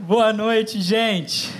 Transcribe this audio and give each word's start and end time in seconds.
Boa 0.00 0.32
noite, 0.32 0.80
gente. 0.80 1.52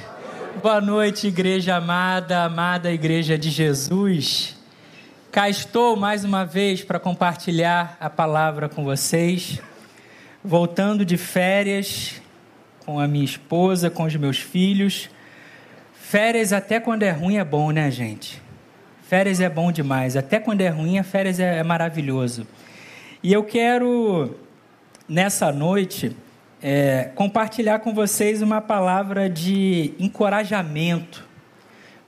Boa 0.63 0.81
noite, 0.81 1.27
igreja 1.27 1.77
amada, 1.77 2.45
amada 2.45 2.91
igreja 2.91 3.37
de 3.37 3.51
Jesus. 3.51 4.57
Cá 5.31 5.51
estou 5.51 5.95
mais 5.95 6.25
uma 6.25 6.47
vez 6.47 6.83
para 6.83 6.99
compartilhar 6.99 7.99
a 8.01 8.09
palavra 8.09 8.67
com 8.67 8.83
vocês. 8.83 9.61
Voltando 10.43 11.05
de 11.05 11.19
férias 11.19 12.15
com 12.87 12.99
a 12.99 13.07
minha 13.07 13.27
esposa, 13.27 13.91
com 13.91 14.05
os 14.05 14.17
meus 14.17 14.39
filhos. 14.39 15.11
Férias 15.93 16.51
até 16.51 16.81
quando 16.81 17.03
é 17.03 17.11
ruim 17.11 17.37
é 17.37 17.45
bom, 17.45 17.71
né, 17.71 17.91
gente? 17.91 18.41
Férias 19.03 19.39
é 19.39 19.51
bom 19.51 19.71
demais. 19.71 20.17
Até 20.17 20.41
quando 20.41 20.63
é 20.63 20.69
ruim, 20.71 21.01
férias 21.03 21.39
é, 21.39 21.59
é 21.59 21.63
maravilhoso. 21.63 22.47
E 23.23 23.35
eu 23.35 23.45
quero, 23.45 24.35
nessa 25.07 25.53
noite, 25.53 26.17
é, 26.63 27.11
compartilhar 27.15 27.79
com 27.79 27.95
vocês 27.95 28.43
uma 28.43 28.61
palavra 28.61 29.29
de 29.29 29.95
encorajamento. 29.99 31.29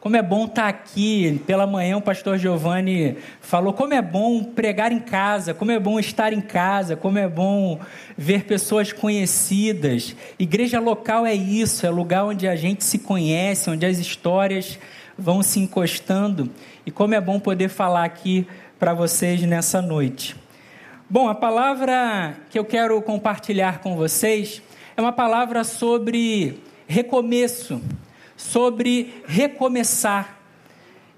Como 0.00 0.16
é 0.16 0.22
bom 0.22 0.46
estar 0.46 0.66
aqui. 0.66 1.40
Pela 1.46 1.64
manhã, 1.64 1.96
o 1.96 2.02
pastor 2.02 2.36
Giovanni 2.36 3.16
falou 3.40 3.72
como 3.72 3.94
é 3.94 4.02
bom 4.02 4.42
pregar 4.42 4.90
em 4.90 4.98
casa, 4.98 5.54
como 5.54 5.70
é 5.70 5.78
bom 5.78 5.98
estar 5.98 6.32
em 6.32 6.40
casa, 6.40 6.96
como 6.96 7.18
é 7.18 7.28
bom 7.28 7.78
ver 8.18 8.44
pessoas 8.44 8.92
conhecidas. 8.92 10.16
Igreja 10.38 10.80
local 10.80 11.24
é 11.24 11.34
isso, 11.34 11.86
é 11.86 11.90
lugar 11.90 12.24
onde 12.24 12.48
a 12.48 12.56
gente 12.56 12.82
se 12.82 12.98
conhece, 12.98 13.70
onde 13.70 13.86
as 13.86 13.98
histórias 13.98 14.76
vão 15.16 15.40
se 15.40 15.60
encostando. 15.60 16.50
E 16.84 16.90
como 16.90 17.14
é 17.14 17.20
bom 17.20 17.38
poder 17.38 17.68
falar 17.68 18.04
aqui 18.04 18.44
para 18.80 18.92
vocês 18.92 19.40
nessa 19.42 19.80
noite. 19.80 20.41
Bom, 21.12 21.28
a 21.28 21.34
palavra 21.34 22.38
que 22.48 22.58
eu 22.58 22.64
quero 22.64 23.02
compartilhar 23.02 23.80
com 23.80 23.94
vocês 23.94 24.62
é 24.96 25.00
uma 25.02 25.12
palavra 25.12 25.62
sobre 25.62 26.58
recomeço, 26.86 27.82
sobre 28.34 29.22
recomeçar. 29.26 30.38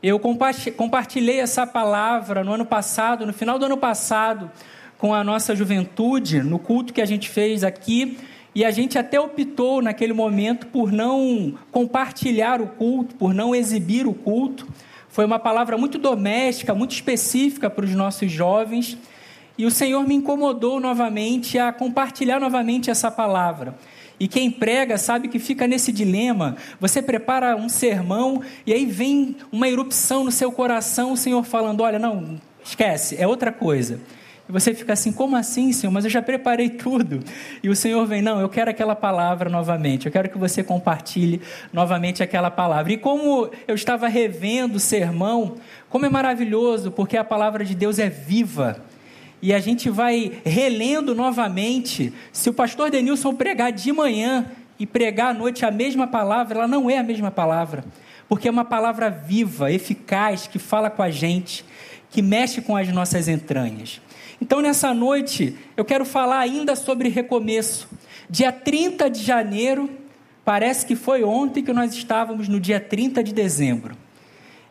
Eu 0.03 0.19
compartilhei 0.19 1.39
essa 1.39 1.65
palavra 1.65 2.43
no 2.43 2.55
ano 2.55 2.67
passado, 2.67 3.25
no 3.25 3.33
final 3.33 3.57
do 3.57 3.67
ano 3.67 3.77
passado, 3.77 4.51
com 4.99 5.15
a 5.15 5.23
nossa 5.23 5.55
juventude, 5.55 6.43
no 6.43 6.59
culto 6.59 6.93
que 6.93 7.01
a 7.01 7.07
gente 7.07 7.29
fez 7.29 7.63
aqui, 7.63 8.19
e 8.53 8.65
a 8.65 8.73
gente 8.73 8.99
até 8.99 9.21
optou 9.21 9.81
naquele 9.81 10.13
momento 10.13 10.67
por 10.67 10.91
não 10.91 11.57
compartilhar 11.71 12.61
o 12.61 12.67
culto, 12.67 13.15
por 13.15 13.33
não 13.33 13.55
exibir 13.55 14.09
o 14.09 14.13
culto. 14.13 14.67
Foi 15.09 15.25
uma 15.25 15.39
palavra 15.39 15.79
muito 15.79 15.99
doméstica, 15.99 16.75
muito 16.75 16.91
específica 16.91 17.71
para 17.71 17.85
os 17.85 17.95
nossos 17.95 18.29
jovens 18.29 18.99
e 19.57 19.65
o 19.65 19.71
Senhor 19.71 20.07
me 20.07 20.15
incomodou 20.15 20.81
novamente 20.81 21.59
a 21.59 21.73
compartilhar 21.73 22.41
novamente 22.41 22.91
essa 22.91 23.11
palavra. 23.11 23.77
E 24.19 24.29
quem 24.29 24.51
prega 24.51 24.97
sabe 24.97 25.29
que 25.29 25.39
fica 25.39 25.67
nesse 25.67 25.93
dilema. 25.93 26.57
Você 26.81 27.03
prepara 27.03 27.57
um 27.57 27.69
sermão 27.69 28.43
e 28.67 28.73
aí 28.73 28.85
vem 28.87 29.37
uma 29.51 29.69
erupção 29.69 30.25
no 30.25 30.31
seu 30.31 30.53
coração, 30.53 31.13
o 31.13 31.17
Senhor 31.17 31.43
falando: 31.45 31.81
Olha, 31.83 31.99
não, 31.99 32.41
esquece, 32.65 33.17
é 33.21 33.27
outra 33.27 33.53
coisa. 33.53 34.01
E 34.49 34.53
você 34.53 34.73
fica 34.73 34.93
assim: 34.93 35.13
Como 35.13 35.37
assim, 35.37 35.73
Senhor? 35.73 35.93
Mas 35.93 36.05
eu 36.05 36.11
já 36.11 36.23
preparei 36.23 36.69
tudo. 36.69 37.21
E 37.63 37.69
o 37.69 37.75
Senhor 37.75 38.07
vem: 38.07 38.23
Não, 38.23 38.41
eu 38.41 38.49
quero 38.49 38.71
aquela 38.71 38.95
palavra 38.95 39.51
novamente. 39.51 40.07
Eu 40.07 40.13
quero 40.13 40.29
que 40.29 40.39
você 40.39 40.63
compartilhe 40.63 41.41
novamente 41.73 42.23
aquela 42.23 42.51
palavra. 42.53 42.93
E 42.93 42.97
como 42.97 43.51
eu 43.67 43.75
estava 43.75 44.07
revendo 44.07 44.77
o 44.77 44.81
sermão, 44.81 45.57
como 45.89 46.07
é 46.07 46.09
maravilhoso, 46.09 46.93
porque 46.93 47.17
a 47.17 47.25
palavra 47.25 47.65
de 47.65 47.75
Deus 47.75 47.99
é 47.99 48.09
viva 48.09 48.81
e 49.41 49.53
a 49.53 49.59
gente 49.59 49.91
vai 49.91 50.41
relendo 50.45 51.15
novamente. 51.15 52.13
Se 52.33 52.49
o 52.49 52.55
pastor 52.55 52.91
Denilson 52.91 53.35
pregar 53.35 53.73
de 53.73 53.93
manhã 53.93 54.47
e 54.79 54.87
pregar 54.87 55.35
à 55.35 55.35
noite 55.35 55.65
a 55.65 55.71
mesma 55.71 56.07
palavra, 56.07 56.59
ela 56.59 56.69
não 56.69 56.89
é 56.89 56.99
a 56.99 57.03
mesma 57.03 57.31
palavra, 57.31 57.85
porque 58.29 58.49
é 58.49 58.51
uma 58.51 58.65
palavra 58.65 59.11
viva, 59.11 59.71
eficaz, 59.71 60.47
que 60.47 60.59
fala 60.59 60.91
com 60.91 61.03
a 61.03 61.11
gente, 61.11 61.65
que 62.11 62.23
mexe 62.23 62.61
com 62.63 62.77
as 62.77 62.89
nossas 62.89 63.29
entranhas. 63.29 64.01
Então, 64.41 64.61
nessa 64.61 64.93
noite, 64.93 65.57
eu 65.77 65.85
quero 65.85 66.05
falar 66.05 66.39
ainda 66.41 66.75
sobre 66.77 67.09
recomeço. 67.09 67.89
Dia 68.29 68.51
30 68.51 69.09
de 69.09 69.23
janeiro, 69.23 69.91
parece 70.45 70.85
que 70.87 70.97
foi 70.97 71.23
ontem 71.23 71.63
que 71.63 71.73
nós 71.73 71.95
estávamos 71.95 72.49
no 72.49 72.59
dia 72.59 72.81
30 72.81 73.23
de 73.23 73.33
dezembro 73.33 74.04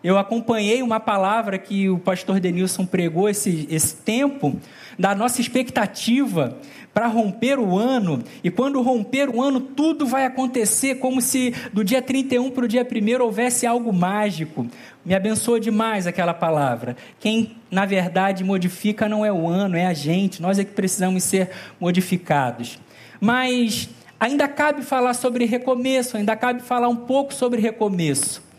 eu 0.03 0.17
acompanhei 0.17 0.83
uma 0.83 0.99
palavra 0.99 1.57
que 1.57 1.89
o 1.89 1.97
pastor 1.97 2.39
Denilson 2.39 2.85
pregou 2.85 3.29
esse, 3.29 3.67
esse 3.71 3.95
tempo, 3.95 4.59
da 4.97 5.15
nossa 5.15 5.41
expectativa 5.41 6.57
para 6.93 7.07
romper 7.07 7.57
o 7.57 7.75
ano, 7.75 8.23
e 8.43 8.51
quando 8.51 8.79
romper 8.81 9.27
o 9.27 9.41
ano, 9.41 9.59
tudo 9.59 10.05
vai 10.05 10.25
acontecer 10.25 10.95
como 10.95 11.21
se 11.21 11.51
do 11.73 11.83
dia 11.83 12.03
31 12.03 12.51
para 12.51 12.65
o 12.65 12.67
dia 12.67 12.85
1 12.85 13.23
houvesse 13.23 13.65
algo 13.65 13.91
mágico. 13.91 14.67
Me 15.03 15.15
abençoa 15.15 15.59
demais 15.59 16.05
aquela 16.05 16.35
palavra. 16.35 16.95
Quem, 17.19 17.55
na 17.71 17.83
verdade, 17.85 18.43
modifica 18.43 19.09
não 19.09 19.25
é 19.25 19.33
o 19.33 19.47
ano, 19.47 19.75
é 19.75 19.87
a 19.87 19.93
gente, 19.93 20.39
nós 20.39 20.59
é 20.59 20.63
que 20.63 20.73
precisamos 20.73 21.23
ser 21.23 21.49
modificados. 21.79 22.79
Mas 23.19 23.89
ainda 24.19 24.47
cabe 24.47 24.83
falar 24.83 25.15
sobre 25.15 25.45
recomeço, 25.45 26.15
ainda 26.15 26.35
cabe 26.35 26.61
falar 26.61 26.89
um 26.89 26.95
pouco 26.95 27.33
sobre 27.33 27.59
recomeço. 27.59 28.52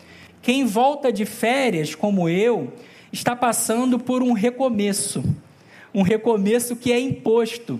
Quem 0.45 0.63
volta 0.63 1.11
de 1.11 1.25
férias, 1.25 1.95
como 1.95 2.29
eu, 2.29 2.71
está 3.11 3.35
passando 3.35 3.97
por 3.97 4.21
um 4.21 4.31
recomeço, 4.31 5.23
um 5.91 6.03
recomeço 6.03 6.75
que 6.75 6.91
é 6.91 6.99
imposto. 6.99 7.79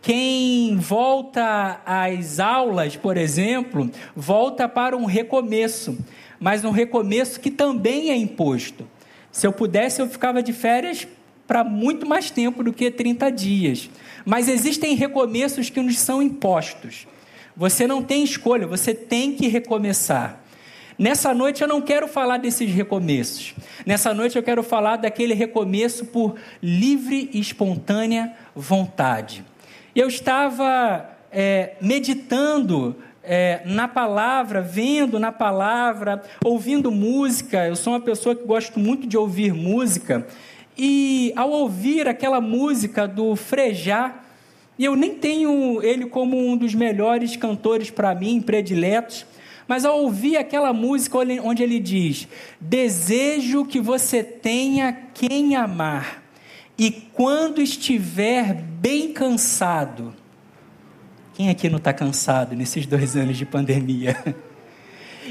Quem 0.00 0.76
volta 0.76 1.80
às 1.84 2.38
aulas, 2.38 2.94
por 2.94 3.16
exemplo, 3.16 3.90
volta 4.14 4.68
para 4.68 4.96
um 4.96 5.04
recomeço, 5.04 5.98
mas 6.38 6.64
um 6.64 6.70
recomeço 6.70 7.40
que 7.40 7.50
também 7.50 8.12
é 8.12 8.16
imposto. 8.16 8.86
Se 9.32 9.44
eu 9.44 9.52
pudesse, 9.52 10.00
eu 10.00 10.08
ficava 10.08 10.40
de 10.40 10.52
férias 10.52 11.08
para 11.44 11.64
muito 11.64 12.06
mais 12.06 12.30
tempo 12.30 12.62
do 12.62 12.72
que 12.72 12.88
30 12.88 13.32
dias. 13.32 13.90
Mas 14.24 14.48
existem 14.48 14.94
recomeços 14.94 15.70
que 15.70 15.82
nos 15.82 15.98
são 15.98 16.22
impostos. 16.22 17.04
Você 17.56 17.84
não 17.84 18.00
tem 18.00 18.22
escolha, 18.22 18.64
você 18.64 18.94
tem 18.94 19.32
que 19.32 19.48
recomeçar. 19.48 20.45
Nessa 20.98 21.34
noite 21.34 21.60
eu 21.60 21.68
não 21.68 21.82
quero 21.82 22.08
falar 22.08 22.38
desses 22.38 22.70
recomeços. 22.72 23.54
Nessa 23.84 24.14
noite 24.14 24.36
eu 24.36 24.42
quero 24.42 24.62
falar 24.62 24.96
daquele 24.96 25.34
recomeço 25.34 26.06
por 26.06 26.36
livre 26.62 27.28
e 27.34 27.38
espontânea 27.38 28.32
vontade. 28.54 29.44
Eu 29.94 30.08
estava 30.08 31.10
é, 31.30 31.74
meditando 31.82 32.96
é, 33.22 33.60
na 33.66 33.86
palavra, 33.86 34.62
vendo 34.62 35.18
na 35.18 35.30
palavra, 35.30 36.22
ouvindo 36.42 36.90
música. 36.90 37.66
Eu 37.66 37.76
sou 37.76 37.92
uma 37.92 38.00
pessoa 38.00 38.34
que 38.34 38.46
gosto 38.46 38.80
muito 38.80 39.06
de 39.06 39.18
ouvir 39.18 39.52
música. 39.52 40.26
E 40.78 41.30
ao 41.36 41.50
ouvir 41.50 42.08
aquela 42.08 42.40
música 42.40 43.06
do 43.06 43.36
Frejá, 43.36 44.14
e 44.78 44.84
eu 44.84 44.96
nem 44.96 45.14
tenho 45.14 45.82
ele 45.82 46.06
como 46.06 46.38
um 46.38 46.56
dos 46.56 46.74
melhores 46.74 47.36
cantores 47.36 47.90
para 47.90 48.14
mim, 48.14 48.40
prediletos, 48.40 49.26
mas 49.66 49.84
ao 49.84 49.98
ouvir 50.00 50.36
aquela 50.36 50.72
música 50.72 51.18
onde 51.18 51.62
ele 51.62 51.80
diz: 51.80 52.28
Desejo 52.60 53.64
que 53.64 53.80
você 53.80 54.22
tenha 54.22 54.92
quem 55.14 55.56
amar, 55.56 56.22
e 56.78 56.90
quando 56.90 57.60
estiver 57.60 58.54
bem 58.54 59.12
cansado. 59.12 60.14
Quem 61.34 61.50
aqui 61.50 61.68
não 61.68 61.76
está 61.76 61.92
cansado 61.92 62.56
nesses 62.56 62.86
dois 62.86 63.14
anos 63.14 63.36
de 63.36 63.44
pandemia? 63.44 64.16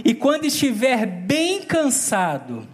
E 0.04 0.14
quando 0.14 0.44
estiver 0.44 1.06
bem 1.06 1.62
cansado, 1.62 2.68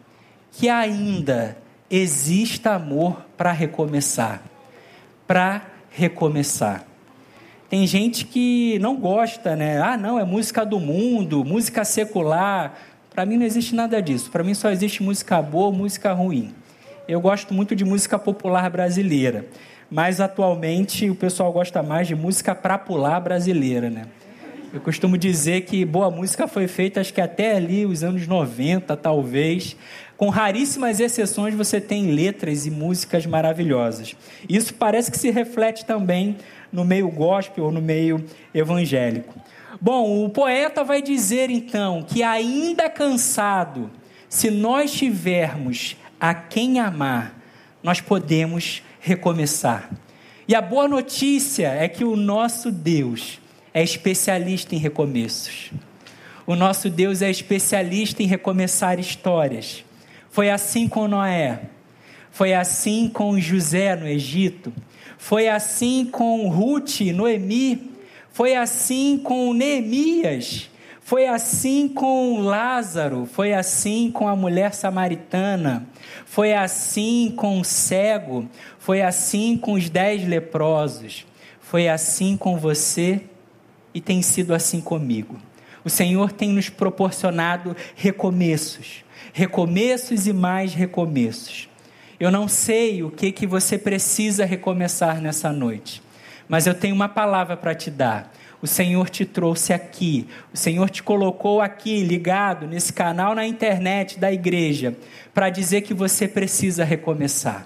que 0.51 0.67
ainda 0.67 1.55
exista 1.87 2.73
amor 2.73 3.23
para 3.37 3.51
recomeçar. 3.51 4.41
Para 5.27 5.67
recomeçar. 5.91 6.83
Tem 7.71 7.87
gente 7.87 8.25
que 8.25 8.77
não 8.79 8.97
gosta, 8.97 9.55
né? 9.55 9.81
Ah, 9.81 9.95
não, 9.95 10.19
é 10.19 10.25
música 10.25 10.65
do 10.65 10.77
mundo, 10.77 11.45
música 11.45 11.85
secular. 11.85 12.77
Para 13.09 13.25
mim 13.25 13.37
não 13.37 13.45
existe 13.45 13.73
nada 13.73 14.01
disso. 14.01 14.29
Para 14.29 14.43
mim 14.43 14.53
só 14.53 14.69
existe 14.69 15.01
música 15.01 15.41
boa, 15.41 15.71
música 15.71 16.11
ruim. 16.11 16.53
Eu 17.07 17.21
gosto 17.21 17.53
muito 17.53 17.73
de 17.73 17.85
música 17.85 18.19
popular 18.19 18.69
brasileira, 18.69 19.45
mas 19.89 20.19
atualmente 20.19 21.09
o 21.09 21.15
pessoal 21.15 21.49
gosta 21.53 21.81
mais 21.81 22.09
de 22.09 22.13
música 22.13 22.53
para 22.53 22.77
pular 22.77 23.21
brasileira, 23.21 23.89
né? 23.89 24.05
Eu 24.73 24.81
costumo 24.81 25.17
dizer 25.17 25.61
que 25.61 25.85
boa 25.85 26.11
música 26.11 26.49
foi 26.49 26.67
feita, 26.67 26.99
acho 26.99 27.13
que 27.13 27.21
até 27.21 27.55
ali, 27.55 27.85
os 27.85 28.03
anos 28.03 28.27
90, 28.27 28.97
talvez. 28.97 29.77
Com 30.17 30.27
raríssimas 30.27 30.99
exceções, 30.99 31.55
você 31.55 31.79
tem 31.79 32.11
letras 32.11 32.65
e 32.65 32.69
músicas 32.69 33.25
maravilhosas. 33.25 34.13
Isso 34.47 34.73
parece 34.73 35.09
que 35.09 35.17
se 35.17 35.31
reflete 35.31 35.85
também 35.85 36.35
no 36.71 36.85
meio 36.85 37.09
gospel 37.09 37.65
ou 37.65 37.71
no 37.71 37.81
meio 37.81 38.23
evangélico. 38.53 39.33
Bom, 39.79 40.25
o 40.25 40.29
poeta 40.29 40.83
vai 40.83 41.01
dizer 41.01 41.49
então 41.49 42.03
que, 42.03 42.21
ainda 42.21 42.89
cansado, 42.89 43.89
se 44.29 44.51
nós 44.51 44.91
tivermos 44.91 45.95
a 46.19 46.33
quem 46.33 46.79
amar, 46.79 47.35
nós 47.81 47.99
podemos 47.99 48.83
recomeçar. 48.99 49.89
E 50.47 50.53
a 50.53 50.61
boa 50.61 50.87
notícia 50.87 51.69
é 51.69 51.87
que 51.87 52.03
o 52.03 52.15
nosso 52.15 52.71
Deus 52.71 53.39
é 53.73 53.83
especialista 53.83 54.75
em 54.75 54.77
recomeços. 54.77 55.71
O 56.45 56.55
nosso 56.55 56.89
Deus 56.89 57.21
é 57.21 57.29
especialista 57.29 58.21
em 58.21 58.27
recomeçar 58.27 58.99
histórias. 58.99 59.83
Foi 60.29 60.49
assim 60.49 60.87
com 60.87 61.07
Noé, 61.07 61.61
foi 62.31 62.53
assim 62.53 63.09
com 63.09 63.39
José 63.39 63.95
no 63.95 64.07
Egito, 64.07 64.73
foi 65.17 65.47
assim 65.47 66.05
com 66.05 66.47
Ruth, 66.49 67.01
Noemi, 67.13 67.91
foi 68.31 68.55
assim 68.55 69.19
com 69.23 69.53
Neemias, 69.53 70.69
foi 71.01 71.27
assim 71.27 71.89
com 71.89 72.39
Lázaro, 72.39 73.27
foi 73.31 73.53
assim 73.53 74.09
com 74.09 74.27
a 74.27 74.35
mulher 74.35 74.73
samaritana, 74.73 75.85
foi 76.25 76.53
assim 76.53 77.33
com 77.35 77.59
o 77.59 77.65
cego, 77.65 78.47
foi 78.79 79.01
assim 79.01 79.57
com 79.57 79.73
os 79.73 79.89
dez 79.89 80.25
leprosos, 80.25 81.25
foi 81.59 81.89
assim 81.89 82.37
com 82.37 82.57
você 82.57 83.21
e 83.93 83.99
tem 83.99 84.21
sido 84.21 84.55
assim 84.55 84.79
comigo. 84.79 85.37
O 85.83 85.89
Senhor 85.89 86.31
tem 86.31 86.49
nos 86.49 86.69
proporcionado 86.69 87.75
recomeços, 87.95 89.03
recomeços 89.33 90.27
e 90.27 90.33
mais 90.33 90.73
recomeços. 90.73 91.70
Eu 92.21 92.29
não 92.29 92.47
sei 92.47 93.01
o 93.01 93.09
que 93.09 93.31
que 93.31 93.47
você 93.47 93.79
precisa 93.79 94.45
recomeçar 94.45 95.19
nessa 95.19 95.51
noite, 95.51 96.03
mas 96.47 96.67
eu 96.67 96.75
tenho 96.75 96.93
uma 96.93 97.09
palavra 97.09 97.57
para 97.57 97.73
te 97.73 97.89
dar. 97.89 98.31
O 98.61 98.67
Senhor 98.67 99.09
te 99.09 99.25
trouxe 99.25 99.73
aqui, 99.73 100.27
o 100.53 100.55
Senhor 100.55 100.87
te 100.91 101.01
colocou 101.01 101.61
aqui, 101.61 102.03
ligado 102.03 102.67
nesse 102.67 102.93
canal 102.93 103.33
na 103.33 103.43
internet 103.47 104.19
da 104.19 104.31
igreja, 104.31 104.95
para 105.33 105.49
dizer 105.49 105.81
que 105.81 105.95
você 105.95 106.27
precisa 106.27 106.83
recomeçar. 106.83 107.65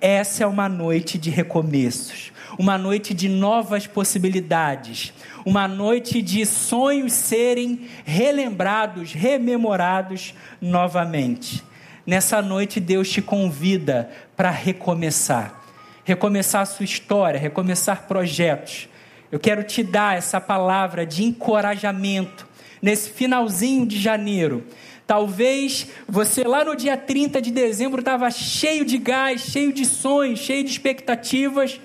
Essa 0.00 0.44
é 0.44 0.46
uma 0.46 0.68
noite 0.68 1.18
de 1.18 1.28
recomeços, 1.28 2.32
uma 2.56 2.78
noite 2.78 3.12
de 3.12 3.28
novas 3.28 3.84
possibilidades, 3.84 5.12
uma 5.44 5.66
noite 5.66 6.22
de 6.22 6.46
sonhos 6.46 7.12
serem 7.12 7.88
relembrados, 8.04 9.12
rememorados 9.12 10.34
novamente. 10.60 11.64
Nessa 12.06 12.42
noite, 12.42 12.80
Deus 12.80 13.08
te 13.08 13.22
convida 13.22 14.10
para 14.36 14.50
recomeçar 14.50 15.62
recomeçar 16.04 16.62
a 16.62 16.66
sua 16.66 16.84
história, 16.84 17.38
recomeçar 17.38 18.06
projetos. 18.06 18.88
Eu 19.30 19.38
quero 19.38 19.62
te 19.62 19.82
dar 19.82 20.16
essa 20.16 20.40
palavra 20.40 21.06
de 21.06 21.24
encorajamento 21.24 22.46
nesse 22.80 23.10
finalzinho 23.10 23.86
de 23.86 23.98
janeiro. 23.98 24.66
Talvez 25.06 25.88
você 26.08 26.44
lá 26.44 26.64
no 26.64 26.76
dia 26.76 26.96
30 26.96 27.40
de 27.40 27.50
dezembro 27.50 28.00
estava 28.00 28.30
cheio 28.30 28.84
de 28.84 28.98
gás, 28.98 29.42
cheio 29.42 29.72
de 29.72 29.84
sonhos, 29.84 30.40
cheio 30.40 30.64
de 30.64 30.70
expectativas, 30.70 31.80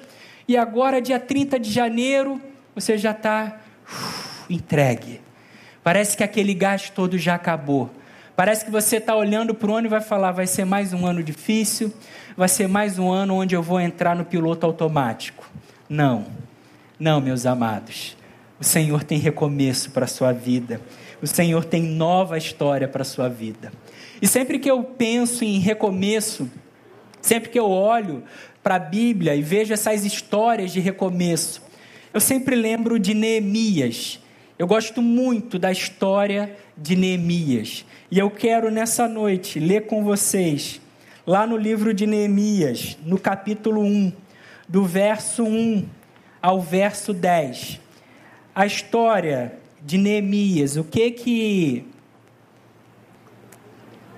e 0.48 0.56
agora, 0.56 1.02
dia 1.02 1.19
30 1.19 1.60
de 1.60 1.69
janeiro, 1.69 2.42
você 2.74 2.98
já 2.98 3.12
está 3.12 3.60
entregue. 4.50 5.19
Parece 5.84 6.16
que 6.16 6.24
aquele 6.24 6.54
gás 6.54 6.90
todo 6.90 7.18
já 7.18 7.36
acabou. 7.36 7.92
Parece 8.38 8.66
que 8.66 8.69
você 8.69 8.98
está 8.98 9.16
olhando 9.16 9.56
para 9.56 9.72
o 9.72 9.75
ano 9.75 9.88
e 9.88 9.89
vai 9.89 10.00
falar: 10.00 10.31
vai 10.31 10.45
ser 10.45 10.63
mais 10.63 10.94
um 10.94 11.07
ano 11.07 11.24
difícil, 11.24 11.92
vai 12.38 12.48
ser 12.48 12.68
mais 12.68 13.00
um 13.00 13.12
ano 13.12 13.34
onde 13.34 13.56
eu 13.56 13.63
vou 13.63 13.81
entrar 13.81 14.16
no 14.16 14.24
piloto 14.24 14.63
automático. 14.63 15.50
Não, 15.89 16.28
não, 17.00 17.19
meus 17.19 17.48
amados. 17.48 18.16
O 18.60 18.63
Senhor 18.63 19.04
tem 19.04 19.18
recomeço 19.18 19.89
para 19.89 20.06
a 20.06 20.07
sua 20.07 20.31
vida. 20.34 20.80
O 21.19 21.25
Senhor 21.25 21.66
tem 21.66 21.81
nova 21.81 22.38
história 22.38 22.88
para 22.88 23.01
a 23.01 23.06
sua 23.06 23.28
vida. 23.28 23.74
E 24.22 24.28
sempre 24.28 24.60
que 24.60 24.69
eu 24.69 24.83
penso 24.83 25.44
em 25.44 25.57
recomeço, 25.57 26.48
sempre 27.19 27.50
que 27.50 27.57
eu 27.57 27.68
olho 27.68 28.24
para 28.62 28.75
a 28.75 28.80
Bíblia 28.80 29.36
e 29.36 29.42
vejo 29.42 29.74
essas 29.74 30.06
histórias 30.06 30.72
de 30.72 30.80
recomeço, 30.80 31.60
eu 32.13 32.22
sempre 32.22 32.56
lembro 32.56 33.00
de 33.00 33.16
Neemias. 33.16 34.19
Eu 34.57 34.65
gosto 34.65 35.04
muito 35.04 35.59
da 35.59 35.71
história 35.71 36.57
de 36.75 36.95
Neemias. 36.95 37.86
E 38.09 38.18
eu 38.18 38.31
quero 38.31 38.71
nessa 38.71 39.07
noite 39.07 39.59
ler 39.59 39.86
com 39.86 40.04
vocês, 40.04 40.81
lá 41.27 41.45
no 41.45 41.56
livro 41.56 41.94
de 41.94 42.07
Neemias, 42.07 42.98
no 43.06 43.19
capítulo 43.19 43.83
1, 43.83 44.12
do 44.68 44.83
verso 44.83 45.44
1 45.44 45.86
ao 46.42 46.59
verso 46.59 47.13
10. 47.13 47.80
A 48.56 48.65
história 48.65 49.54
de 49.86 49.95
Neemias, 49.95 50.75
o 50.75 50.83
que 50.83 51.12
que 51.12 51.86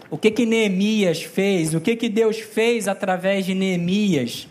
o 0.09 0.17
que 0.17 0.31
que 0.31 0.45
Neemias 0.45 1.21
fez, 1.21 1.73
o 1.73 1.81
que 1.81 1.97
que 1.97 2.07
Deus 2.07 2.39
fez 2.39 2.87
através 2.87 3.45
de 3.45 3.53
Neemias 3.53 4.47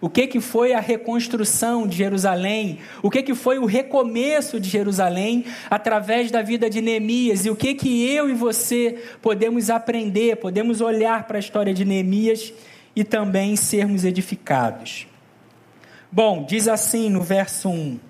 o 0.00 0.08
que, 0.08 0.26
que 0.26 0.40
foi 0.40 0.72
a 0.72 0.80
reconstrução 0.80 1.86
de 1.86 1.98
Jerusalém? 1.98 2.78
O 3.02 3.10
que, 3.10 3.22
que 3.22 3.34
foi 3.34 3.58
o 3.58 3.66
recomeço 3.66 4.58
de 4.58 4.66
Jerusalém 4.66 5.44
através 5.68 6.30
da 6.30 6.40
vida 6.40 6.70
de 6.70 6.80
Neemias? 6.80 7.44
E 7.44 7.50
o 7.50 7.56
que, 7.56 7.74
que 7.74 8.08
eu 8.10 8.30
e 8.30 8.32
você 8.32 8.98
podemos 9.20 9.68
aprender, 9.68 10.36
podemos 10.36 10.80
olhar 10.80 11.26
para 11.26 11.36
a 11.36 11.40
história 11.40 11.74
de 11.74 11.84
Neemias 11.84 12.50
e 12.96 13.04
também 13.04 13.54
sermos 13.56 14.02
edificados? 14.02 15.06
Bom, 16.10 16.46
diz 16.48 16.66
assim 16.66 17.10
no 17.10 17.20
verso 17.20 17.68
1. 17.68 18.00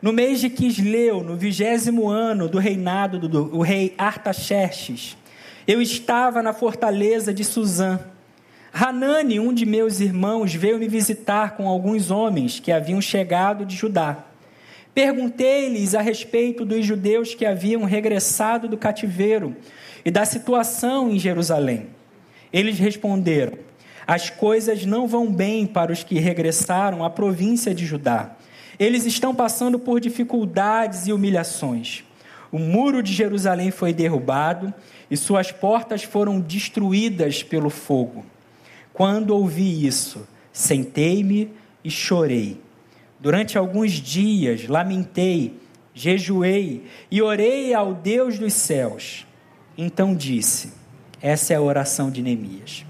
No 0.00 0.12
mês 0.12 0.40
de 0.40 0.48
Quisleu, 0.48 1.24
no 1.24 1.36
vigésimo 1.36 2.08
ano 2.08 2.48
do 2.48 2.58
reinado 2.58 3.18
do, 3.18 3.28
do 3.28 3.60
rei 3.62 3.94
Artaxerxes, 3.98 5.16
eu 5.66 5.82
estava 5.82 6.40
na 6.40 6.52
fortaleza 6.52 7.34
de 7.34 7.42
Suzã 7.42 7.98
Hanani, 8.78 9.40
um 9.40 9.54
de 9.54 9.64
meus 9.64 10.00
irmãos, 10.00 10.54
veio 10.54 10.78
me 10.78 10.86
visitar 10.86 11.56
com 11.56 11.66
alguns 11.66 12.10
homens 12.10 12.60
que 12.60 12.70
haviam 12.70 13.00
chegado 13.00 13.64
de 13.64 13.74
Judá. 13.74 14.18
Perguntei-lhes 14.94 15.94
a 15.94 16.02
respeito 16.02 16.62
dos 16.62 16.84
judeus 16.84 17.34
que 17.34 17.46
haviam 17.46 17.84
regressado 17.84 18.68
do 18.68 18.76
cativeiro 18.76 19.56
e 20.04 20.10
da 20.10 20.26
situação 20.26 21.10
em 21.10 21.18
Jerusalém. 21.18 21.86
Eles 22.52 22.78
responderam: 22.78 23.54
As 24.06 24.28
coisas 24.28 24.84
não 24.84 25.08
vão 25.08 25.32
bem 25.32 25.66
para 25.66 25.90
os 25.90 26.04
que 26.04 26.18
regressaram 26.18 27.02
à 27.02 27.08
província 27.08 27.74
de 27.74 27.86
Judá. 27.86 28.36
Eles 28.78 29.06
estão 29.06 29.34
passando 29.34 29.78
por 29.78 30.00
dificuldades 30.00 31.06
e 31.06 31.14
humilhações. 31.14 32.04
O 32.52 32.58
muro 32.58 33.02
de 33.02 33.14
Jerusalém 33.14 33.70
foi 33.70 33.94
derrubado 33.94 34.72
e 35.10 35.16
suas 35.16 35.50
portas 35.50 36.02
foram 36.02 36.38
destruídas 36.38 37.42
pelo 37.42 37.70
fogo. 37.70 38.35
Quando 38.96 39.36
ouvi 39.36 39.86
isso, 39.86 40.26
sentei-me 40.50 41.52
e 41.84 41.90
chorei. 41.90 42.58
Durante 43.20 43.58
alguns 43.58 43.92
dias 43.92 44.66
lamentei, 44.66 45.52
jejuei 45.92 46.86
e 47.10 47.20
orei 47.20 47.74
ao 47.74 47.92
Deus 47.92 48.38
dos 48.38 48.54
céus. 48.54 49.26
Então 49.76 50.14
disse: 50.14 50.72
essa 51.20 51.52
é 51.52 51.56
a 51.56 51.60
oração 51.60 52.10
de 52.10 52.22
Neemias. 52.22 52.86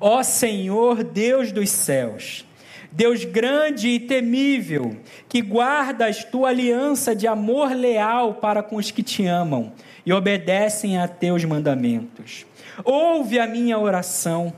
Ó 0.00 0.22
Senhor 0.22 1.04
Deus 1.04 1.52
dos 1.52 1.68
céus, 1.68 2.46
Deus 2.90 3.22
grande 3.26 3.88
e 3.88 4.00
temível, 4.00 4.96
que 5.28 5.42
guardas 5.42 6.24
tua 6.24 6.48
aliança 6.48 7.14
de 7.14 7.26
amor 7.26 7.72
leal 7.72 8.32
para 8.32 8.62
com 8.62 8.76
os 8.76 8.90
que 8.90 9.02
te 9.02 9.26
amam 9.26 9.74
e 10.06 10.10
obedecem 10.10 10.96
a 10.96 11.06
teus 11.06 11.44
mandamentos. 11.44 12.46
Ouve 12.82 13.38
a 13.38 13.46
minha 13.46 13.78
oração 13.78 14.54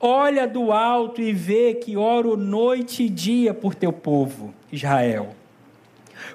Olha 0.00 0.46
do 0.46 0.70
alto 0.70 1.20
e 1.20 1.32
vê 1.32 1.74
que 1.74 1.96
oro 1.96 2.36
noite 2.36 3.02
e 3.02 3.08
dia 3.08 3.52
por 3.52 3.74
teu 3.74 3.92
povo, 3.92 4.54
Israel. 4.70 5.34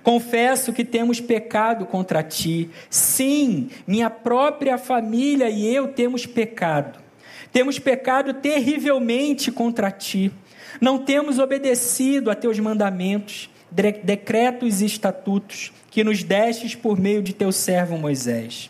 Confesso 0.02 0.74
que 0.74 0.84
temos 0.84 1.22
pecado 1.22 1.86
contra 1.86 2.22
ti. 2.22 2.70
Sim, 2.90 3.70
minha 3.88 4.10
própria 4.10 4.78
família 4.78 5.50
e 5.50 5.66
eu 5.66 5.88
temos 5.88 6.26
pecado. 6.26 7.00
Temos 7.54 7.80
pecado 7.80 8.34
terrivelmente 8.34 9.52
contra 9.52 9.92
ti. 9.92 10.32
Não 10.82 10.98
temos 10.98 11.40
obedecido 11.40 12.30
a 12.32 12.36
teus 12.36 12.60
mandamentos, 12.60 13.50
decretos 13.72 14.82
e 14.82 14.86
estatutos 14.86 15.72
que 15.90 16.04
nos 16.04 16.24
destes 16.24 16.76
por 16.76 17.00
meio 17.00 17.22
de 17.22 17.32
teu 17.32 17.52
servo 17.52 17.98
Moisés. 17.98 18.70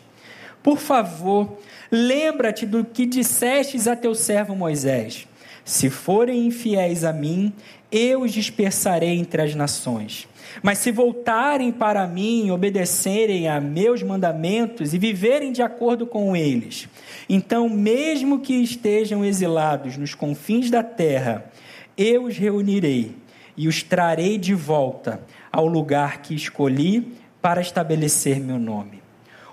Por 0.62 0.78
favor, 0.78 1.58
Lembra-te 1.96 2.66
do 2.66 2.84
que 2.84 3.06
dissestes 3.06 3.86
a 3.86 3.94
teu 3.94 4.16
servo 4.16 4.56
Moisés: 4.56 5.28
Se 5.64 5.88
forem 5.88 6.44
infiéis 6.44 7.04
a 7.04 7.12
mim, 7.12 7.52
eu 7.92 8.22
os 8.22 8.32
dispersarei 8.32 9.16
entre 9.16 9.40
as 9.40 9.54
nações. 9.54 10.26
Mas 10.60 10.78
se 10.78 10.90
voltarem 10.90 11.70
para 11.70 12.04
mim, 12.08 12.50
obedecerem 12.50 13.46
a 13.46 13.60
meus 13.60 14.02
mandamentos 14.02 14.92
e 14.92 14.98
viverem 14.98 15.52
de 15.52 15.62
acordo 15.62 16.04
com 16.04 16.34
eles, 16.34 16.88
então, 17.28 17.68
mesmo 17.68 18.40
que 18.40 18.54
estejam 18.54 19.24
exilados 19.24 19.96
nos 19.96 20.16
confins 20.16 20.72
da 20.72 20.82
terra, 20.82 21.48
eu 21.96 22.24
os 22.24 22.36
reunirei 22.36 23.14
e 23.56 23.68
os 23.68 23.84
trarei 23.84 24.36
de 24.36 24.52
volta 24.52 25.20
ao 25.52 25.68
lugar 25.68 26.22
que 26.22 26.34
escolhi 26.34 27.12
para 27.40 27.60
estabelecer 27.60 28.40
meu 28.40 28.58
nome. 28.58 29.03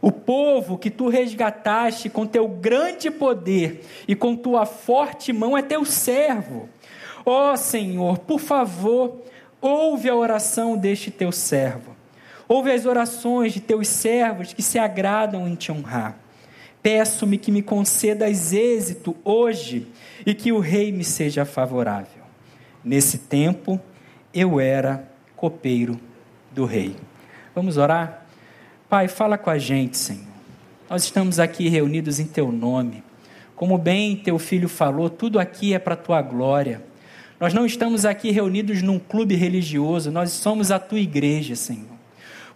O 0.01 0.11
povo 0.11 0.77
que 0.77 0.89
tu 0.89 1.09
resgataste 1.09 2.09
com 2.09 2.25
teu 2.25 2.47
grande 2.47 3.11
poder 3.11 3.85
e 4.07 4.15
com 4.15 4.35
tua 4.35 4.65
forte 4.65 5.31
mão 5.31 5.55
é 5.55 5.61
teu 5.61 5.85
servo. 5.85 6.67
Ó 7.23 7.53
oh, 7.53 7.57
Senhor, 7.57 8.17
por 8.19 8.39
favor, 8.39 9.21
ouve 9.61 10.09
a 10.09 10.15
oração 10.15 10.75
deste 10.75 11.11
teu 11.11 11.31
servo. 11.31 11.95
Ouve 12.47 12.71
as 12.71 12.85
orações 12.85 13.53
de 13.53 13.61
teus 13.61 13.87
servos 13.87 14.53
que 14.53 14.63
se 14.63 14.79
agradam 14.79 15.47
em 15.47 15.55
te 15.55 15.71
honrar. 15.71 16.17
Peço-me 16.81 17.37
que 17.37 17.51
me 17.51 17.61
concedas 17.61 18.51
êxito 18.51 19.15
hoje 19.23 19.87
e 20.25 20.33
que 20.33 20.51
o 20.51 20.59
rei 20.59 20.91
me 20.91 21.03
seja 21.03 21.45
favorável. 21.45 22.23
Nesse 22.83 23.19
tempo, 23.19 23.79
eu 24.33 24.59
era 24.59 25.07
copeiro 25.35 25.99
do 26.51 26.65
rei. 26.65 26.95
Vamos 27.53 27.77
orar? 27.77 28.25
Pai, 28.91 29.07
fala 29.07 29.37
com 29.37 29.49
a 29.49 29.57
gente, 29.57 29.97
Senhor. 29.97 30.27
Nós 30.89 31.05
estamos 31.05 31.39
aqui 31.39 31.69
reunidos 31.69 32.19
em 32.19 32.25
teu 32.25 32.51
nome. 32.51 33.01
Como 33.55 33.77
bem 33.77 34.17
teu 34.17 34.37
filho 34.37 34.67
falou, 34.67 35.09
tudo 35.09 35.39
aqui 35.39 35.73
é 35.73 35.79
para 35.79 35.95
tua 35.95 36.21
glória. 36.21 36.83
Nós 37.39 37.53
não 37.53 37.65
estamos 37.65 38.03
aqui 38.03 38.31
reunidos 38.31 38.81
num 38.81 38.99
clube 38.99 39.33
religioso, 39.33 40.11
nós 40.11 40.31
somos 40.31 40.71
a 40.71 40.77
tua 40.77 40.99
igreja, 40.99 41.55
Senhor. 41.55 41.87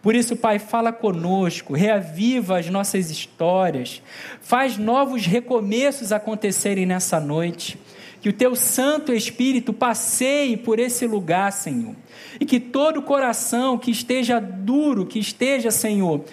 Por 0.01 0.13
isso, 0.13 0.35
Pai, 0.35 0.59
fala 0.59 0.91
conosco, 0.91 1.73
reaviva 1.73 2.59
as 2.59 2.69
nossas 2.69 3.09
histórias, 3.09 4.01
faz 4.41 4.77
novos 4.77 5.25
recomeços 5.25 6.11
acontecerem 6.11 6.85
nessa 6.85 7.17
noite. 7.17 7.79
Que 8.25 8.29
o 8.29 8.33
teu 8.33 8.55
Santo 8.55 9.13
Espírito 9.13 9.71
passeie 9.71 10.57
por 10.57 10.79
esse 10.79 11.05
lugar, 11.05 11.51
Senhor. 11.51 11.93
E 12.39 12.43
que 12.43 12.59
todo 12.59 12.99
coração 13.03 13.77
que 13.77 13.91
esteja 13.91 14.39
duro, 14.39 15.05
que 15.05 15.19
esteja, 15.19 15.69
Senhor, 15.69 16.25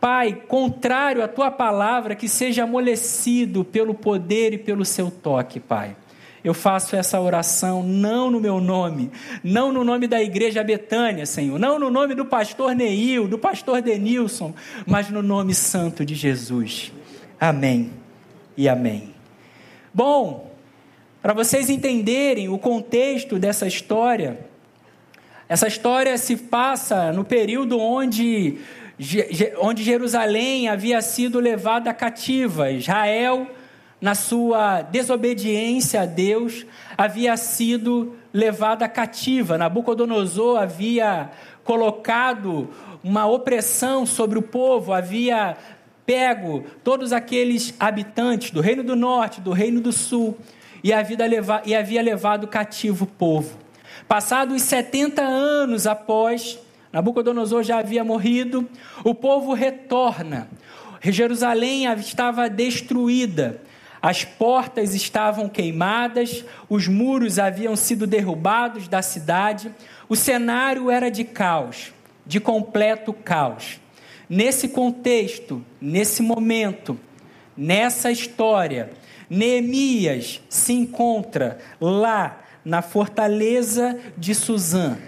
Pai, 0.00 0.40
contrário 0.46 1.20
à 1.20 1.26
tua 1.26 1.50
palavra, 1.50 2.14
que 2.14 2.28
seja 2.28 2.62
amolecido 2.62 3.64
pelo 3.64 3.92
poder 3.92 4.52
e 4.52 4.58
pelo 4.58 4.84
seu 4.84 5.10
toque, 5.10 5.58
Pai. 5.58 5.96
Eu 6.44 6.54
faço 6.54 6.94
essa 6.94 7.20
oração 7.20 7.82
não 7.82 8.30
no 8.30 8.38
meu 8.38 8.60
nome, 8.60 9.10
não 9.42 9.72
no 9.72 9.82
nome 9.82 10.06
da 10.06 10.22
igreja 10.22 10.62
Betânia, 10.62 11.26
Senhor, 11.26 11.58
não 11.58 11.76
no 11.76 11.90
nome 11.90 12.14
do 12.14 12.24
pastor 12.24 12.72
Neil, 12.72 13.26
do 13.26 13.36
pastor 13.36 13.82
Denilson, 13.82 14.54
mas 14.86 15.10
no 15.10 15.22
nome 15.22 15.56
santo 15.56 16.04
de 16.04 16.14
Jesus. 16.14 16.92
Amém 17.40 17.90
e 18.56 18.68
amém. 18.68 19.12
Bom, 19.92 20.51
para 21.22 21.32
vocês 21.32 21.70
entenderem 21.70 22.48
o 22.48 22.58
contexto 22.58 23.38
dessa 23.38 23.66
história, 23.66 24.40
essa 25.48 25.68
história 25.68 26.18
se 26.18 26.36
passa 26.36 27.12
no 27.12 27.24
período 27.24 27.78
onde 27.78 28.58
onde 29.58 29.82
Jerusalém 29.82 30.68
havia 30.68 31.00
sido 31.00 31.40
levada 31.40 31.92
cativa. 31.94 32.70
Israel, 32.70 33.48
na 34.00 34.14
sua 34.14 34.82
desobediência 34.82 36.02
a 36.02 36.06
Deus, 36.06 36.66
havia 36.96 37.36
sido 37.36 38.14
levada 38.32 38.88
cativa. 38.88 39.56
Nabucodonosor 39.58 40.60
havia 40.60 41.30
colocado 41.64 42.68
uma 43.02 43.26
opressão 43.26 44.04
sobre 44.04 44.38
o 44.38 44.42
povo, 44.42 44.92
havia 44.92 45.56
pego 46.04 46.64
todos 46.82 47.12
aqueles 47.12 47.74
habitantes 47.78 48.50
do 48.50 48.60
reino 48.60 48.82
do 48.82 48.96
norte, 48.96 49.40
do 49.40 49.52
reino 49.52 49.80
do 49.80 49.92
sul, 49.92 50.36
e 50.82 50.92
havia 50.92 52.02
levado 52.02 52.46
cativo 52.46 53.04
o 53.04 53.08
povo. 53.08 53.58
Passados 54.08 54.62
70 54.62 55.22
anos 55.22 55.86
após 55.86 56.58
Nabucodonosor 56.92 57.62
já 57.62 57.78
havia 57.78 58.04
morrido, 58.04 58.68
o 59.02 59.14
povo 59.14 59.54
retorna. 59.54 60.46
Jerusalém 61.02 61.90
estava 61.94 62.50
destruída, 62.50 63.62
as 64.00 64.24
portas 64.24 64.94
estavam 64.94 65.48
queimadas, 65.48 66.44
os 66.68 66.86
muros 66.86 67.38
haviam 67.38 67.74
sido 67.74 68.06
derrubados 68.06 68.88
da 68.88 69.00
cidade, 69.00 69.72
o 70.08 70.14
cenário 70.14 70.90
era 70.90 71.10
de 71.10 71.24
caos, 71.24 71.92
de 72.26 72.38
completo 72.38 73.12
caos. 73.12 73.80
Nesse 74.28 74.68
contexto, 74.68 75.64
nesse 75.80 76.22
momento, 76.22 76.98
nessa 77.56 78.10
história, 78.10 78.90
Neemias 79.32 80.42
se 80.48 80.74
encontra 80.74 81.58
lá 81.80 82.44
na 82.64 82.82
fortaleza 82.82 83.98
de 84.16 84.34
Suzã 84.34 84.98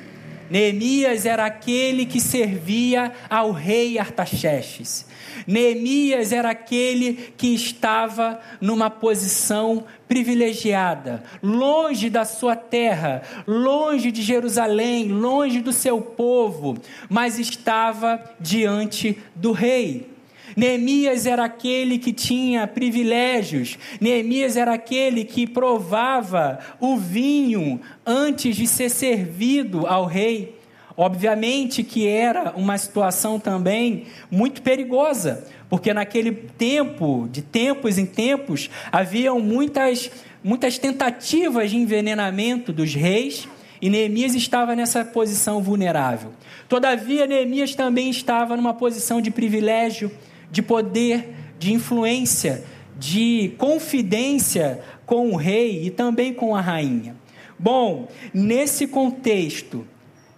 Neemias 0.51 1.25
era 1.25 1.47
aquele 1.47 2.05
que 2.05 2.21
servia 2.21 3.13
ao 3.31 3.51
rei 3.51 3.99
Artaxerxes. 3.99 5.07
Neemias 5.47 6.33
era 6.33 6.51
aquele 6.51 7.33
que 7.37 7.55
estava 7.55 8.41
numa 8.61 8.91
posição 8.91 9.85
privilegiada, 10.07 11.25
longe 11.43 12.11
da 12.11 12.25
sua 12.25 12.55
terra, 12.55 13.23
longe 13.47 14.13
de 14.13 14.23
Jerusalém, 14.23 15.09
longe 15.09 15.61
do 15.61 15.73
seu 15.73 16.01
povo, 16.01 16.77
mas 17.09 17.39
estava 17.39 18.23
diante 18.39 19.19
do 19.35 19.51
rei. 19.53 20.14
Neemias 20.57 21.27
era 21.27 21.45
aquele 21.45 21.99
que 21.99 22.13
tinha 22.13 22.67
privilégios, 22.67 23.79
Neemias 24.01 24.57
era 24.57 24.75
aquele 24.75 25.25
que 25.25 25.47
provava 25.47 26.59
o 26.81 26.97
vinho 26.97 27.81
antes 28.07 28.57
de 28.57 28.67
ser 28.67 28.89
servido 28.89 29.87
ao 29.87 30.07
rei. 30.07 30.59
Obviamente 30.97 31.83
que 31.83 32.07
era 32.07 32.53
uma 32.57 32.79
situação 32.79 33.41
também 33.41 34.05
muito 34.31 34.63
perigosa, 34.63 35.45
porque 35.69 35.93
naquele 35.93 36.31
tempo, 36.31 37.29
de 37.33 37.43
tempos 37.43 37.99
em 37.99 38.07
tempos, 38.07 38.71
haviam 38.93 39.41
muitas, 39.41 40.09
muitas 40.43 40.79
tentativas 40.79 41.71
de 41.71 41.77
envenenamento 41.77 42.73
dos 42.73 42.95
reis, 42.95 43.49
e 43.83 43.91
Neemias 43.91 44.35
estava 44.35 44.77
nessa 44.77 45.05
posição 45.05 45.61
vulnerável. 45.61 46.31
Todavia, 46.69 47.27
Neemias 47.27 47.75
também 47.75 48.09
estava 48.09 48.57
numa 48.57 48.73
posição 48.73 49.21
de 49.21 49.33
privilégio, 49.33 50.11
de 50.55 50.63
poder, 50.63 51.35
de 51.59 51.73
influência, 51.73 52.65
de 52.97 53.53
confidência 53.59 54.81
com 55.05 55.33
o 55.33 55.37
rei 55.37 55.85
e 55.85 55.91
também 55.91 56.33
com 56.33 56.55
a 56.55 56.61
rainha. 56.61 57.17
Bom, 57.59 58.07
nesse 58.33 58.87
contexto, 58.87 59.85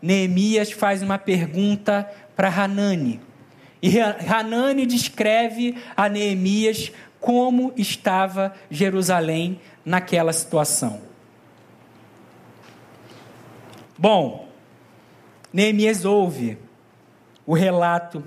Neemias 0.00 0.72
faz 0.72 1.02
uma 1.02 1.18
pergunta 1.18 2.10
para 2.34 2.48
Hanani. 2.48 3.20
E 3.82 4.00
Hanani 4.00 4.86
descreve 4.86 5.76
a 5.94 6.08
Neemias 6.08 6.90
como 7.20 7.74
estava 7.76 8.54
Jerusalém 8.70 9.60
naquela 9.84 10.32
situação. 10.32 11.02
Bom, 13.98 14.48
Neemias 15.52 16.06
ouve 16.06 16.56
o 17.44 17.52
relato 17.52 18.24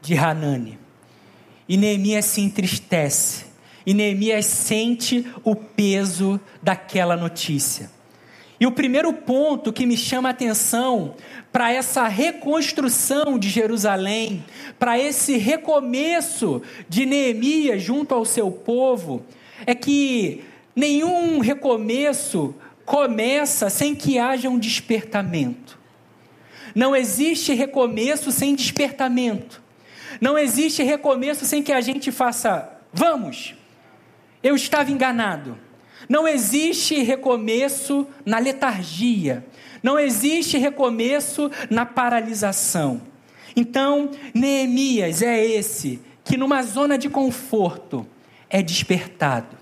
de 0.00 0.16
Hanani. 0.16 0.79
E 1.70 1.76
Neemias 1.76 2.24
se 2.24 2.40
entristece. 2.40 3.44
E 3.86 3.94
Neemias 3.94 4.44
sente 4.44 5.24
o 5.44 5.54
peso 5.54 6.40
daquela 6.60 7.16
notícia. 7.16 7.88
E 8.58 8.66
o 8.66 8.72
primeiro 8.72 9.12
ponto 9.12 9.72
que 9.72 9.86
me 9.86 9.96
chama 9.96 10.30
a 10.30 10.32
atenção 10.32 11.14
para 11.52 11.72
essa 11.72 12.08
reconstrução 12.08 13.38
de 13.38 13.48
Jerusalém, 13.48 14.44
para 14.80 14.98
esse 14.98 15.36
recomeço 15.36 16.60
de 16.88 17.06
Neemias 17.06 17.80
junto 17.80 18.16
ao 18.16 18.24
seu 18.24 18.50
povo, 18.50 19.24
é 19.64 19.72
que 19.72 20.42
nenhum 20.74 21.38
recomeço 21.38 22.52
começa 22.84 23.70
sem 23.70 23.94
que 23.94 24.18
haja 24.18 24.50
um 24.50 24.58
despertamento. 24.58 25.78
Não 26.74 26.96
existe 26.96 27.54
recomeço 27.54 28.32
sem 28.32 28.56
despertamento. 28.56 29.59
Não 30.20 30.38
existe 30.38 30.82
recomeço 30.82 31.46
sem 31.46 31.62
que 31.62 31.72
a 31.72 31.80
gente 31.80 32.12
faça, 32.12 32.70
vamos, 32.92 33.54
eu 34.42 34.54
estava 34.54 34.90
enganado. 34.90 35.56
Não 36.08 36.26
existe 36.26 37.02
recomeço 37.02 38.06
na 38.24 38.38
letargia. 38.38 39.44
Não 39.82 39.98
existe 39.98 40.58
recomeço 40.58 41.50
na 41.70 41.86
paralisação. 41.86 43.00
Então, 43.56 44.10
Neemias 44.34 45.22
é 45.22 45.44
esse 45.44 46.00
que, 46.24 46.36
numa 46.36 46.62
zona 46.62 46.98
de 46.98 47.08
conforto, 47.08 48.06
é 48.48 48.62
despertado. 48.62 49.56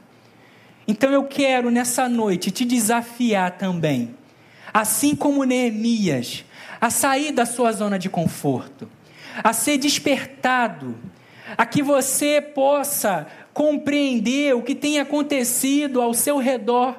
Então, 0.87 1.11
eu 1.11 1.25
quero 1.25 1.71
nessa 1.71 2.09
noite 2.09 2.51
te 2.51 2.65
desafiar 2.65 3.59
também, 3.59 4.15
assim 4.73 5.15
como 5.15 5.45
Neemias, 5.45 6.45
a 6.81 6.91
sair 6.91 7.33
da 7.33 7.45
sua 7.45 7.73
zona 7.73 7.99
de 7.99 8.09
conforto 8.09 8.89
a 9.43 9.53
ser 9.53 9.79
despertado, 9.79 10.97
a 11.57 11.65
que 11.65 11.83
você 11.83 12.41
possa 12.41 13.27
compreender 13.53 14.55
o 14.55 14.63
que 14.63 14.75
tem 14.75 15.01
acontecido 15.01 16.01
ao 16.01 16.15
seu 16.15 16.39
redor, 16.39 16.97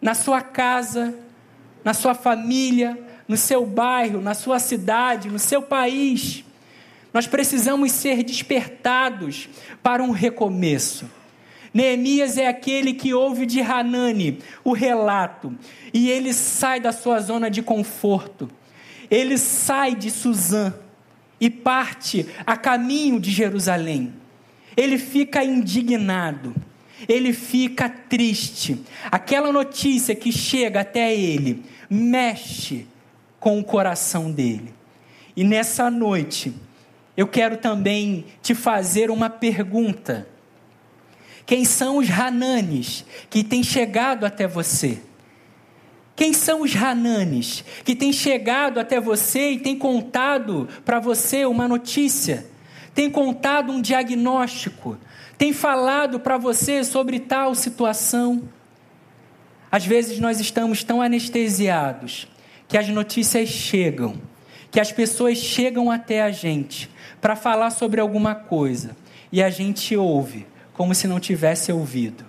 na 0.00 0.14
sua 0.14 0.40
casa, 0.40 1.14
na 1.82 1.94
sua 1.94 2.14
família, 2.14 2.98
no 3.26 3.36
seu 3.36 3.66
bairro, 3.66 4.20
na 4.20 4.34
sua 4.34 4.58
cidade, 4.58 5.28
no 5.28 5.38
seu 5.38 5.62
país. 5.62 6.44
Nós 7.12 7.26
precisamos 7.26 7.92
ser 7.92 8.22
despertados 8.22 9.48
para 9.82 10.02
um 10.02 10.10
recomeço. 10.10 11.10
Neemias 11.72 12.38
é 12.38 12.46
aquele 12.46 12.94
que 12.94 13.12
ouve 13.12 13.44
de 13.44 13.60
Hanani 13.60 14.38
o 14.64 14.72
relato 14.72 15.54
e 15.92 16.10
ele 16.10 16.32
sai 16.32 16.80
da 16.80 16.92
sua 16.92 17.20
zona 17.20 17.50
de 17.50 17.62
conforto. 17.62 18.48
Ele 19.10 19.36
sai 19.38 19.94
de 19.94 20.10
Suzã 20.10 20.74
e 21.40 21.48
parte 21.48 22.26
a 22.46 22.56
caminho 22.56 23.20
de 23.20 23.30
Jerusalém. 23.30 24.12
Ele 24.76 24.98
fica 24.98 25.42
indignado, 25.44 26.54
ele 27.08 27.32
fica 27.32 27.88
triste. 27.88 28.80
Aquela 29.10 29.52
notícia 29.52 30.14
que 30.14 30.32
chega 30.32 30.80
até 30.80 31.14
ele 31.14 31.64
mexe 31.88 32.86
com 33.40 33.58
o 33.58 33.64
coração 33.64 34.30
dele. 34.30 34.74
E 35.36 35.44
nessa 35.44 35.90
noite, 35.90 36.52
eu 37.16 37.26
quero 37.26 37.56
também 37.56 38.24
te 38.42 38.54
fazer 38.54 39.10
uma 39.10 39.30
pergunta. 39.30 40.28
Quem 41.46 41.64
são 41.64 41.98
os 41.98 42.10
Hananes 42.10 43.04
que 43.30 43.42
têm 43.42 43.62
chegado 43.62 44.26
até 44.26 44.46
você? 44.46 45.00
Quem 46.18 46.32
são 46.32 46.62
os 46.62 46.74
Hananes 46.74 47.64
que 47.84 47.94
têm 47.94 48.12
chegado 48.12 48.80
até 48.80 49.00
você 49.00 49.52
e 49.52 49.58
têm 49.60 49.78
contado 49.78 50.68
para 50.84 50.98
você 50.98 51.46
uma 51.46 51.68
notícia? 51.68 52.44
Tem 52.92 53.08
contado 53.08 53.70
um 53.70 53.80
diagnóstico? 53.80 54.98
Tem 55.38 55.52
falado 55.52 56.18
para 56.18 56.36
você 56.36 56.82
sobre 56.82 57.20
tal 57.20 57.54
situação? 57.54 58.48
Às 59.70 59.86
vezes 59.86 60.18
nós 60.18 60.40
estamos 60.40 60.82
tão 60.82 61.00
anestesiados 61.00 62.26
que 62.66 62.76
as 62.76 62.88
notícias 62.88 63.48
chegam, 63.48 64.20
que 64.72 64.80
as 64.80 64.90
pessoas 64.90 65.38
chegam 65.38 65.88
até 65.88 66.20
a 66.20 66.32
gente, 66.32 66.90
para 67.20 67.36
falar 67.36 67.70
sobre 67.70 68.00
alguma 68.00 68.34
coisa 68.34 68.96
e 69.30 69.40
a 69.40 69.50
gente 69.50 69.96
ouve 69.96 70.48
como 70.72 70.96
se 70.96 71.06
não 71.06 71.20
tivesse 71.20 71.70
ouvido. 71.70 72.24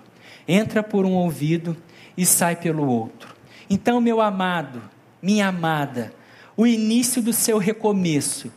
Entra 0.46 0.80
por 0.80 1.04
um 1.04 1.14
ouvido 1.14 1.76
e 2.16 2.24
sai 2.24 2.54
pelo 2.54 2.86
outro. 2.86 3.39
Então, 3.72 4.00
meu 4.00 4.20
amado, 4.20 4.82
minha 5.22 5.46
amada, 5.46 6.12
o 6.56 6.66
início 6.66 7.22
do 7.22 7.32
seu 7.32 7.56
recomeço 7.56 8.52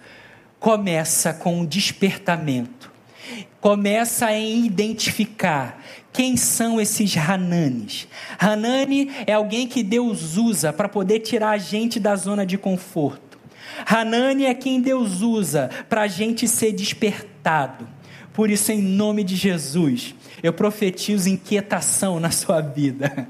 começa 0.59 1.31
com 1.31 1.59
um 1.59 1.65
despertamento. 1.65 2.91
Começa 3.61 4.33
em 4.33 4.65
identificar 4.65 5.79
quem 6.11 6.35
são 6.35 6.81
esses 6.81 7.15
Hananes. 7.15 8.07
Hanani 8.39 9.11
é 9.27 9.33
alguém 9.33 9.67
que 9.67 9.83
Deus 9.83 10.35
usa 10.35 10.73
para 10.73 10.89
poder 10.89 11.19
tirar 11.19 11.51
a 11.51 11.57
gente 11.59 11.99
da 11.99 12.15
zona 12.15 12.43
de 12.43 12.57
conforto. 12.57 13.37
Hanani 13.85 14.45
é 14.45 14.53
quem 14.55 14.81
Deus 14.81 15.21
usa 15.21 15.69
para 15.87 16.01
a 16.01 16.07
gente 16.07 16.47
ser 16.47 16.71
despertado. 16.71 17.87
Por 18.33 18.49
isso, 18.49 18.71
em 18.71 18.81
nome 18.81 19.23
de 19.23 19.35
Jesus, 19.35 20.15
eu 20.43 20.51
profetizo 20.51 21.29
inquietação 21.29 22.19
na 22.19 22.29
sua 22.29 22.59
vida. 22.59 23.29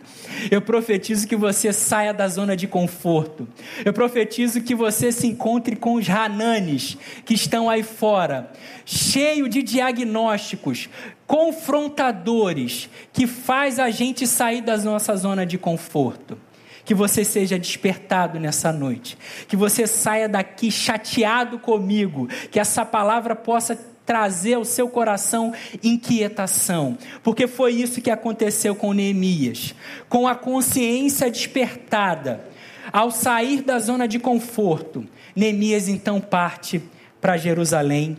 Eu 0.50 0.62
profetizo 0.62 1.28
que 1.28 1.36
você 1.36 1.72
saia 1.72 2.12
da 2.12 2.28
zona 2.28 2.58
de 2.58 2.68
conforto. 2.68 3.48
Eu 3.86 3.94
profetizo 3.94 4.62
que 4.62 4.74
você 4.74 5.12
se 5.12 5.28
encontre 5.28 5.76
com 5.76 5.94
os 5.94 6.10
Hananes 6.10 6.98
que 7.24 7.36
estão 7.36 7.70
aí 7.70 7.84
fora, 7.84 8.52
cheio 8.84 9.48
de 9.48 9.62
diagnósticos 9.62 10.90
confrontadores 11.28 12.90
que 13.14 13.26
faz 13.26 13.80
a 13.80 13.90
gente 13.90 14.28
sair 14.28 14.62
da 14.62 14.76
nossa 14.78 15.16
zona 15.16 15.46
de 15.46 15.58
conforto 15.58 16.38
que 16.86 16.94
você 16.94 17.24
seja 17.24 17.58
despertado 17.58 18.40
nessa 18.40 18.72
noite, 18.72 19.18
que 19.48 19.56
você 19.56 19.88
saia 19.88 20.28
daqui 20.28 20.70
chateado 20.70 21.58
comigo, 21.58 22.28
que 22.52 22.60
essa 22.60 22.84
palavra 22.84 23.36
possa 23.36 23.93
trazer 24.06 24.56
ao 24.56 24.66
seu 24.66 24.88
coração 24.90 25.54
inquietação, 25.82 26.98
porque 27.24 27.48
foi 27.48 27.74
isso 27.74 28.02
que 28.02 28.12
aconteceu 28.12 28.76
com 28.76 28.94
Neemias, 28.94 29.74
com 30.10 30.28
a 30.28 30.36
consciência 30.36 31.32
despertada, 31.32 32.44
ao 32.92 33.12
sair 33.12 33.62
da 33.62 33.80
zona 33.80 34.08
de 34.08 34.20
conforto, 34.20 35.06
Neemias 35.36 35.88
então 35.88 36.20
parte 36.20 36.82
para 37.22 37.38
Jerusalém 37.38 38.18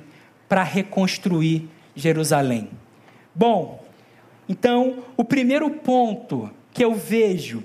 para 0.49 0.63
reconstruir 0.63 1.69
Jerusalém. 1.95 2.71
Bom, 3.35 3.85
então 4.49 5.05
o 5.17 5.25
primeiro 5.25 5.71
ponto 5.71 6.51
que 6.73 6.85
eu 6.85 6.95
vejo 6.95 7.63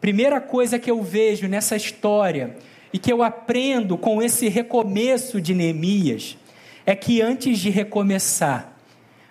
Primeira 0.00 0.40
coisa 0.40 0.78
que 0.78 0.90
eu 0.90 1.02
vejo 1.02 1.48
nessa 1.48 1.74
história 1.74 2.56
e 2.92 2.98
que 2.98 3.12
eu 3.12 3.22
aprendo 3.22 3.96
com 3.96 4.22
esse 4.22 4.48
recomeço 4.48 5.40
de 5.40 5.54
Neemias 5.54 6.36
é 6.86 6.94
que 6.94 7.20
antes 7.20 7.58
de 7.58 7.68
recomeçar, 7.68 8.72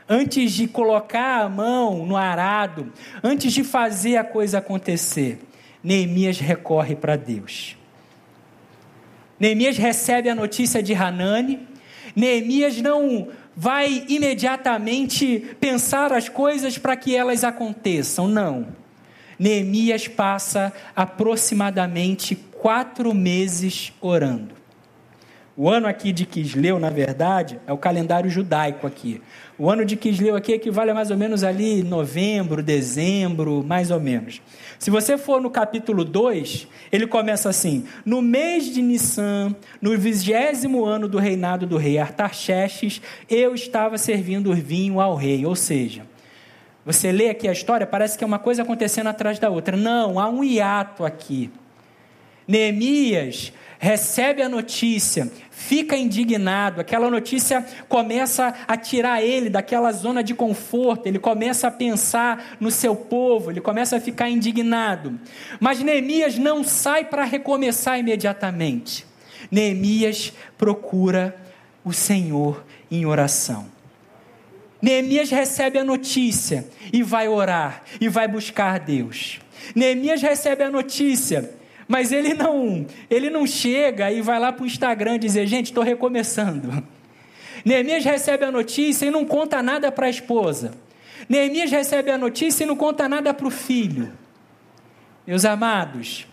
antes 0.08 0.52
de 0.52 0.68
colocar 0.68 1.42
a 1.42 1.50
mão 1.50 2.06
no 2.06 2.18
arado, 2.18 2.92
antes 3.24 3.54
de 3.54 3.64
fazer 3.64 4.18
a 4.18 4.24
coisa 4.24 4.58
acontecer, 4.60 5.40
Neemias 5.82 6.40
recorre 6.40 6.96
para 6.96 7.16
Deus. 7.16 7.78
Neemias 9.40 9.78
recebe 9.78 10.30
a 10.30 10.36
notícia 10.36 10.84
de 10.84 10.94
Hanani. 10.94 11.68
Neemias 12.16 12.82
não 12.82 13.30
vai 13.56 14.06
imediatamente 14.10 15.56
pensar 15.60 16.12
as 16.12 16.28
coisas 16.28 16.78
para 16.78 16.96
que 16.96 17.16
elas 17.16 17.44
aconteçam, 17.44 18.28
não. 18.28 18.68
Neemias 19.38 20.08
passa 20.08 20.74
aproximadamente 20.96 22.36
quatro 22.36 23.14
meses 23.14 23.94
orando. 24.02 24.56
O 25.58 25.70
ano 25.70 25.88
aqui 25.88 26.12
de 26.12 26.26
Quisleu, 26.26 26.78
na 26.78 26.90
verdade, 26.90 27.62
é 27.66 27.72
o 27.72 27.78
calendário 27.78 28.30
judaico 28.30 28.86
aqui. 28.86 29.22
O 29.58 29.70
ano 29.70 29.86
de 29.86 29.96
Quisleu 29.96 30.36
aqui 30.36 30.52
equivale 30.52 30.92
a 30.92 30.94
mais 30.94 31.12
ou 31.12 31.16
menos 31.16 31.46
ali 31.46 31.82
novembro, 31.82 32.62
dezembro, 32.62 33.64
mais 33.64 33.90
ou 33.90 33.98
menos. 33.98 34.42
Se 34.78 34.90
você 34.90 35.18
for 35.18 35.42
no 35.42 35.50
capítulo 35.50 36.04
2, 36.04 36.68
ele 36.92 37.08
começa 37.08 37.48
assim: 37.48 37.86
No 38.06 38.22
mês 38.22 38.66
de 38.66 38.82
Nissan, 38.82 39.56
no 39.82 39.98
vigésimo 39.98 40.84
ano 40.84 41.08
do 41.08 41.18
reinado 41.18 41.66
do 41.66 41.78
rei 41.78 42.00
Artaxerxes, 42.00 43.02
eu 43.30 43.56
estava 43.56 43.98
servindo 43.98 44.54
vinho 44.54 45.00
ao 45.00 45.16
rei. 45.16 45.46
Ou 45.46 45.56
seja, 45.56 46.06
você 46.86 47.14
lê 47.14 47.30
aqui 47.30 47.48
a 47.48 47.54
história, 47.54 47.88
parece 47.88 48.18
que 48.18 48.26
é 48.26 48.28
uma 48.28 48.40
coisa 48.40 48.64
acontecendo 48.64 49.08
atrás 49.08 49.40
da 49.40 49.50
outra. 49.50 49.78
Não, 49.78 50.20
há 50.20 50.28
um 50.28 50.44
hiato 50.44 51.06
aqui. 51.06 51.50
Neemias 52.46 53.54
recebe 53.80 54.42
a 54.42 54.50
notícia, 54.50 55.32
fica 55.52 55.96
indignado, 55.96 56.82
aquela 56.82 57.10
notícia 57.10 57.66
começa 57.88 58.54
a 58.68 58.78
tirar 58.78 59.24
ele 59.24 59.50
daquela 59.50 59.92
zona 59.92 60.24
de 60.24 60.34
conforto, 60.34 61.08
ele 61.08 61.20
começa 61.20 61.68
a 61.68 61.72
pensar 61.72 62.56
no 62.60 62.72
seu 62.72 62.96
povo, 62.96 63.52
ele 63.52 63.62
começa 63.62 63.98
a 63.98 64.02
ficar 64.02 64.30
indignado. 64.30 65.20
Mas 65.60 65.80
Neemias 65.82 66.38
não 66.38 66.64
sai 66.64 67.06
para 67.06 67.24
recomeçar 67.24 68.00
imediatamente. 68.00 69.06
Neemias 69.52 70.34
procura 70.58 71.36
o 71.84 71.94
Senhor 71.94 72.64
em 72.90 73.06
oração. 73.06 73.74
Neemias 74.82 75.30
recebe 75.30 75.80
a 75.80 75.84
notícia 75.84 76.68
e 76.94 77.02
vai 77.02 77.28
orar 77.28 77.84
e 78.00 78.08
vai 78.08 78.28
buscar 78.28 78.80
Deus. 78.80 79.40
Neemias 79.76 80.22
recebe 80.22 80.64
a 80.64 80.70
notícia, 80.70 81.50
mas 81.88 82.12
ele 82.12 82.34
não, 82.34 82.86
ele 83.10 83.30
não 83.30 83.46
chega 83.46 84.12
e 84.12 84.22
vai 84.22 84.40
lá 84.40 84.52
para 84.52 84.64
o 84.64 84.68
Instagram 84.68 85.20
dizer, 85.20 85.46
gente, 85.48 85.68
estou 85.68 85.84
recomeçando. 85.84 86.84
Neemias 87.64 88.04
recebe 88.04 88.46
a 88.46 88.52
notícia 88.52 89.06
e 89.06 89.12
não 89.12 89.26
conta 89.26 89.62
nada 89.62 89.92
para 89.92 90.08
a 90.08 90.10
esposa. 90.10 90.72
Neemias 91.28 91.72
recebe 91.72 92.12
a 92.12 92.18
notícia 92.18 92.64
e 92.64 92.68
não 92.68 92.76
conta 92.76 93.10
nada 93.10 93.34
para 93.34 93.48
o 93.48 93.52
filho. 93.52 94.12
Meus 95.26 95.46
amados, 95.46 96.28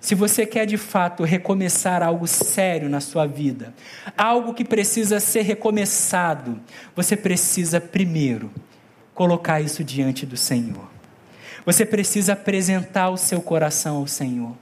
se 0.00 0.14
você 0.14 0.44
quer 0.44 0.66
de 0.66 0.76
fato 0.76 1.22
recomeçar 1.22 2.02
algo 2.02 2.26
sério 2.26 2.90
na 2.90 3.00
sua 3.00 3.26
vida, 3.26 3.72
algo 4.18 4.52
que 4.52 4.64
precisa 4.64 5.18
ser 5.18 5.42
recomeçado, 5.42 6.60
você 6.94 7.16
precisa 7.16 7.80
primeiro 7.80 8.50
colocar 9.14 9.62
isso 9.62 9.82
diante 9.82 10.26
do 10.26 10.36
Senhor. 10.36 10.90
Você 11.64 11.86
precisa 11.86 12.34
apresentar 12.34 13.08
o 13.08 13.16
seu 13.16 13.40
coração 13.40 13.96
ao 13.96 14.06
Senhor. 14.06 14.54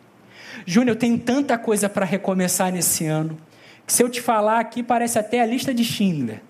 Júnior, 0.66 0.96
eu 0.96 0.98
tenho 0.98 1.18
tanta 1.18 1.58
coisa 1.58 1.88
para 1.88 2.04
recomeçar 2.04 2.72
nesse 2.72 3.06
ano, 3.06 3.38
que 3.86 3.92
se 3.92 4.02
eu 4.02 4.08
te 4.08 4.20
falar 4.20 4.60
aqui 4.60 4.82
parece 4.82 5.18
até 5.18 5.40
a 5.40 5.46
lista 5.46 5.72
de 5.74 5.84
Schindler. 5.84 6.40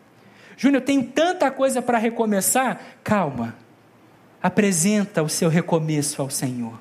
Júnior, 0.56 0.80
eu 0.82 0.84
tenho 0.84 1.02
tanta 1.02 1.50
coisa 1.50 1.80
para 1.80 1.98
recomeçar. 1.98 2.80
Calma. 3.02 3.56
Apresenta 4.42 5.22
o 5.22 5.28
seu 5.28 5.48
recomeço 5.48 6.20
ao 6.20 6.28
Senhor 6.28 6.78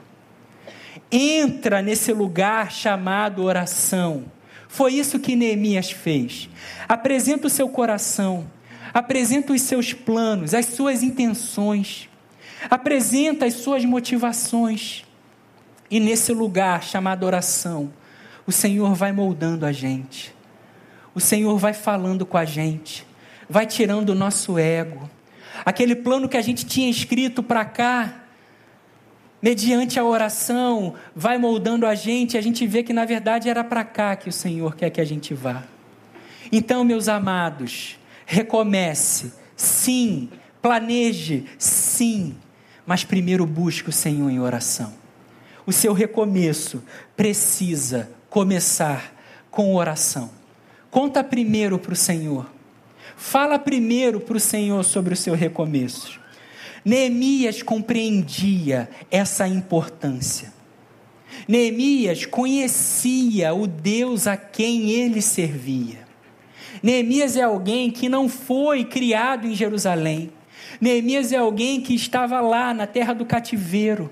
entra 1.12 1.82
nesse 1.82 2.14
lugar 2.14 2.72
chamado 2.72 3.44
oração. 3.44 4.24
Foi 4.68 4.94
isso 4.94 5.20
que 5.20 5.36
Neemias 5.36 5.92
fez. 5.92 6.50
Apresenta 6.88 7.48
o 7.48 7.50
seu 7.50 7.68
coração, 7.68 8.50
apresenta 8.94 9.52
os 9.52 9.62
seus 9.62 9.92
planos, 9.92 10.54
as 10.54 10.68
suas 10.68 11.04
intenções, 11.04 12.10
apresenta 12.70 13.46
as 13.46 13.56
suas 13.56 13.84
motivações. 13.84 15.04
E 15.92 16.00
nesse 16.00 16.32
lugar 16.32 16.82
chamado 16.82 17.26
oração, 17.26 17.92
o 18.48 18.52
Senhor 18.52 18.96
vai 18.96 19.12
moldando 19.12 19.66
a 19.66 19.74
gente, 19.74 20.34
o 21.14 21.20
Senhor 21.20 21.58
vai 21.58 21.74
falando 21.74 22.26
com 22.26 22.38
a 22.38 22.46
gente, 22.46 23.06
vai 23.50 23.66
tirando 23.66 24.12
o 24.12 24.16
nosso 24.16 24.58
ego. 24.58 25.10
aquele 25.66 25.96
plano 25.96 26.30
que 26.30 26.38
a 26.38 26.42
gente 26.42 26.66
tinha 26.66 26.90
escrito 26.90 27.44
para 27.44 27.66
cá, 27.66 28.24
mediante 29.42 30.00
a 30.00 30.04
oração, 30.06 30.96
vai 31.14 31.38
moldando 31.38 31.86
a 31.86 31.94
gente, 31.94 32.38
a 32.38 32.42
gente 32.42 32.66
vê 32.66 32.84
que 32.84 32.94
na 32.94 33.04
verdade 33.04 33.50
era 33.50 33.64
para 33.64 33.84
cá 33.84 34.16
que 34.16 34.30
o 34.30 34.32
Senhor 34.32 34.76
quer 34.76 34.90
que 34.90 35.02
a 35.02 35.06
gente 35.06 35.34
vá. 35.34 35.64
Então, 36.52 36.86
meus 36.86 37.10
amados, 37.10 38.00
recomece, 38.26 39.34
sim, 39.58 40.30
planeje, 40.62 41.46
sim, 41.58 42.38
mas 42.86 43.04
primeiro 43.04 43.46
busque 43.46 43.90
o 43.90 43.94
Senhor 43.94 44.30
em 44.30 44.40
oração. 44.40 45.01
O 45.72 45.74
seu 45.74 45.94
recomeço 45.94 46.84
precisa 47.16 48.12
começar 48.30 49.16
com 49.50 49.74
oração. 49.74 50.30
Conta 50.90 51.24
primeiro 51.24 51.80
para 51.80 51.94
o 51.94 51.96
Senhor. 51.96 52.46
Fala 53.16 53.58
primeiro 53.58 54.20
para 54.20 54.36
o 54.36 54.40
Senhor 54.40 54.84
sobre 54.84 55.14
o 55.14 55.16
seu 55.16 55.34
recomeço. 55.34 56.20
Neemias 56.84 57.64
compreendia 57.64 58.90
essa 59.10 59.48
importância. 59.48 60.52
Neemias 61.48 62.26
conhecia 62.26 63.54
o 63.54 63.66
Deus 63.66 64.28
a 64.28 64.36
quem 64.36 64.92
ele 64.92 65.22
servia. 65.22 66.00
Neemias 66.84 67.38
é 67.38 67.44
alguém 67.44 67.90
que 67.90 68.10
não 68.10 68.28
foi 68.28 68.84
criado 68.84 69.48
em 69.48 69.56
Jerusalém. 69.56 70.34
Neemias 70.82 71.32
é 71.32 71.38
alguém 71.38 71.80
que 71.80 71.96
estava 71.96 72.42
lá 72.42 72.74
na 72.74 72.86
terra 72.86 73.14
do 73.14 73.26
cativeiro. 73.26 74.12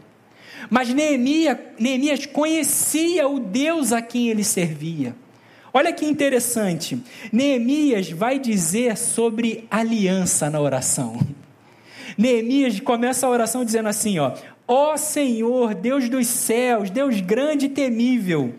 Mas 0.69 0.93
Neemias, 0.93 2.25
conhecia 2.27 3.27
o 3.27 3.39
Deus 3.39 3.91
a 3.91 4.01
quem 4.01 4.29
ele 4.29 4.43
servia. 4.43 5.15
Olha 5.73 5.91
que 5.91 6.05
interessante. 6.05 7.01
Neemias 7.31 8.11
vai 8.11 8.39
dizer 8.39 8.97
sobre 8.97 9.67
aliança 9.69 10.49
na 10.49 10.59
oração. 10.59 11.19
Neemias 12.17 12.79
começa 12.79 13.25
a 13.25 13.29
oração 13.29 13.65
dizendo 13.65 13.89
assim, 13.89 14.19
ó: 14.19 14.33
Ó 14.67 14.97
Senhor, 14.97 15.73
Deus 15.73 16.09
dos 16.09 16.27
céus, 16.27 16.89
Deus 16.89 17.19
grande 17.21 17.65
e 17.65 17.69
temível, 17.69 18.53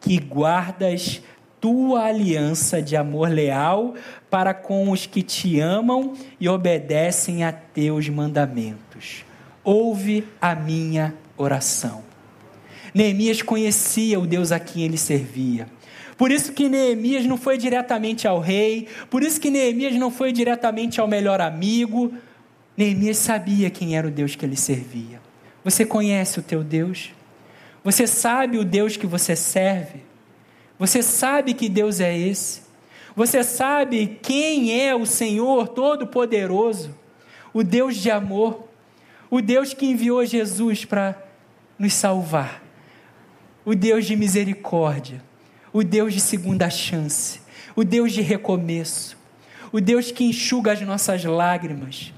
que 0.00 0.18
guardas 0.18 1.22
tua 1.60 2.04
aliança 2.04 2.82
de 2.82 2.94
amor 2.94 3.30
leal 3.30 3.94
para 4.28 4.52
com 4.52 4.90
os 4.90 5.06
que 5.06 5.22
te 5.22 5.60
amam 5.60 6.12
e 6.38 6.46
obedecem 6.46 7.42
a 7.42 7.52
teus 7.52 8.08
mandamentos. 8.10 9.24
Ouve 9.62 10.26
a 10.40 10.54
minha 10.54 11.14
oração. 11.36 12.02
Neemias 12.94 13.42
conhecia 13.42 14.20
o 14.20 14.26
Deus 14.26 14.52
a 14.52 14.60
quem 14.60 14.84
ele 14.84 14.96
servia. 14.96 15.66
Por 16.16 16.30
isso 16.30 16.52
que 16.52 16.68
Neemias 16.68 17.26
não 17.26 17.36
foi 17.36 17.58
diretamente 17.58 18.28
ao 18.28 18.38
rei, 18.38 18.86
por 19.10 19.22
isso 19.22 19.40
que 19.40 19.50
Neemias 19.50 19.96
não 19.96 20.10
foi 20.10 20.32
diretamente 20.32 21.00
ao 21.00 21.08
melhor 21.08 21.40
amigo, 21.40 22.12
Neemias 22.76 23.18
sabia 23.18 23.68
quem 23.68 23.96
era 23.96 24.06
o 24.06 24.10
Deus 24.10 24.36
que 24.36 24.44
ele 24.44 24.56
servia. 24.56 25.20
Você 25.64 25.84
conhece 25.84 26.38
o 26.38 26.42
teu 26.42 26.62
Deus? 26.62 27.10
Você 27.82 28.06
sabe 28.06 28.58
o 28.58 28.64
Deus 28.64 28.96
que 28.96 29.06
você 29.06 29.34
serve? 29.34 30.00
Você 30.78 31.02
sabe 31.02 31.54
que 31.54 31.68
Deus 31.68 32.00
é 32.00 32.16
esse? 32.16 32.62
Você 33.16 33.44
sabe 33.44 34.18
quem 34.22 34.80
é 34.80 34.94
o 34.94 35.06
Senhor 35.06 35.68
Todo-Poderoso? 35.68 36.94
O 37.52 37.62
Deus 37.62 37.96
de 37.96 38.10
amor, 38.10 38.68
o 39.30 39.40
Deus 39.40 39.72
que 39.72 39.86
enviou 39.86 40.24
Jesus 40.24 40.84
para 40.84 41.23
nos 41.78 41.94
salvar, 41.94 42.62
o 43.64 43.74
Deus 43.74 44.04
de 44.04 44.16
misericórdia, 44.16 45.22
o 45.72 45.82
Deus 45.82 46.12
de 46.12 46.20
segunda 46.20 46.70
chance, 46.70 47.40
o 47.74 47.82
Deus 47.82 48.12
de 48.12 48.20
recomeço, 48.20 49.16
o 49.72 49.80
Deus 49.80 50.10
que 50.10 50.24
enxuga 50.24 50.72
as 50.72 50.80
nossas 50.80 51.24
lágrimas, 51.24 52.12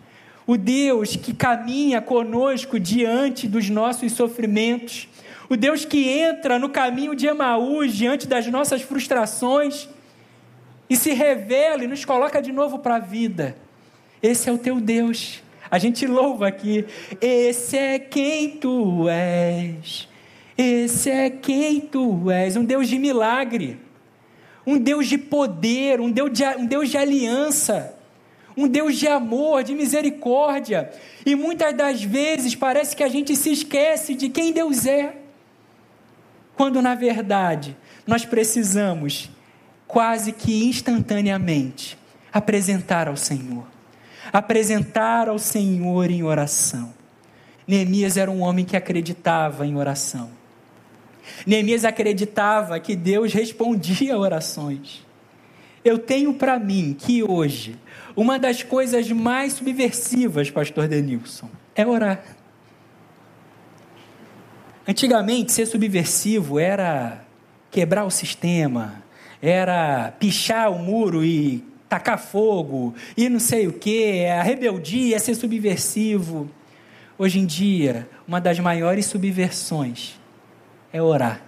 o 0.47 0.57
Deus 0.57 1.17
que 1.17 1.33
caminha 1.33 2.01
conosco 2.01 2.79
diante 2.79 3.49
dos 3.49 3.69
nossos 3.71 4.13
sofrimentos, 4.13 5.09
o 5.49 5.57
Deus 5.57 5.85
que 5.85 6.09
entra 6.09 6.59
no 6.59 6.69
caminho 6.69 7.15
de 7.15 7.27
Emaús 7.27 7.95
diante 7.95 8.27
das 8.27 8.47
nossas 8.49 8.83
frustrações 8.83 9.89
e 10.89 10.97
se 10.97 11.13
revela 11.13 11.85
e 11.85 11.87
nos 11.87 12.05
coloca 12.05 12.41
de 12.41 12.53
novo 12.53 12.79
para 12.79 12.97
a 12.97 13.01
vida. 13.01 13.57
Esse 14.23 14.49
é 14.49 14.53
o 14.53 14.59
teu 14.59 14.81
Deus. 14.81 15.43
A 15.71 15.79
gente 15.79 16.07
louva 16.07 16.49
aqui. 16.49 16.85
Esse 17.21 17.77
é 17.77 17.99
quem 17.99 18.51
tu 18.51 19.09
és. 19.09 20.09
Esse 20.57 21.11
é 21.11 21.31
quem 21.31 21.81
tu 21.81 22.31
és. 22.31 22.57
Um 22.57 22.65
Deus 22.65 22.89
de 22.89 22.99
milagre. 22.99 23.79
Um 24.67 24.79
Deus 24.79 25.07
de 25.07 25.19
poder. 25.19 26.01
Um 26.01 26.11
Deus 26.11 26.33
de, 26.33 26.45
um 26.45 26.67
Deus 26.67 26.89
de 26.89 26.97
aliança 26.97 27.97
um 28.57 28.67
Deus 28.67 28.97
de 28.97 29.07
amor, 29.07 29.63
de 29.63 29.75
misericórdia. 29.75 30.91
E 31.27 31.35
muitas 31.35 31.77
das 31.77 32.03
vezes 32.03 32.55
parece 32.55 32.97
que 32.97 33.03
a 33.03 33.09
gente 33.09 33.37
se 33.37 33.53
esquece 33.53 34.15
de 34.15 34.31
quem 34.31 34.53
Deus 34.53 34.87
é, 34.87 35.15
quando 36.57 36.81
na 36.81 36.95
verdade 36.95 37.77
nós 38.07 38.25
precisamos 38.25 39.31
quase 39.87 40.33
que 40.33 40.65
instantaneamente 40.65 41.99
apresentar 42.33 43.09
ao 43.09 43.17
Senhor. 43.17 43.76
Apresentar 44.37 45.31
ao 45.31 45.39
Senhor 45.39 46.11
em 46.11 46.23
oração. 46.23 46.93
Neemias 47.67 48.19
era 48.19 48.31
um 48.31 48.43
homem 48.43 48.67
que 48.67 48.77
acreditava 48.77 49.67
em 49.67 49.75
oração. 49.79 50.29
Neemias 51.47 51.87
acreditava 51.87 52.79
que 52.79 52.95
Deus 52.95 53.33
respondia 53.33 54.19
orações. 54.19 55.03
Eu 55.83 55.99
tenho 55.99 56.35
para 56.35 56.59
mim 56.59 56.95
que 56.99 57.23
hoje 57.23 57.79
uma 58.15 58.39
das 58.39 58.63
coisas 58.63 59.11
mais 59.11 59.55
subversivas, 59.55 60.51
pastor 60.51 60.87
Denilson, 60.87 61.49
é 61.75 61.87
orar. 61.87 62.23
Antigamente, 64.87 65.51
ser 65.51 65.65
subversivo 65.65 66.59
era 66.59 67.25
quebrar 67.71 68.05
o 68.05 68.11
sistema, 68.11 69.03
era 69.41 70.13
pichar 70.21 70.71
o 70.71 70.79
muro 70.79 71.25
e 71.25 71.65
tacar 71.89 72.19
fogo, 72.19 72.95
e 73.17 73.29
não 73.29 73.39
sei 73.39 73.67
o 73.67 73.73
que, 73.73 74.27
a 74.27 74.43
rebeldia, 74.43 75.19
ser 75.19 75.35
subversivo. 75.35 76.51
Hoje 77.19 77.39
em 77.39 77.47
dia, 77.47 78.09
uma 78.27 78.41
das 78.41 78.59
maiores 78.59 79.07
subversões 79.07 80.21
é 80.93 81.01
orar. 81.01 81.41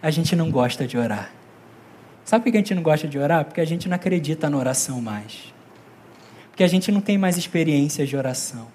A 0.00 0.10
gente 0.10 0.36
não 0.36 0.50
gosta 0.50 0.86
de 0.86 0.96
orar. 0.96 1.32
Sabe 2.24 2.44
por 2.44 2.50
que 2.50 2.56
a 2.56 2.60
gente 2.60 2.74
não 2.74 2.82
gosta 2.82 3.06
de 3.06 3.18
orar? 3.18 3.44
Porque 3.44 3.60
a 3.60 3.64
gente 3.66 3.88
não 3.88 3.96
acredita 3.96 4.48
na 4.48 4.56
oração 4.56 5.00
mais. 5.00 5.52
Porque 6.50 6.62
a 6.62 6.68
gente 6.68 6.90
não 6.90 7.00
tem 7.00 7.18
mais 7.18 7.36
experiências 7.36 8.08
de 8.08 8.16
oração. 8.16 8.68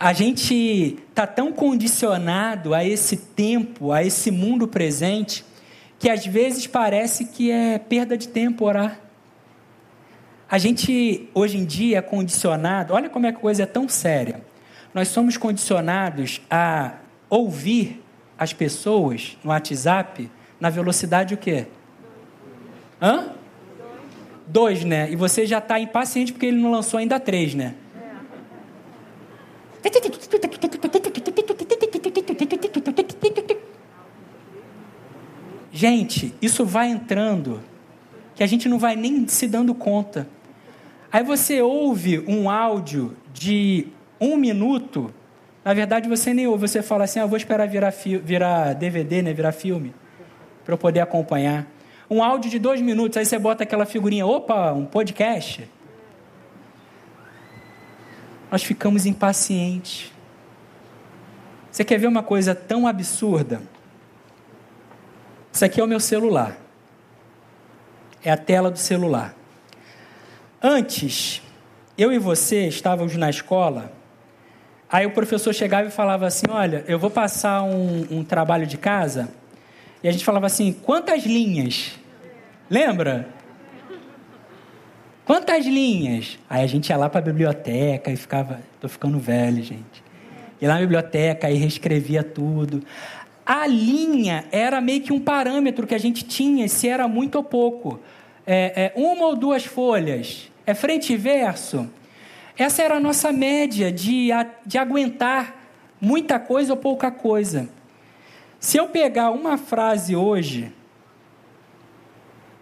A 0.00 0.12
gente 0.12 0.96
está 1.08 1.26
tão 1.26 1.52
condicionado 1.52 2.72
a 2.72 2.84
esse 2.84 3.16
tempo, 3.16 3.92
a 3.92 4.02
esse 4.02 4.30
mundo 4.30 4.66
presente, 4.66 5.44
que 6.04 6.10
às 6.10 6.26
vezes 6.26 6.66
parece 6.66 7.24
que 7.24 7.50
é 7.50 7.78
perda 7.78 8.14
de 8.14 8.28
tempo 8.28 8.66
orar. 8.66 9.00
A 10.46 10.58
gente, 10.58 11.30
hoje 11.32 11.56
em 11.56 11.64
dia, 11.64 11.96
é 11.96 12.02
condicionado, 12.02 12.92
olha 12.92 13.08
como 13.08 13.24
é 13.24 13.32
que 13.32 13.38
a 13.38 13.40
coisa 13.40 13.62
é 13.62 13.66
tão 13.66 13.88
séria. 13.88 14.42
Nós 14.92 15.08
somos 15.08 15.38
condicionados 15.38 16.42
a 16.50 16.96
ouvir 17.30 18.04
as 18.38 18.52
pessoas 18.52 19.38
no 19.42 19.48
WhatsApp 19.48 20.30
na 20.60 20.68
velocidade 20.68 21.32
o 21.32 21.38
quê? 21.38 21.68
Hã? 23.00 23.30
Dois, 24.46 24.84
né? 24.84 25.10
E 25.10 25.16
você 25.16 25.46
já 25.46 25.56
está 25.56 25.80
impaciente 25.80 26.34
porque 26.34 26.44
ele 26.44 26.60
não 26.60 26.70
lançou 26.70 26.98
ainda 27.00 27.18
três, 27.18 27.54
né? 27.54 27.76
Gente, 35.76 36.32
isso 36.40 36.64
vai 36.64 36.86
entrando 36.86 37.60
que 38.36 38.44
a 38.44 38.46
gente 38.46 38.68
não 38.68 38.78
vai 38.78 38.94
nem 38.94 39.26
se 39.26 39.48
dando 39.48 39.74
conta. 39.74 40.28
Aí 41.10 41.24
você 41.24 41.60
ouve 41.60 42.20
um 42.28 42.48
áudio 42.48 43.16
de 43.32 43.88
um 44.20 44.36
minuto, 44.36 45.12
na 45.64 45.74
verdade 45.74 46.08
você 46.08 46.32
nem 46.32 46.46
ouve, 46.46 46.68
você 46.68 46.80
fala 46.80 47.02
assim, 47.02 47.18
ah, 47.18 47.26
vou 47.26 47.36
esperar 47.36 47.66
virar, 47.66 47.90
virar 48.22 48.72
DVD, 48.74 49.20
né, 49.20 49.32
virar 49.32 49.50
filme 49.50 49.92
para 50.64 50.74
eu 50.74 50.78
poder 50.78 51.00
acompanhar. 51.00 51.66
Um 52.08 52.22
áudio 52.22 52.52
de 52.52 52.60
dois 52.60 52.80
minutos, 52.80 53.18
aí 53.18 53.26
você 53.26 53.36
bota 53.36 53.64
aquela 53.64 53.84
figurinha, 53.84 54.24
opa, 54.24 54.72
um 54.72 54.86
podcast. 54.86 55.68
Nós 58.48 58.62
ficamos 58.62 59.06
impacientes. 59.06 60.12
Você 61.68 61.84
quer 61.84 61.98
ver 61.98 62.06
uma 62.06 62.22
coisa 62.22 62.54
tão 62.54 62.86
absurda? 62.86 63.73
Isso 65.54 65.64
aqui 65.64 65.80
é 65.80 65.84
o 65.84 65.86
meu 65.86 66.00
celular. 66.00 66.58
É 68.24 68.32
a 68.32 68.36
tela 68.36 68.72
do 68.72 68.78
celular. 68.78 69.36
Antes, 70.60 71.40
eu 71.96 72.12
e 72.12 72.18
você 72.18 72.66
estávamos 72.66 73.14
na 73.14 73.30
escola, 73.30 73.92
aí 74.90 75.06
o 75.06 75.12
professor 75.12 75.54
chegava 75.54 75.86
e 75.86 75.92
falava 75.92 76.26
assim: 76.26 76.46
Olha, 76.50 76.84
eu 76.88 76.98
vou 76.98 77.08
passar 77.08 77.62
um, 77.62 78.04
um 78.10 78.24
trabalho 78.24 78.66
de 78.66 78.76
casa 78.76 79.28
e 80.02 80.08
a 80.08 80.10
gente 80.10 80.24
falava 80.24 80.46
assim: 80.46 80.72
quantas 80.72 81.24
linhas? 81.24 81.92
Lembra? 82.68 83.28
Quantas 85.24 85.64
linhas? 85.64 86.36
Aí 86.50 86.64
a 86.64 86.66
gente 86.66 86.90
ia 86.90 86.96
lá 86.96 87.08
para 87.08 87.20
a 87.20 87.22
biblioteca 87.22 88.10
e 88.10 88.16
ficava. 88.16 88.58
Estou 88.74 88.90
ficando 88.90 89.20
velho, 89.20 89.62
gente. 89.62 90.02
Ia 90.60 90.68
lá 90.68 90.74
na 90.74 90.80
biblioteca 90.80 91.48
e 91.48 91.54
reescrevia 91.54 92.24
tudo. 92.24 92.82
A 93.44 93.66
linha 93.66 94.46
era 94.50 94.80
meio 94.80 95.02
que 95.02 95.12
um 95.12 95.20
parâmetro 95.20 95.86
que 95.86 95.94
a 95.94 95.98
gente 95.98 96.24
tinha, 96.24 96.66
se 96.68 96.88
era 96.88 97.06
muito 97.06 97.36
ou 97.36 97.44
pouco. 97.44 98.00
É, 98.46 98.92
é, 98.94 99.00
uma 99.00 99.26
ou 99.26 99.36
duas 99.36 99.64
folhas. 99.64 100.50
É 100.66 100.74
frente 100.74 101.12
e 101.12 101.16
verso. 101.16 101.88
Essa 102.56 102.82
era 102.82 102.96
a 102.96 103.00
nossa 103.00 103.32
média 103.32 103.92
de, 103.92 104.28
de 104.64 104.78
aguentar 104.78 105.60
muita 106.00 106.38
coisa 106.38 106.72
ou 106.72 106.76
pouca 106.76 107.10
coisa. 107.10 107.68
Se 108.58 108.78
eu 108.78 108.88
pegar 108.88 109.30
uma 109.30 109.58
frase 109.58 110.16
hoje, 110.16 110.72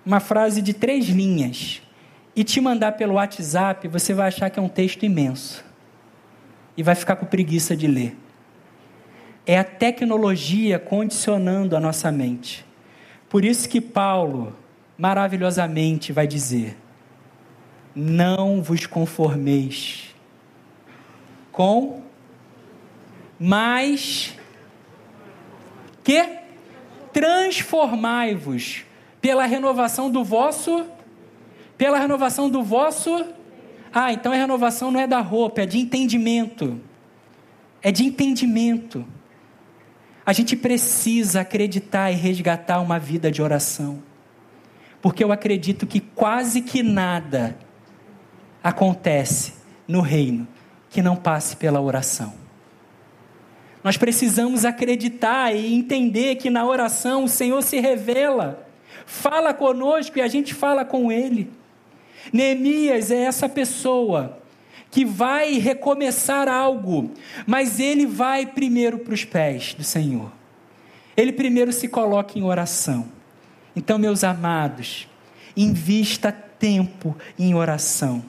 uma 0.05 0.19
frase 0.19 0.61
de 0.61 0.73
três 0.73 1.07
linhas, 1.07 1.83
e 2.35 2.43
te 2.43 2.61
mandar 2.61 2.93
pelo 2.93 3.15
WhatsApp, 3.15 3.87
você 3.89 4.15
vai 4.15 4.29
achar 4.29 4.49
que 4.51 4.59
é 4.59 4.63
um 4.63 4.69
texto 4.69 5.05
imenso. 5.05 5.65
E 6.77 6.83
vai 6.83 6.95
ficar 6.95 7.17
com 7.17 7.27
preguiça 7.27 7.77
de 7.77 7.87
ler. 7.87 8.17
É 9.47 9.59
a 9.59 9.65
tecnologia 9.65 10.79
condicionando 10.79 11.77
a 11.77 11.81
nossa 11.81 12.13
mente. 12.13 12.65
Por 13.29 13.45
isso 13.45 13.69
que 13.69 13.81
Paulo, 13.81 14.57
maravilhosamente, 14.97 16.13
vai 16.13 16.27
dizer: 16.27 16.77
Não 17.95 18.63
vos 18.63 18.87
conformeis 18.87 20.15
com, 21.51 22.03
mas 23.39 24.35
que 26.05 26.25
transformai-vos 27.13 28.85
pela 29.21 29.45
renovação 29.45 30.11
do 30.11 30.25
vosso 30.25 30.87
pela 31.83 31.99
renovação 31.99 32.49
do 32.49 32.63
vosso. 32.63 33.27
Ah, 33.93 34.13
então 34.13 34.31
a 34.31 34.37
renovação 34.37 34.93
não 34.93 35.01
é 35.01 35.07
da 35.09 35.19
roupa, 35.19 35.63
é 35.63 35.67
de 35.67 35.81
entendimento. 35.81 36.81
É 37.83 37.91
de 37.91 38.05
entendimento. 38.05 39.05
A 40.25 40.33
gente 40.33 40.55
precisa 40.57 41.41
acreditar 41.41 42.11
e 42.11 42.15
resgatar 42.15 42.81
uma 42.81 42.99
vida 42.99 43.31
de 43.31 43.43
oração. 43.43 44.03
Porque 45.01 45.25
eu 45.25 45.33
acredito 45.33 45.87
que 45.87 46.01
quase 46.01 46.63
que 46.63 46.83
nada 46.83 47.57
acontece 48.63 49.55
no 49.89 50.01
reino 50.01 50.47
que 50.89 51.03
não 51.03 51.17
passe 51.17 51.57
pela 51.57 51.81
oração. 51.81 52.35
Nós 53.83 53.97
precisamos 53.97 54.65
acreditar 54.65 55.53
e 55.55 55.75
entender 55.75 56.37
que 56.37 56.49
na 56.51 56.65
oração 56.65 57.25
o 57.25 57.29
Senhor 57.29 57.61
se 57.63 57.81
revela, 57.81 58.69
fala 59.05 59.53
conosco 59.53 60.19
e 60.19 60.23
a 60.23 60.29
gente 60.29 60.55
fala 60.55 60.85
com 60.85 61.11
Ele. 61.11 61.51
Neemias 62.33 63.11
é 63.11 63.23
essa 63.23 63.49
pessoa 63.49 64.42
que 64.93 65.07
vai 65.07 65.55
recomeçar 65.55 66.47
algo, 66.47 67.11
mas 67.47 67.81
ele 67.81 68.07
vai 68.07 68.45
primeiro 68.45 68.99
para 68.99 69.15
os 69.15 69.25
pés 69.25 69.73
do 69.73 69.83
Senhor. 69.83 70.31
Ele 71.17 71.33
primeiro 71.33 71.73
se 71.73 71.89
coloca 71.89 72.39
em 72.39 72.43
oração. 72.43 73.09
Então, 73.75 73.99
meus 73.99 74.23
amados, 74.23 75.09
invista 75.57 76.31
tempo 76.31 77.17
em 77.39 77.55
oração. 77.55 78.23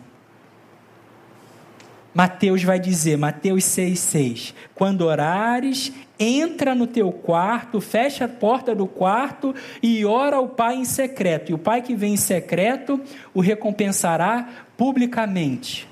Mateus 2.13 2.63
vai 2.63 2.80
dizer, 2.80 3.17
Mateus 3.17 3.65
6,6: 3.65 4.54
Quando 4.73 5.02
orares, 5.02 5.91
entra 6.17 6.73
no 6.73 6.88
teu 6.88 7.12
quarto, 7.12 7.82
fecha 7.82 8.23
a 8.23 8.30
porta 8.30 8.73
do 8.73 8.88
quarto 8.88 9.54
e 9.82 10.06
ora 10.06 10.38
ao 10.38 10.47
Pai 10.47 10.76
em 10.76 10.86
secreto. 10.86 11.52
E 11.52 11.56
o 11.56 11.58
Pai 11.58 11.82
que 11.82 11.93
vem 11.93 12.13
em 12.13 12.17
secreto 12.17 13.02
o 13.34 13.41
recompensará 13.41 14.47
publicamente. 14.78 15.91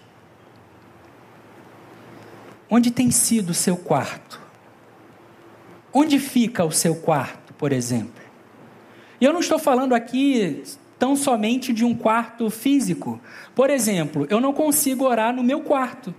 Onde 2.73 2.89
tem 2.89 3.11
sido 3.11 3.49
o 3.49 3.53
seu 3.53 3.75
quarto? 3.75 4.39
Onde 5.93 6.17
fica 6.19 6.63
o 6.63 6.71
seu 6.71 6.95
quarto, 6.95 7.53
por 7.55 7.73
exemplo? 7.73 8.23
E 9.19 9.25
eu 9.25 9.33
não 9.33 9.41
estou 9.41 9.59
falando 9.59 9.93
aqui 9.93 10.63
tão 10.97 11.17
somente 11.17 11.73
de 11.73 11.83
um 11.83 11.93
quarto 11.93 12.49
físico. 12.49 13.19
Por 13.53 13.69
exemplo, 13.69 14.25
eu 14.29 14.39
não 14.39 14.53
consigo 14.53 15.03
orar 15.03 15.35
no 15.35 15.43
meu 15.43 15.59
quarto. 15.59 16.15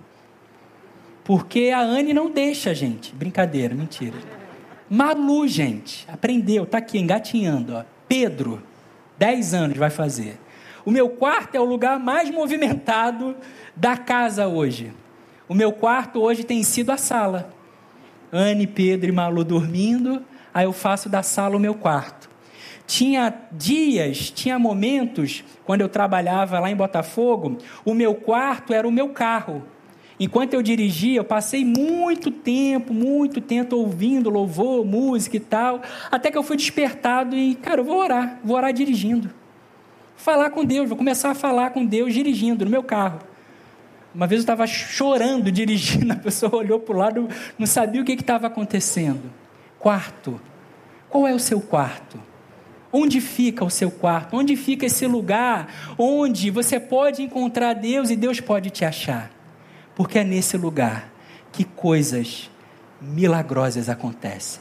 Porque 1.24 1.70
a 1.74 1.80
Anne 1.80 2.12
não 2.12 2.30
deixa, 2.30 2.74
gente. 2.74 3.14
Brincadeira, 3.14 3.74
mentira. 3.74 4.18
Malu, 4.90 5.48
gente, 5.48 6.06
aprendeu, 6.06 6.66
tá 6.66 6.78
aqui 6.78 6.98
engatinhando, 6.98 7.76
ó. 7.76 7.84
Pedro, 8.06 8.62
10 9.16 9.54
anos 9.54 9.78
vai 9.78 9.88
fazer. 9.88 10.38
O 10.84 10.90
meu 10.90 11.08
quarto 11.08 11.54
é 11.54 11.60
o 11.60 11.64
lugar 11.64 11.98
mais 11.98 12.28
movimentado 12.28 13.34
da 13.74 13.96
casa 13.96 14.46
hoje. 14.46 14.92
O 15.48 15.55
meu 15.55 15.72
quarto 15.72 16.20
hoje 16.20 16.44
tem 16.44 16.62
sido 16.62 16.90
a 16.90 16.96
sala. 16.96 17.52
Anne, 18.33 18.66
Pedro 18.66 19.09
e 19.09 19.12
Malu 19.12 19.44
dormindo, 19.44 20.22
aí 20.55 20.64
eu 20.64 20.72
faço 20.72 21.09
da 21.09 21.22
sala 21.22 21.57
o 21.57 21.61
meu 21.61 21.74
quarto. 21.74 22.31
Tinha 22.87 23.33
dias, 23.52 24.31
tinha 24.31 24.59
momentos, 24.59 25.44
quando 25.64 25.81
eu 25.81 25.88
trabalhava 25.88 26.59
lá 26.59 26.70
em 26.70 26.76
Botafogo, 26.76 27.59
o 27.85 27.94
meu 27.94 28.14
quarto 28.14 28.72
era 28.72 28.87
o 28.87 28.92
meu 28.92 29.11
carro. 29.11 29.62
Enquanto 30.18 30.55
eu 30.55 30.62
dirigia, 30.62 31.18
eu 31.18 31.24
passei 31.24 31.64
muito 31.64 32.31
tempo, 32.31 32.94
muito 32.94 33.40
tempo 33.40 33.76
ouvindo 33.76 34.31
louvor, 34.31 34.85
música 34.85 35.37
e 35.37 35.40
tal, 35.40 35.83
até 36.11 36.31
que 36.31 36.38
eu 36.38 36.42
fui 36.42 36.57
despertado 36.57 37.37
e, 37.37 37.55
cara, 37.57 37.81
eu 37.81 37.85
vou 37.85 37.98
orar, 37.98 38.38
vou 38.44 38.57
orar 38.57 38.72
dirigindo. 38.72 39.31
Falar 40.16 40.50
com 40.50 40.64
Deus, 40.64 40.88
vou 40.88 40.96
começar 40.96 41.31
a 41.31 41.35
falar 41.35 41.70
com 41.70 41.85
Deus 41.85 42.14
dirigindo 42.14 42.64
no 42.64 42.70
meu 42.70 42.83
carro. 42.83 43.31
Uma 44.14 44.27
vez 44.27 44.40
eu 44.40 44.42
estava 44.42 44.66
chorando 44.66 45.51
dirigindo, 45.53 46.12
a 46.12 46.16
pessoa 46.16 46.57
olhou 46.57 46.79
para 46.79 46.94
o 46.94 46.98
lado, 46.98 47.29
não 47.59 47.66
sabia 47.66 48.03
o 48.03 48.05
que 48.05 48.12
estava 48.12 48.46
acontecendo. 48.46 49.33
Quarto. 49.79 50.40
Qual 51.09 51.27
é 51.27 51.35
o 51.35 51.38
seu 51.38 51.61
quarto? 51.61 52.18
Onde 52.92 53.20
fica 53.20 53.64
o 53.64 53.70
seu 53.70 53.90
quarto? 53.90 54.37
Onde 54.37 54.55
fica 54.55 54.87
esse 54.87 55.07
lugar 55.07 55.94
onde 55.96 56.51
você 56.51 56.79
pode 56.79 57.22
encontrar 57.22 57.72
Deus 57.75 58.11
e 58.11 58.16
Deus 58.16 58.40
pode 58.40 58.70
te 58.70 58.85
achar? 58.85 59.31
Porque 59.94 60.18
é 60.18 60.25
nesse 60.25 60.57
lugar 60.57 61.11
que 61.51 61.64
coisas 61.64 62.51
milagrosas 63.01 63.88
acontecem. 63.88 64.61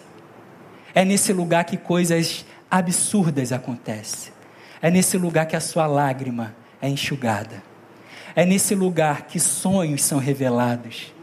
É 0.93 1.05
nesse 1.05 1.31
lugar 1.31 1.63
que 1.65 1.77
coisas 1.77 2.45
absurdas 2.69 3.51
acontecem. 3.51 4.33
É 4.81 4.89
nesse 4.89 5.17
lugar 5.17 5.45
que 5.45 5.55
a 5.55 5.61
sua 5.61 5.85
lágrima 5.85 6.55
é 6.81 6.89
enxugada. 6.89 7.70
É 8.35 8.45
nesse 8.45 8.75
lugar 8.75 9.27
que 9.27 9.39
sonhos 9.39 10.03
são 10.03 10.19
revelados. 10.19 11.13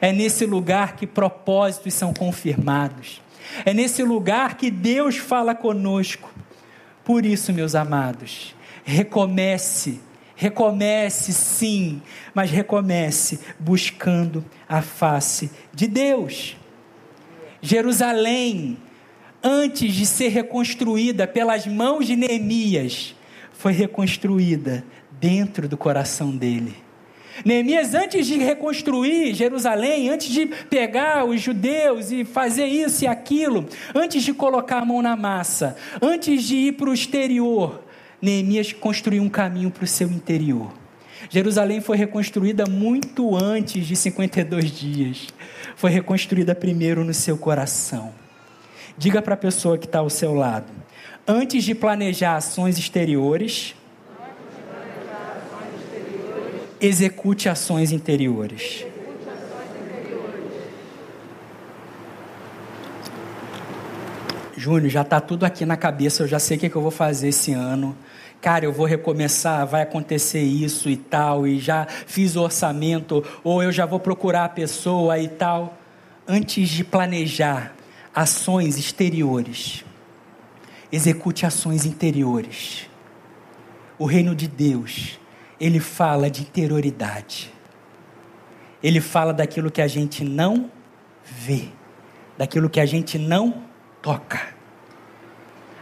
É 0.00 0.12
nesse 0.12 0.44
lugar 0.46 0.96
que 0.96 1.06
propósitos 1.06 1.94
são 1.94 2.12
confirmados. 2.12 3.22
É 3.64 3.72
nesse 3.72 4.02
lugar 4.02 4.56
que 4.56 4.70
Deus 4.70 5.16
fala 5.16 5.54
conosco. 5.54 6.32
Por 7.04 7.26
isso, 7.26 7.52
meus 7.52 7.74
amados, 7.74 8.54
recomece, 8.82 10.00
recomece 10.34 11.32
sim, 11.32 12.00
mas 12.34 12.50
recomece 12.50 13.40
buscando 13.58 14.44
a 14.68 14.80
face 14.80 15.50
de 15.72 15.86
Deus. 15.86 16.56
Jerusalém, 17.60 18.78
antes 19.42 19.94
de 19.94 20.06
ser 20.06 20.28
reconstruída 20.28 21.26
pelas 21.26 21.66
mãos 21.66 22.06
de 22.06 22.16
Neemias, 22.16 23.14
foi 23.52 23.72
reconstruída 23.72 24.84
dentro 25.24 25.66
do 25.66 25.78
coração 25.78 26.36
dele. 26.36 26.76
Neemias, 27.46 27.94
antes 27.94 28.26
de 28.26 28.36
reconstruir 28.36 29.32
Jerusalém, 29.32 30.10
antes 30.10 30.28
de 30.28 30.44
pegar 30.44 31.24
os 31.24 31.40
judeus 31.40 32.12
e 32.12 32.26
fazer 32.26 32.66
isso 32.66 33.04
e 33.04 33.06
aquilo, 33.06 33.66
antes 33.94 34.22
de 34.22 34.34
colocar 34.34 34.80
a 34.80 34.84
mão 34.84 35.00
na 35.00 35.16
massa, 35.16 35.78
antes 36.02 36.42
de 36.42 36.56
ir 36.56 36.72
para 36.72 36.90
o 36.90 36.92
exterior, 36.92 37.82
Neemias 38.20 38.74
construiu 38.74 39.22
um 39.22 39.30
caminho 39.30 39.70
para 39.70 39.84
o 39.84 39.88
seu 39.88 40.08
interior. 40.08 40.70
Jerusalém 41.30 41.80
foi 41.80 41.96
reconstruída 41.96 42.66
muito 42.66 43.34
antes 43.34 43.86
de 43.86 43.96
52 43.96 44.70
dias. 44.70 45.28
Foi 45.74 45.90
reconstruída 45.90 46.54
primeiro 46.54 47.02
no 47.02 47.14
seu 47.14 47.38
coração. 47.38 48.12
Diga 48.98 49.22
para 49.22 49.32
a 49.32 49.38
pessoa 49.38 49.78
que 49.78 49.86
está 49.86 50.00
ao 50.00 50.10
seu 50.10 50.34
lado: 50.34 50.70
antes 51.26 51.64
de 51.64 51.74
planejar 51.74 52.36
ações 52.36 52.78
exteriores, 52.78 53.74
execute 56.86 57.48
ações 57.48 57.92
interiores. 57.92 58.84
Júnior, 64.56 64.90
já 64.90 65.02
está 65.02 65.20
tudo 65.20 65.44
aqui 65.44 65.66
na 65.66 65.76
cabeça, 65.76 66.22
eu 66.22 66.28
já 66.28 66.38
sei 66.38 66.56
o 66.56 66.60
que, 66.60 66.66
é 66.66 66.68
que 66.68 66.76
eu 66.76 66.82
vou 66.82 66.90
fazer 66.90 67.28
esse 67.28 67.52
ano. 67.52 67.96
Cara, 68.40 68.66
eu 68.66 68.72
vou 68.72 68.86
recomeçar, 68.86 69.66
vai 69.66 69.82
acontecer 69.82 70.42
isso 70.42 70.88
e 70.88 70.96
tal, 70.96 71.46
e 71.46 71.58
já 71.58 71.86
fiz 71.86 72.36
o 72.36 72.42
orçamento, 72.42 73.24
ou 73.42 73.62
eu 73.62 73.72
já 73.72 73.86
vou 73.86 73.98
procurar 73.98 74.44
a 74.44 74.48
pessoa 74.48 75.18
e 75.18 75.28
tal. 75.28 75.78
Antes 76.28 76.68
de 76.68 76.84
planejar 76.84 77.74
ações 78.14 78.78
exteriores, 78.78 79.84
execute 80.92 81.44
ações 81.46 81.84
interiores. 81.84 82.88
O 83.98 84.04
reino 84.06 84.34
de 84.34 84.46
Deus 84.46 85.18
ele 85.60 85.80
fala 85.80 86.30
de 86.30 86.42
interioridade. 86.42 87.52
Ele 88.82 89.00
fala 89.00 89.32
daquilo 89.32 89.70
que 89.70 89.80
a 89.80 89.86
gente 89.86 90.24
não 90.24 90.70
vê, 91.24 91.68
daquilo 92.36 92.68
que 92.68 92.80
a 92.80 92.86
gente 92.86 93.18
não 93.18 93.64
toca. 94.02 94.54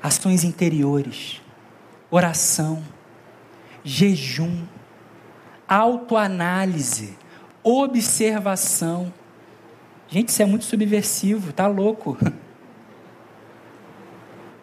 Ações 0.03 0.45
interiores, 0.45 1.41
oração, 2.11 2.83
jejum, 3.83 4.65
autoanálise, 5.69 7.17
observação. 7.63 9.13
Gente, 10.09 10.29
isso 10.29 10.43
é 10.43 10.47
muito 10.47 10.65
subversivo, 10.65 11.53
tá 11.53 11.67
louco. 11.67 12.19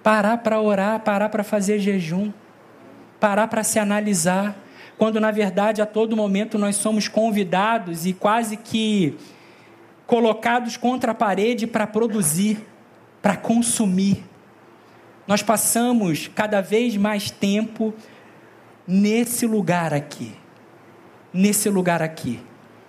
Parar 0.03 0.37
para 0.37 0.61
orar, 0.61 1.01
parar 1.01 1.29
para 1.29 1.43
fazer 1.43 1.79
jejum, 1.79 2.31
parar 3.19 3.47
para 3.47 3.63
se 3.63 3.77
analisar, 3.77 4.55
quando 4.99 5.17
na 5.17 5.31
verdade 5.31 5.81
a 5.81 5.85
todo 5.85 6.13
momento 6.13 6.59
nós 6.59 6.75
somos 6.75 7.07
convidados 7.07 8.05
e 8.05 8.11
quase 8.11 8.57
que 8.57 9.17
colocados 10.05 10.75
contra 10.75 11.13
a 11.13 11.15
parede 11.15 11.65
para 11.65 11.87
produzir, 11.87 12.67
para 13.21 13.37
consumir. 13.37 14.21
Nós 15.25 15.41
passamos 15.41 16.27
cada 16.27 16.59
vez 16.59 16.97
mais 16.97 17.31
tempo 17.31 17.93
nesse 18.85 19.47
lugar 19.47 19.93
aqui. 19.93 20.33
Nesse 21.33 21.69
lugar 21.69 22.01
aqui. 22.01 22.37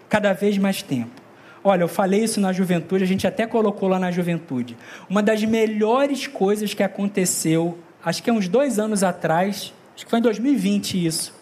Cada 0.09 0.33
vez 0.33 0.59
mais 0.59 0.83
tempo. 0.83 1.23
Olha, 1.63 1.85
eu 1.85 1.89
falei 1.89 2.25
isso 2.25 2.41
na 2.41 2.53
juventude, 2.53 3.05
a 3.05 3.07
gente 3.07 3.25
até 3.25 3.47
colocou 3.47 3.89
lá 3.89 4.01
na 4.01 4.11
juventude. 4.11 4.77
Uma 5.09 5.23
das 5.23 5.45
melhores 5.45 6.27
coisas 6.27 6.75
que 6.75 6.83
aconteceu, 6.83 7.79
acho 8.05 8.21
que 8.21 8.31
é 8.31 8.33
uns 8.33 8.49
dois 8.49 8.81
anos 8.81 9.05
atrás, 9.05 9.73
acho 9.95 10.05
que 10.07 10.11
foi 10.11 10.19
em 10.19 10.23
2020 10.23 11.07
isso, 11.07 11.40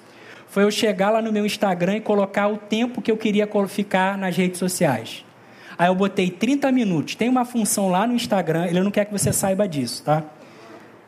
foi 0.48 0.64
eu 0.64 0.70
chegar 0.70 1.10
lá 1.10 1.20
no 1.20 1.32
meu 1.32 1.44
Instagram 1.44 1.96
e 1.96 2.00
colocar 2.00 2.48
o 2.48 2.56
tempo 2.56 3.02
que 3.02 3.10
eu 3.10 3.16
queria 3.16 3.48
ficar 3.68 4.16
nas 4.16 4.36
redes 4.36 4.58
sociais. 4.58 5.24
Aí 5.78 5.88
eu 5.88 5.94
botei 5.94 6.30
30 6.30 6.72
minutos. 6.72 7.14
Tem 7.14 7.28
uma 7.28 7.44
função 7.44 7.88
lá 7.88 8.06
no 8.06 8.14
Instagram, 8.14 8.66
ele 8.66 8.80
não 8.80 8.90
quer 8.90 9.04
que 9.04 9.12
você 9.12 9.32
saiba 9.32 9.68
disso, 9.68 10.02
tá? 10.02 10.24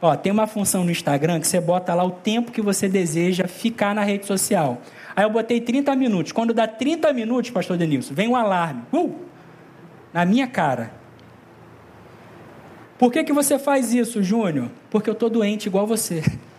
Ó, 0.03 0.14
tem 0.16 0.33
uma 0.33 0.46
função 0.46 0.85
no 0.85 0.90
Instagram 0.90 1.40
que 1.40 1.46
você 1.46 1.61
bota 1.61 1.92
lá 1.94 2.05
o 2.05 2.11
tempo 2.11 2.53
que 2.53 2.62
você 2.62 2.88
deseja 2.88 3.46
ficar 3.46 3.94
na 3.94 4.03
rede 4.03 4.26
social. 4.26 4.81
Aí 5.14 5.24
eu 5.24 5.31
botei 5.31 5.61
30 5.61 5.94
minutos. 5.96 6.33
Quando 6.33 6.55
dá 6.55 6.66
30 6.66 7.12
minutos, 7.12 7.50
pastor 7.50 7.76
Denilson, 7.76 8.14
vem 8.14 8.29
um 8.29 8.37
alarme. 8.37 8.83
Uh! 8.92 9.14
Na 10.12 10.24
minha 10.24 10.46
cara. 10.46 10.92
Por 12.98 13.12
que, 13.12 13.24
que 13.24 13.33
você 13.33 13.59
faz 13.59 13.92
isso, 13.92 14.22
Júnior? 14.22 14.70
Porque 14.90 15.09
eu 15.09 15.14
estou 15.14 15.29
doente 15.29 15.66
igual 15.66 15.87
você. 15.87 16.22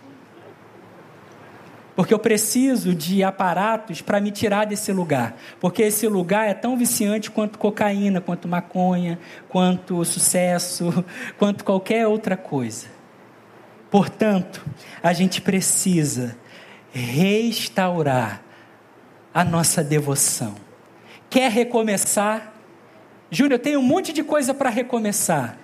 Porque 1.96 2.14
eu 2.14 2.20
preciso 2.20 2.96
de 2.96 3.24
aparatos 3.24 4.02
para 4.02 4.22
me 4.22 4.32
tirar 4.32 4.66
desse 4.66 4.94
lugar. 4.94 5.36
Porque 5.60 5.84
esse 5.84 6.08
lugar 6.08 6.48
é 6.48 6.54
tão 6.54 6.78
viciante 6.78 7.30
quanto 7.30 7.60
cocaína, 7.60 8.22
quanto 8.22 8.48
maconha, 8.48 9.20
quanto 9.50 10.04
sucesso, 10.06 11.04
quanto 11.38 11.66
qualquer 11.66 12.08
outra 12.08 12.38
coisa. 12.38 12.88
Portanto, 13.90 14.66
a 15.04 15.12
gente 15.12 15.42
precisa 15.42 16.38
restaurar 16.94 18.42
a 19.34 19.44
nossa 19.44 19.84
devoção. 19.84 20.56
Quer 21.30 21.52
recomeçar? 21.52 22.54
Júlio, 23.30 23.56
eu 23.56 23.60
tenho 23.60 23.80
um 23.80 23.84
monte 23.84 24.12
de 24.14 24.24
coisa 24.24 24.54
para 24.54 24.70
recomeçar. 24.70 25.58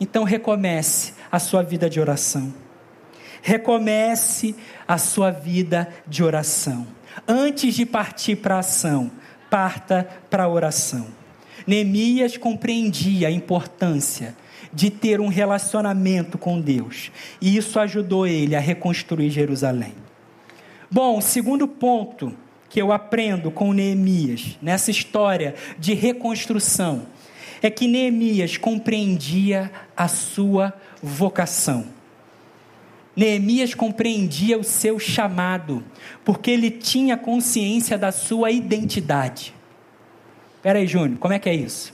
Então 0.00 0.22
recomece 0.24 1.14
a 1.30 1.38
sua 1.38 1.62
vida 1.62 1.90
de 1.90 2.00
oração. 2.00 2.54
Recomece 3.42 4.54
a 4.88 4.96
sua 4.96 5.30
vida 5.30 5.86
de 6.06 6.24
oração. 6.24 6.86
Antes 7.28 7.74
de 7.74 7.84
partir 7.84 8.36
para 8.36 8.56
a 8.56 8.60
ação, 8.60 9.10
parta 9.50 10.08
para 10.30 10.44
a 10.44 10.48
oração. 10.48 11.06
Neemias 11.66 12.38
compreendia 12.38 13.28
a 13.28 13.30
importância 13.30 14.34
de 14.72 14.90
ter 14.90 15.20
um 15.20 15.28
relacionamento 15.28 16.38
com 16.38 16.60
Deus, 16.60 17.10
e 17.40 17.56
isso 17.56 17.78
ajudou 17.78 18.26
ele 18.26 18.56
a 18.56 18.60
reconstruir 18.60 19.30
Jerusalém. 19.30 19.94
Bom, 20.90 21.20
segundo 21.20 21.68
ponto 21.68 22.34
que 22.68 22.80
eu 22.80 22.92
aprendo 22.92 23.50
com 23.50 23.72
Neemias, 23.72 24.58
nessa 24.60 24.90
história 24.90 25.54
de 25.78 25.94
reconstrução, 25.94 27.06
é 27.62 27.70
que 27.70 27.88
Neemias 27.88 28.56
compreendia 28.56 29.70
a 29.96 30.06
sua 30.06 30.72
vocação. 31.02 31.97
Neemias 33.18 33.74
compreendia 33.74 34.56
o 34.56 34.62
seu 34.62 34.96
chamado, 34.96 35.82
porque 36.24 36.52
ele 36.52 36.70
tinha 36.70 37.16
consciência 37.16 37.98
da 37.98 38.12
sua 38.12 38.52
identidade. 38.52 39.52
Espera 40.54 40.78
aí, 40.78 40.86
Júnior, 40.86 41.18
como 41.18 41.34
é 41.34 41.38
que 41.40 41.48
é 41.48 41.54
isso? 41.54 41.92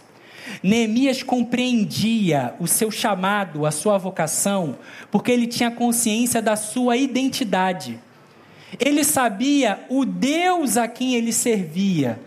Neemias 0.62 1.22
compreendia 1.22 2.54
o 2.60 2.66
seu 2.66 2.90
chamado, 2.90 3.64
a 3.64 3.70
sua 3.70 3.96
vocação, 3.96 4.76
porque 5.10 5.32
ele 5.32 5.46
tinha 5.46 5.70
consciência 5.70 6.42
da 6.42 6.56
sua 6.56 6.94
identidade. 6.98 7.98
Ele 8.78 9.02
sabia 9.02 9.82
o 9.88 10.04
Deus 10.04 10.76
a 10.76 10.86
quem 10.86 11.14
ele 11.14 11.32
servia, 11.32 12.20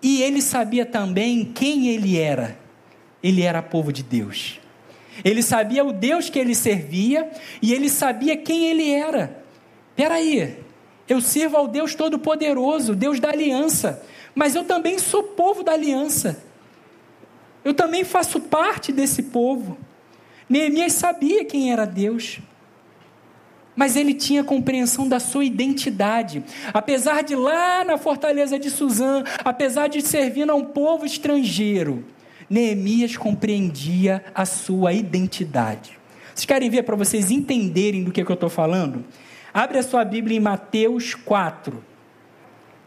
e 0.00 0.22
ele 0.22 0.40
sabia 0.40 0.86
também 0.86 1.44
quem 1.44 1.88
ele 1.88 2.16
era. 2.16 2.56
Ele 3.20 3.42
era 3.42 3.60
povo 3.60 3.92
de 3.92 4.04
Deus. 4.04 4.60
Ele 5.22 5.42
sabia 5.42 5.84
o 5.84 5.92
Deus 5.92 6.30
que 6.30 6.38
ele 6.38 6.54
servia 6.54 7.30
e 7.60 7.72
ele 7.72 7.88
sabia 7.88 8.36
quem 8.36 8.68
ele 8.68 8.90
era. 8.90 9.44
Peraí, 9.94 10.58
eu 11.08 11.20
sirvo 11.20 11.56
ao 11.56 11.68
Deus 11.68 11.94
Todo-Poderoso, 11.94 12.94
Deus 12.94 13.20
da 13.20 13.28
aliança, 13.28 14.02
mas 14.34 14.54
eu 14.54 14.64
também 14.64 14.98
sou 14.98 15.22
povo 15.22 15.62
da 15.62 15.72
aliança. 15.72 16.42
Eu 17.64 17.74
também 17.74 18.04
faço 18.04 18.40
parte 18.40 18.92
desse 18.92 19.24
povo. 19.24 19.78
Neemias 20.48 20.92
sabia 20.94 21.44
quem 21.44 21.72
era 21.72 21.86
Deus, 21.86 22.40
mas 23.74 23.96
ele 23.96 24.12
tinha 24.12 24.44
compreensão 24.44 25.08
da 25.08 25.18
sua 25.18 25.44
identidade. 25.44 26.44
Apesar 26.72 27.22
de 27.22 27.34
lá 27.34 27.84
na 27.84 27.96
fortaleza 27.96 28.58
de 28.58 28.70
Suzã, 28.70 29.24
apesar 29.44 29.88
de 29.88 30.02
servir 30.02 30.48
a 30.50 30.54
um 30.54 30.64
povo 30.64 31.06
estrangeiro, 31.06 32.04
Neemias 32.48 33.16
compreendia 33.16 34.24
a 34.34 34.44
sua 34.44 34.92
identidade. 34.92 35.98
Vocês 36.34 36.44
querem 36.44 36.68
ver 36.68 36.82
para 36.82 36.96
vocês 36.96 37.30
entenderem 37.30 38.04
do 38.04 38.10
que, 38.10 38.24
que 38.24 38.30
eu 38.30 38.34
estou 38.34 38.50
falando? 38.50 39.04
Abre 39.52 39.78
a 39.78 39.82
sua 39.82 40.04
Bíblia 40.04 40.36
em 40.36 40.40
Mateus 40.40 41.14
4. 41.14 41.82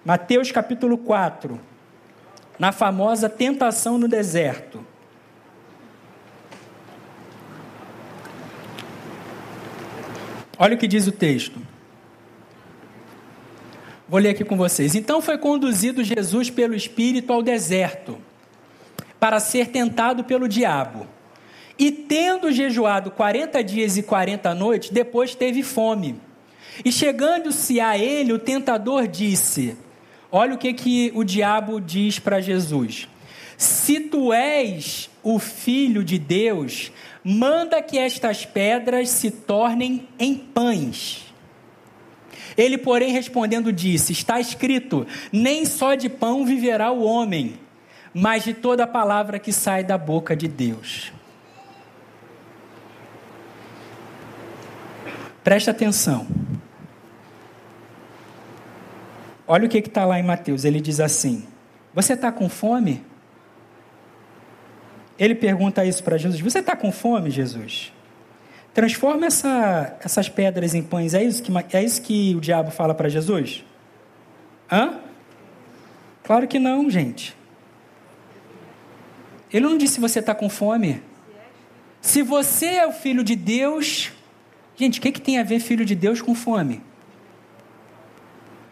Mateus 0.03 0.51
capítulo 0.51 0.97
4. 0.97 1.59
Na 2.59 2.71
famosa 2.71 3.29
tentação 3.29 3.97
no 3.97 4.07
deserto. 4.07 4.85
Olha 10.59 10.75
o 10.75 10.77
que 10.77 10.87
diz 10.87 11.07
o 11.07 11.11
texto. 11.11 11.61
Vou 14.09 14.19
ler 14.19 14.29
aqui 14.29 14.43
com 14.43 14.57
vocês. 14.57 14.95
Então 14.95 15.21
foi 15.21 15.37
conduzido 15.37 16.03
Jesus 16.03 16.49
pelo 16.49 16.73
Espírito 16.73 17.31
ao 17.31 17.41
deserto 17.43 18.17
para 19.19 19.39
ser 19.39 19.67
tentado 19.67 20.23
pelo 20.23 20.47
diabo. 20.47 21.07
E 21.79 21.91
tendo 21.91 22.51
jejuado 22.51 23.11
40 23.11 23.63
dias 23.63 23.97
e 23.97 24.03
40 24.03 24.53
noites, 24.55 24.89
depois 24.89 25.35
teve 25.35 25.61
fome. 25.61 26.15
E 26.83 26.91
chegando-se 26.91 27.79
a 27.79 27.97
ele, 27.97 28.33
o 28.33 28.39
tentador 28.39 29.07
disse: 29.07 29.77
Olha 30.31 30.55
o 30.55 30.57
que, 30.57 30.73
que 30.73 31.11
o 31.13 31.23
diabo 31.23 31.79
diz 31.79 32.17
para 32.19 32.41
Jesus: 32.41 33.07
Se 33.57 33.99
tu 33.99 34.33
és 34.33 35.09
o 35.23 35.37
filho 35.37 36.03
de 36.03 36.17
Deus, 36.17 36.91
manda 37.23 37.81
que 37.81 37.97
estas 37.97 38.45
pedras 38.45 39.09
se 39.09 39.29
tornem 39.29 40.07
em 40.19 40.35
pães. 40.35 41.25
Ele, 42.57 42.77
porém, 42.77 43.11
respondendo, 43.11 43.71
disse: 43.71 44.13
Está 44.13 44.39
escrito: 44.39 45.05
Nem 45.31 45.63
só 45.63 45.93
de 45.93 46.09
pão 46.09 46.43
viverá 46.43 46.91
o 46.91 47.03
homem 47.03 47.66
mas 48.19 48.43
de 48.43 48.51
toda 48.51 48.87
palavra 48.87 49.37
que 49.37 49.53
sai 49.53 49.83
da 49.83 49.95
boca 49.95 50.35
de 50.35 50.47
Deus. 50.47 51.13
Presta 55.43 55.69
atenção. 55.69 56.25
Olha 59.47 59.67
o 59.67 59.69
que 59.69 59.77
está 59.77 60.03
lá 60.03 60.19
em 60.19 60.23
Mateus. 60.23 60.65
Ele 60.65 60.81
diz 60.81 60.99
assim: 60.99 61.47
Você 61.93 62.13
está 62.13 62.31
com 62.31 62.49
fome? 62.49 63.05
Ele 65.19 65.35
pergunta 65.35 65.85
isso 65.85 66.03
para 66.03 66.17
Jesus: 66.17 66.41
Você 66.41 66.57
está 66.57 66.75
com 66.75 66.91
fome, 66.91 67.29
Jesus? 67.29 67.93
Transforma 68.73 69.27
essa, 69.27 69.95
essas 70.03 70.27
pedras 70.27 70.73
em 70.73 70.81
pães. 70.81 71.13
É 71.13 71.23
isso 71.23 71.43
que, 71.43 71.51
é 71.77 71.83
isso 71.83 72.01
que 72.01 72.33
o 72.35 72.41
diabo 72.41 72.71
fala 72.71 72.95
para 72.95 73.09
Jesus? 73.09 73.63
Hã? 74.71 75.01
Claro 76.23 76.47
que 76.47 76.57
não, 76.57 76.89
gente. 76.89 77.36
Ele 79.51 79.65
não 79.65 79.77
disse 79.77 79.99
você 79.99 80.19
está 80.19 80.35
com 80.35 80.49
fome. 80.49 81.01
Se 82.01 82.21
você 82.21 82.65
é 82.65 82.87
o 82.87 82.91
filho 82.91 83.23
de 83.23 83.35
Deus, 83.35 84.11
gente, 84.75 84.99
o 84.99 85.01
que, 85.01 85.11
que 85.11 85.21
tem 85.21 85.39
a 85.39 85.43
ver 85.43 85.59
filho 85.59 85.85
de 85.85 85.95
Deus 85.95 86.21
com 86.21 86.35
fome? 86.35 86.81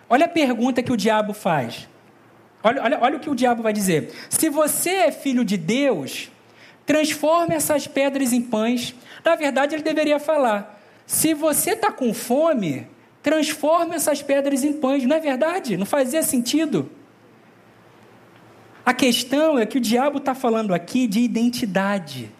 Olha 0.09 0.26
a 0.26 0.30
pergunta 0.30 0.84
que 0.84 0.91
o 0.91 0.97
diabo 0.97 1.34
faz. 1.34 1.88
Olha, 2.63 2.82
olha, 2.82 2.99
olha 3.01 3.17
o 3.17 3.19
que 3.19 3.30
o 3.30 3.36
diabo 3.36 3.63
vai 3.63 3.73
dizer. 3.73 4.13
Se 4.30 4.49
você 4.49 4.89
é 4.89 5.11
filho 5.11 5.43
de 5.43 5.57
Deus, 5.57 6.32
transforme 6.86 7.55
essas 7.55 7.88
pedras 7.88 8.32
em 8.32 8.41
pães. 8.41 8.95
Na 9.23 9.36
verdade, 9.36 9.76
ele 9.76 9.84
deveria 9.84 10.19
falar: 10.19 10.82
se 11.05 11.34
você 11.34 11.71
está 11.71 11.91
com 11.91 12.13
fome, 12.13 12.88
transforme 13.21 13.95
essas 13.95 14.21
pedras 14.21 14.63
em 14.63 14.73
pães. 14.73 15.03
Não 15.03 15.15
é 15.15 15.19
verdade? 15.19 15.78
Não 15.78 15.86
fazia 15.86 16.21
sentido. 16.23 16.89
A 18.86 18.93
questão 18.93 19.57
é 19.57 19.65
que 19.65 19.77
o 19.77 19.81
diabo 19.81 20.19
está 20.19 20.36
falando 20.36 20.73
aqui 20.73 21.07
de 21.07 21.19
identidade. 21.19 22.31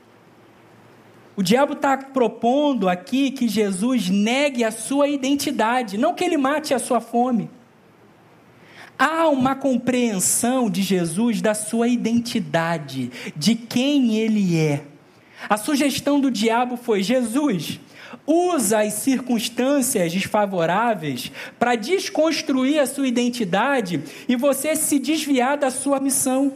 O 1.36 1.42
diabo 1.42 1.74
está 1.74 1.98
propondo 1.98 2.88
aqui 2.88 3.32
que 3.32 3.48
Jesus 3.48 4.10
negue 4.10 4.64
a 4.64 4.72
sua 4.72 5.08
identidade, 5.08 5.98
não 5.98 6.14
que 6.14 6.24
ele 6.24 6.38
mate 6.38 6.74
a 6.74 6.80
sua 6.80 7.02
fome. 7.02 7.50
Há 8.98 9.28
uma 9.28 9.56
compreensão 9.56 10.70
de 10.70 10.82
Jesus 10.82 11.42
da 11.42 11.54
sua 11.54 11.88
identidade, 11.90 13.12
de 13.36 13.56
quem 13.56 14.16
ele 14.16 14.58
é. 14.58 14.86
A 15.50 15.58
sugestão 15.58 16.20
do 16.22 16.32
diabo 16.32 16.78
foi: 16.78 17.04
Jesus, 17.04 17.80
usa 18.28 18.82
as 18.82 18.94
circunstâncias 18.94 20.12
desfavoráveis 20.12 21.32
para 21.60 21.76
desconstruir 21.76 22.80
a 22.80 22.86
sua 22.86 23.08
identidade 23.08 24.02
e 24.28 24.36
você 24.36 24.76
se 24.76 25.00
desviar 25.00 25.58
da 25.58 25.70
sua 25.70 26.00
missão. 26.00 26.54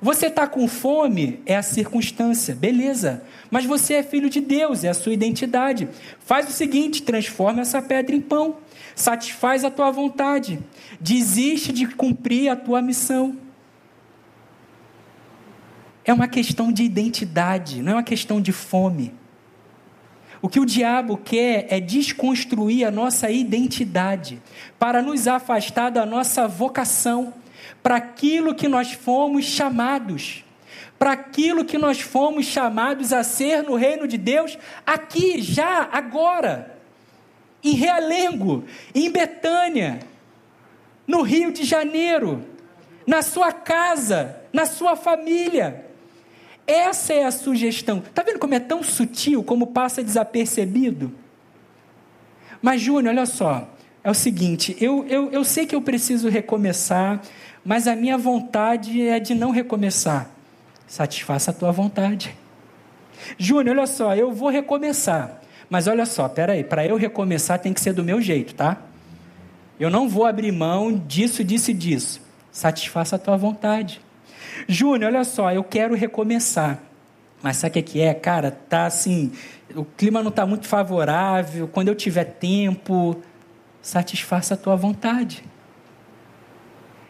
Você 0.00 0.26
está 0.26 0.46
com 0.46 0.68
fome, 0.68 1.40
é 1.46 1.56
a 1.56 1.62
circunstância, 1.62 2.54
beleza. 2.54 3.24
Mas 3.50 3.64
você 3.64 3.94
é 3.94 4.02
filho 4.02 4.28
de 4.28 4.40
Deus, 4.40 4.84
é 4.84 4.90
a 4.90 4.94
sua 4.94 5.14
identidade. 5.14 5.88
Faz 6.20 6.46
o 6.48 6.52
seguinte: 6.52 7.02
transforma 7.02 7.62
essa 7.62 7.80
pedra 7.80 8.14
em 8.14 8.20
pão, 8.20 8.58
satisfaz 8.94 9.64
a 9.64 9.70
tua 9.70 9.90
vontade, 9.90 10.58
desiste 11.00 11.72
de 11.72 11.86
cumprir 11.86 12.50
a 12.50 12.56
tua 12.56 12.82
missão. 12.82 13.36
É 16.04 16.12
uma 16.12 16.28
questão 16.28 16.70
de 16.70 16.82
identidade, 16.82 17.80
não 17.80 17.92
é 17.92 17.94
uma 17.94 18.02
questão 18.02 18.42
de 18.42 18.52
fome. 18.52 19.14
O 20.44 20.48
que 20.50 20.60
o 20.60 20.66
diabo 20.66 21.16
quer 21.16 21.66
é 21.70 21.80
desconstruir 21.80 22.84
a 22.84 22.90
nossa 22.90 23.30
identidade, 23.30 24.42
para 24.78 25.00
nos 25.00 25.26
afastar 25.26 25.88
da 25.90 26.04
nossa 26.04 26.46
vocação, 26.46 27.32
para 27.82 27.96
aquilo 27.96 28.54
que 28.54 28.68
nós 28.68 28.92
fomos 28.92 29.46
chamados, 29.46 30.44
para 30.98 31.12
aquilo 31.12 31.64
que 31.64 31.78
nós 31.78 31.98
fomos 31.98 32.44
chamados 32.44 33.10
a 33.10 33.24
ser 33.24 33.62
no 33.62 33.74
reino 33.74 34.06
de 34.06 34.18
Deus, 34.18 34.58
aqui, 34.86 35.40
já, 35.40 35.88
agora, 35.90 36.78
em 37.62 37.72
Realengo, 37.72 38.64
em 38.94 39.10
Betânia, 39.10 40.00
no 41.06 41.22
Rio 41.22 41.52
de 41.52 41.64
Janeiro, 41.64 42.44
na 43.06 43.22
sua 43.22 43.50
casa, 43.50 44.42
na 44.52 44.66
sua 44.66 44.94
família. 44.94 45.86
Essa 46.66 47.12
é 47.12 47.24
a 47.24 47.30
sugestão. 47.30 47.98
Está 47.98 48.22
vendo 48.22 48.38
como 48.38 48.54
é 48.54 48.60
tão 48.60 48.82
sutil, 48.82 49.42
como 49.42 49.68
passa 49.68 50.02
desapercebido? 50.02 51.12
Mas, 52.62 52.80
Júnior, 52.80 53.14
olha 53.14 53.26
só. 53.26 53.68
É 54.02 54.10
o 54.10 54.14
seguinte: 54.14 54.76
eu, 54.80 55.06
eu, 55.08 55.30
eu 55.30 55.44
sei 55.44 55.66
que 55.66 55.74
eu 55.74 55.82
preciso 55.82 56.28
recomeçar, 56.28 57.20
mas 57.64 57.86
a 57.86 57.94
minha 57.96 58.16
vontade 58.16 59.06
é 59.06 59.18
de 59.18 59.34
não 59.34 59.50
recomeçar. 59.50 60.30
Satisfaça 60.86 61.50
a 61.50 61.54
tua 61.54 61.72
vontade. 61.72 62.36
Júnior, 63.38 63.76
olha 63.76 63.86
só, 63.86 64.14
eu 64.14 64.32
vou 64.32 64.50
recomeçar. 64.50 65.40
Mas 65.68 65.86
olha 65.86 66.04
só, 66.04 66.28
peraí, 66.28 66.62
para 66.62 66.86
eu 66.86 66.96
recomeçar 66.96 67.58
tem 67.58 67.72
que 67.72 67.80
ser 67.80 67.92
do 67.94 68.04
meu 68.04 68.20
jeito, 68.20 68.54
tá? 68.54 68.78
Eu 69.80 69.90
não 69.90 70.08
vou 70.08 70.26
abrir 70.26 70.52
mão 70.52 70.92
disso, 70.92 71.42
disso 71.42 71.70
e 71.70 71.74
disso. 71.74 72.20
Satisfaça 72.52 73.16
a 73.16 73.18
tua 73.18 73.36
vontade. 73.36 74.00
Júnior, 74.68 75.12
olha 75.12 75.24
só, 75.24 75.52
eu 75.52 75.64
quero 75.64 75.94
recomeçar. 75.94 76.80
Mas 77.42 77.58
sabe 77.58 77.80
o 77.80 77.82
que 77.82 78.00
é, 78.00 78.14
cara? 78.14 78.50
Tá 78.50 78.86
assim, 78.86 79.32
o 79.74 79.84
clima 79.84 80.22
não 80.22 80.30
está 80.30 80.46
muito 80.46 80.66
favorável. 80.66 81.68
Quando 81.68 81.88
eu 81.88 81.94
tiver 81.94 82.24
tempo, 82.24 83.20
satisfaça 83.82 84.54
a 84.54 84.56
tua 84.56 84.76
vontade. 84.76 85.44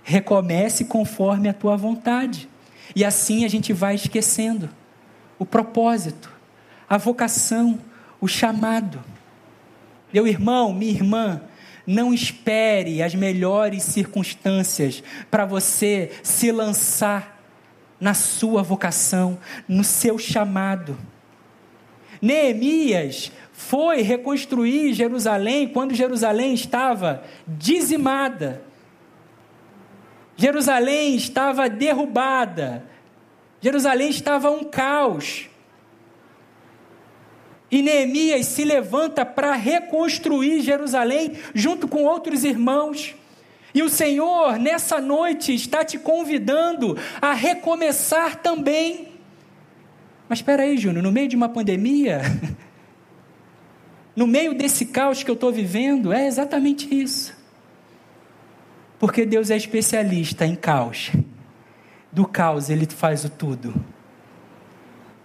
Recomece 0.03 0.85
conforme 0.85 1.49
a 1.49 1.55
tua 1.55 1.77
vontade. 1.77 2.49
E 2.97 3.05
assim 3.05 3.45
a 3.45 3.49
gente 3.49 3.73
vai 3.73 3.95
esquecendo 3.95 4.69
o 5.39 5.47
propósito, 5.47 6.31
a 6.89 6.99
vocação, 6.99 7.79
o 8.21 8.27
chamado. 8.27 9.03
Meu 10.13 10.27
irmão, 10.27 10.73
minha 10.73 10.93
irmã, 10.93 11.41
não 11.87 12.13
espere 12.13 13.03
as 13.03 13.15
melhores 13.15 13.83
circunstâncias 13.83 15.03
para 15.31 15.45
você 15.45 16.11
se 16.23 16.51
lançar 16.51 17.43
na 18.01 18.15
sua 18.15 18.63
vocação, 18.63 19.39
no 19.69 19.85
seu 19.85 20.19
chamado. 20.19 20.99
Neemias 22.21 23.31
foi 23.53 24.03
reconstruir 24.03 24.95
Jerusalém 24.95 25.69
quando 25.69 25.95
Jerusalém 25.95 26.55
estava 26.55 27.23
dizimada. 27.47 28.63
Jerusalém 30.37 31.15
estava 31.15 31.69
derrubada. 31.69 32.85
Jerusalém 33.61 34.11
estava 34.11 34.51
um 34.51 34.65
caos. 34.65 35.49
E 37.75 37.83
Neemias 37.83 38.47
se 38.47 38.65
levanta 38.65 39.27
para 39.27 39.53
reconstruir 39.57 40.61
Jerusalém 40.61 41.33
junto 41.53 41.89
com 41.89 42.05
outros 42.05 42.45
irmãos. 42.45 43.17
E 43.75 43.83
o 43.83 43.89
Senhor, 43.89 44.61
nessa 44.61 45.01
noite, 45.01 45.53
está 45.53 45.85
te 45.85 45.99
convidando 45.99 46.97
a 47.21 47.35
recomeçar 47.35 48.37
também. 48.37 49.09
Mas 50.29 50.39
espera 50.39 50.63
aí, 50.63 50.79
Júnior, 50.79 51.03
no 51.03 51.11
meio 51.11 51.27
de 51.27 51.35
uma 51.35 51.49
pandemia, 51.49 52.21
no 54.15 54.29
meio 54.29 54.55
desse 54.55 54.87
caos 54.87 55.25
que 55.25 55.31
eu 55.33 55.35
estou 55.35 55.51
vivendo, 55.51 56.13
é 56.13 56.29
exatamente 56.29 56.87
isso. 56.95 57.37
Porque 59.01 59.27
Deus 59.27 59.51
é 59.51 59.57
especialista 59.57 60.47
em 60.47 60.55
caos. 60.55 61.11
Do 62.13 62.25
caos 62.25 62.71
ele 62.71 62.87
faz 62.87 63.25
o 63.25 63.29
tudo. 63.29 63.75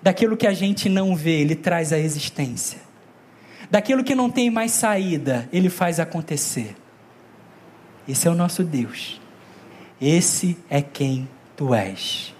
Daquilo 0.02 0.38
que 0.38 0.48
a 0.48 0.54
gente 0.54 0.88
não 0.88 1.16
vê, 1.16 1.42
ele 1.42 1.56
traz 1.56 1.92
a 1.92 2.00
existência. 2.00 2.80
Daquilo 3.70 4.04
que 4.04 4.16
não 4.16 4.30
tem 4.30 4.50
mais 4.50 4.72
saída, 4.72 5.48
ele 5.52 5.70
faz 5.70 6.00
acontecer. 6.00 6.76
Esse 8.08 8.28
é 8.28 8.32
o 8.32 8.36
nosso 8.36 8.64
Deus. 8.64 9.22
Esse 10.02 10.58
é 10.70 10.82
quem 10.82 11.28
tu 11.56 11.74
és. 11.76 12.34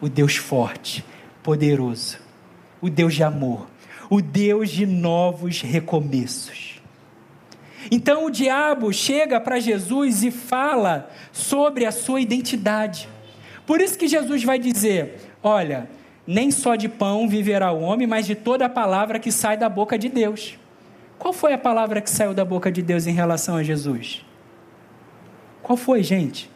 O 0.00 0.08
Deus 0.08 0.36
forte, 0.36 1.04
poderoso, 1.42 2.18
o 2.80 2.88
Deus 2.88 3.14
de 3.14 3.24
amor, 3.24 3.66
o 4.08 4.20
Deus 4.20 4.70
de 4.70 4.86
novos 4.86 5.62
recomeços. 5.62 6.80
Então 7.90 8.26
o 8.26 8.30
diabo 8.30 8.92
chega 8.92 9.40
para 9.40 9.58
Jesus 9.58 10.22
e 10.22 10.30
fala 10.30 11.10
sobre 11.32 11.86
a 11.86 11.92
sua 11.92 12.20
identidade. 12.20 13.08
Por 13.66 13.80
isso 13.80 13.98
que 13.98 14.06
Jesus 14.06 14.44
vai 14.44 14.58
dizer: 14.58 15.32
Olha, 15.42 15.88
nem 16.30 16.52
só 16.52 16.76
de 16.76 16.88
pão 16.88 17.28
viverá 17.28 17.72
o 17.72 17.80
homem, 17.80 18.06
mas 18.06 18.24
de 18.24 18.36
toda 18.36 18.66
a 18.66 18.68
palavra 18.68 19.18
que 19.18 19.32
sai 19.32 19.56
da 19.56 19.68
boca 19.68 19.98
de 19.98 20.08
Deus. 20.08 20.56
Qual 21.18 21.34
foi 21.34 21.52
a 21.52 21.58
palavra 21.58 22.00
que 22.00 22.08
saiu 22.08 22.32
da 22.32 22.44
boca 22.44 22.70
de 22.70 22.80
Deus 22.82 23.08
em 23.08 23.12
relação 23.12 23.56
a 23.56 23.64
Jesus? 23.64 24.24
Qual 25.60 25.76
foi, 25.76 26.04
gente? 26.04 26.48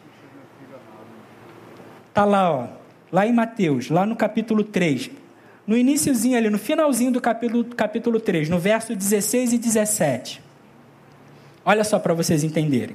Tá 2.12 2.24
lá, 2.24 2.52
ó, 2.52 2.68
lá 3.10 3.26
em 3.26 3.32
Mateus, 3.32 3.90
lá 3.90 4.06
no 4.06 4.14
capítulo 4.14 4.62
3. 4.62 5.10
No 5.66 5.76
iníciozinho 5.76 6.38
ali, 6.38 6.48
no 6.48 6.58
finalzinho 6.58 7.10
do 7.10 7.20
capítulo, 7.20 7.64
capítulo 7.64 8.20
3, 8.20 8.48
no 8.48 8.60
verso 8.60 8.94
16 8.94 9.54
e 9.54 9.58
17. 9.58 10.40
Olha 11.64 11.82
só 11.82 11.98
para 11.98 12.14
vocês 12.14 12.44
entenderem. 12.44 12.94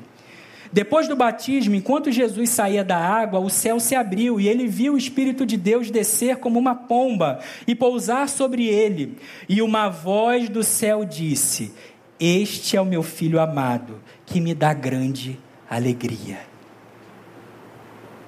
Depois 0.71 1.07
do 1.07 1.15
batismo, 1.15 1.73
enquanto 1.73 2.11
Jesus 2.11 2.51
saía 2.51 2.83
da 2.83 2.97
água, 2.97 3.39
o 3.39 3.49
céu 3.49 3.79
se 3.79 3.95
abriu 3.95 4.39
e 4.39 4.47
ele 4.47 4.67
viu 4.67 4.93
o 4.93 4.97
Espírito 4.97 5.45
de 5.45 5.57
Deus 5.57 5.89
descer 5.89 6.37
como 6.37 6.59
uma 6.59 6.75
pomba 6.75 7.39
e 7.65 7.73
pousar 7.73 8.29
sobre 8.29 8.67
ele. 8.67 9.17
E 9.47 9.61
uma 9.63 9.89
voz 9.89 10.47
do 10.47 10.63
céu 10.63 11.03
disse: 11.03 11.73
Este 12.19 12.77
é 12.77 12.81
o 12.81 12.85
meu 12.85 13.01
filho 13.01 13.39
amado, 13.39 13.99
que 14.27 14.39
me 14.39 14.53
dá 14.53 14.71
grande 14.71 15.39
alegria. 15.67 16.37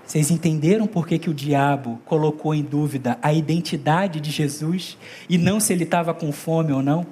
Vocês 0.04 0.32
entenderam 0.32 0.88
por 0.88 1.08
que, 1.08 1.20
que 1.20 1.30
o 1.30 1.34
diabo 1.34 2.02
colocou 2.06 2.54
em 2.54 2.64
dúvida 2.64 3.18
a 3.22 3.32
identidade 3.32 4.20
de 4.20 4.30
Jesus 4.30 4.98
e 5.30 5.38
não 5.38 5.60
se 5.60 5.72
ele 5.72 5.84
estava 5.84 6.14
com 6.14 6.32
fome 6.32 6.74
ou 6.74 6.82
não? 6.82 7.06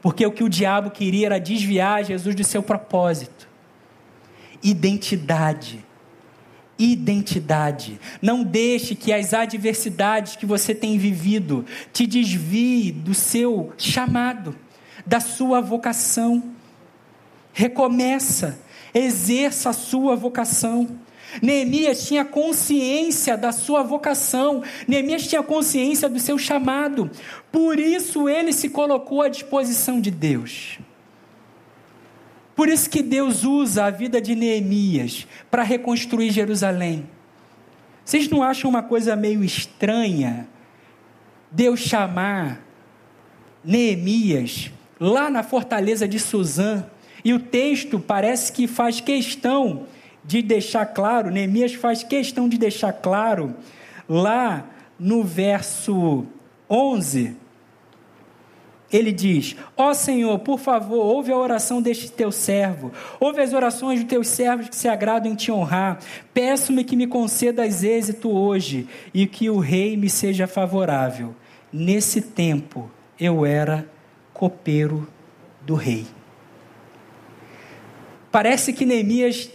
Porque 0.00 0.24
o 0.24 0.30
que 0.30 0.44
o 0.44 0.48
diabo 0.48 0.90
queria 0.90 1.26
era 1.26 1.40
desviar 1.40 2.04
Jesus 2.04 2.34
do 2.34 2.44
seu 2.44 2.62
propósito. 2.62 3.46
Identidade. 4.68 5.84
Identidade. 6.76 8.00
Não 8.20 8.42
deixe 8.42 8.96
que 8.96 9.12
as 9.12 9.32
adversidades 9.32 10.34
que 10.34 10.44
você 10.44 10.74
tem 10.74 10.98
vivido 10.98 11.64
te 11.92 12.04
desvie 12.04 12.90
do 12.90 13.14
seu 13.14 13.72
chamado, 13.78 14.56
da 15.06 15.20
sua 15.20 15.60
vocação. 15.60 16.52
recomeça, 17.52 18.58
exerça 18.92 19.70
a 19.70 19.72
sua 19.72 20.16
vocação. 20.16 20.98
Neemias 21.40 22.06
tinha 22.08 22.24
consciência 22.24 23.36
da 23.36 23.52
sua 23.52 23.84
vocação, 23.84 24.64
Neemias 24.86 25.28
tinha 25.28 25.42
consciência 25.44 26.08
do 26.08 26.18
seu 26.18 26.38
chamado, 26.38 27.10
por 27.52 27.78
isso 27.78 28.28
ele 28.28 28.52
se 28.52 28.68
colocou 28.68 29.22
à 29.22 29.28
disposição 29.28 30.00
de 30.00 30.10
Deus. 30.10 30.78
Por 32.56 32.70
isso 32.70 32.88
que 32.88 33.02
Deus 33.02 33.44
usa 33.44 33.84
a 33.84 33.90
vida 33.90 34.18
de 34.18 34.34
Neemias 34.34 35.26
para 35.50 35.62
reconstruir 35.62 36.30
Jerusalém. 36.30 37.06
Vocês 38.02 38.30
não 38.30 38.42
acham 38.42 38.70
uma 38.70 38.82
coisa 38.82 39.14
meio 39.14 39.44
estranha 39.44 40.48
Deus 41.52 41.80
chamar 41.80 42.62
Neemias 43.62 44.70
lá 44.98 45.28
na 45.28 45.42
fortaleza 45.42 46.08
de 46.08 46.18
Suzã? 46.18 46.86
E 47.22 47.34
o 47.34 47.40
texto 47.40 48.00
parece 48.00 48.50
que 48.52 48.66
faz 48.66 49.00
questão 49.00 49.86
de 50.24 50.40
deixar 50.40 50.86
claro, 50.86 51.30
Neemias 51.30 51.74
faz 51.74 52.02
questão 52.02 52.48
de 52.48 52.56
deixar 52.56 52.92
claro, 52.92 53.54
lá 54.08 54.64
no 54.98 55.22
verso 55.22 56.24
11, 56.70 57.36
ele 58.96 59.12
diz: 59.12 59.56
Ó 59.76 59.90
oh 59.90 59.94
Senhor, 59.94 60.38
por 60.38 60.58
favor, 60.58 61.04
ouve 61.04 61.30
a 61.30 61.36
oração 61.36 61.82
deste 61.82 62.10
teu 62.10 62.32
servo, 62.32 62.92
ouve 63.20 63.40
as 63.40 63.52
orações 63.52 64.00
dos 64.00 64.08
teus 64.08 64.28
servos 64.28 64.68
que 64.68 64.76
se 64.76 64.88
agradam 64.88 65.32
em 65.32 65.34
te 65.34 65.52
honrar. 65.52 65.98
Peço-me 66.32 66.82
que 66.82 66.96
me 66.96 67.06
concedas 67.06 67.84
êxito 67.84 68.30
hoje 68.30 68.88
e 69.12 69.26
que 69.26 69.50
o 69.50 69.58
rei 69.58 69.96
me 69.96 70.08
seja 70.08 70.46
favorável. 70.46 71.34
Nesse 71.72 72.20
tempo 72.20 72.90
eu 73.20 73.44
era 73.44 73.88
copeiro 74.32 75.08
do 75.60 75.74
rei. 75.74 76.06
Parece 78.32 78.72
que 78.72 78.86
Neemias 78.86 79.50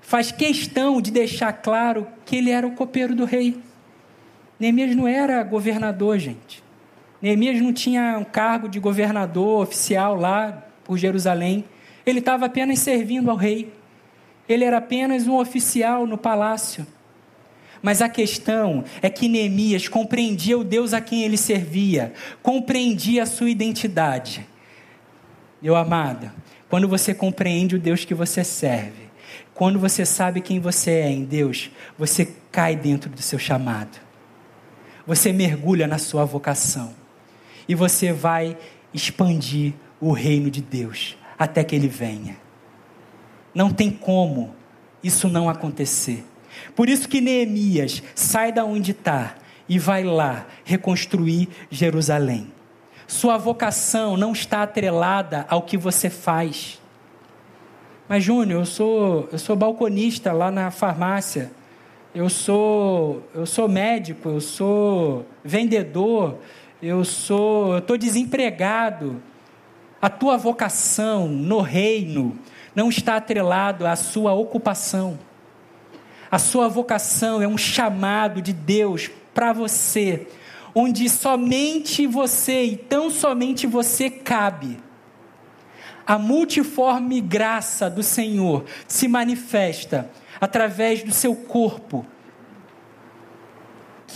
faz 0.00 0.30
questão 0.30 1.00
de 1.00 1.10
deixar 1.10 1.52
claro 1.52 2.06
que 2.24 2.36
ele 2.36 2.50
era 2.50 2.66
o 2.66 2.72
copeiro 2.72 3.14
do 3.14 3.24
rei. 3.24 3.58
Neemias 4.58 4.94
não 4.94 5.08
era 5.08 5.42
governador, 5.42 6.18
gente. 6.18 6.65
Neemias 7.20 7.60
não 7.60 7.72
tinha 7.72 8.18
um 8.18 8.24
cargo 8.24 8.68
de 8.68 8.78
governador 8.78 9.62
oficial 9.62 10.14
lá 10.14 10.64
por 10.84 10.98
Jerusalém. 10.98 11.64
Ele 12.04 12.18
estava 12.18 12.46
apenas 12.46 12.78
servindo 12.78 13.30
ao 13.30 13.36
rei. 13.36 13.72
Ele 14.48 14.64
era 14.64 14.78
apenas 14.78 15.26
um 15.26 15.36
oficial 15.36 16.06
no 16.06 16.16
palácio. 16.18 16.86
Mas 17.82 18.02
a 18.02 18.08
questão 18.08 18.84
é 19.02 19.08
que 19.10 19.28
Neemias 19.28 19.88
compreendia 19.88 20.58
o 20.58 20.64
Deus 20.64 20.92
a 20.92 21.00
quem 21.00 21.22
ele 21.22 21.36
servia, 21.36 22.12
compreendia 22.42 23.22
a 23.22 23.26
sua 23.26 23.50
identidade. 23.50 24.46
Meu 25.60 25.76
amado, 25.76 26.30
quando 26.68 26.88
você 26.88 27.14
compreende 27.14 27.76
o 27.76 27.78
Deus 27.78 28.04
que 28.04 28.14
você 28.14 28.42
serve, 28.44 29.06
quando 29.54 29.78
você 29.78 30.04
sabe 30.04 30.40
quem 30.40 30.60
você 30.60 30.90
é 30.90 31.10
em 31.10 31.24
Deus, 31.24 31.70
você 31.98 32.34
cai 32.50 32.76
dentro 32.76 33.08
do 33.08 33.22
seu 33.22 33.38
chamado. 33.38 33.98
Você 35.06 35.32
mergulha 35.32 35.86
na 35.86 35.98
sua 35.98 36.24
vocação. 36.24 37.05
E 37.68 37.74
você 37.74 38.12
vai 38.12 38.56
expandir 38.92 39.74
o 40.00 40.12
reino 40.12 40.50
de 40.50 40.60
Deus 40.60 41.16
até 41.38 41.62
que 41.64 41.74
ele 41.74 41.88
venha. 41.88 42.36
Não 43.54 43.70
tem 43.70 43.90
como 43.90 44.54
isso 45.02 45.28
não 45.28 45.48
acontecer. 45.48 46.24
Por 46.74 46.88
isso 46.88 47.08
que 47.08 47.20
Neemias 47.20 48.02
sai 48.14 48.52
da 48.52 48.64
onde 48.64 48.92
está 48.92 49.34
e 49.68 49.78
vai 49.78 50.04
lá 50.04 50.46
reconstruir 50.64 51.48
Jerusalém. 51.70 52.52
Sua 53.06 53.36
vocação 53.36 54.16
não 54.16 54.32
está 54.32 54.62
atrelada 54.62 55.46
ao 55.48 55.62
que 55.62 55.76
você 55.76 56.10
faz. 56.10 56.80
Mas, 58.08 58.24
Júnior, 58.24 58.60
eu 58.60 58.66
sou, 58.66 59.28
eu 59.30 59.38
sou 59.38 59.56
balconista 59.56 60.32
lá 60.32 60.50
na 60.50 60.70
farmácia. 60.70 61.50
Eu 62.14 62.28
sou, 62.28 63.22
eu 63.34 63.44
sou 63.44 63.68
médico, 63.68 64.28
eu 64.28 64.40
sou 64.40 65.26
vendedor, 65.44 66.38
eu 66.82 67.04
sou, 67.04 67.72
eu 67.72 67.78
estou 67.78 67.96
desempregado. 67.96 69.22
A 70.00 70.08
tua 70.10 70.36
vocação 70.36 71.28
no 71.28 71.60
reino 71.60 72.38
não 72.74 72.88
está 72.88 73.16
atrelado 73.16 73.86
à 73.86 73.96
sua 73.96 74.32
ocupação. 74.32 75.18
A 76.30 76.38
sua 76.38 76.68
vocação 76.68 77.40
é 77.40 77.48
um 77.48 77.56
chamado 77.56 78.42
de 78.42 78.52
Deus 78.52 79.10
para 79.32 79.52
você, 79.52 80.26
onde 80.74 81.08
somente 81.08 82.06
você 82.06 82.64
e 82.64 82.76
tão 82.76 83.10
somente 83.10 83.66
você 83.66 84.10
cabe 84.10 84.78
a 86.06 86.18
multiforme 86.18 87.20
graça 87.20 87.90
do 87.90 88.02
Senhor 88.02 88.64
se 88.86 89.08
manifesta 89.08 90.08
através 90.40 91.02
do 91.02 91.10
seu 91.10 91.34
corpo. 91.34 92.06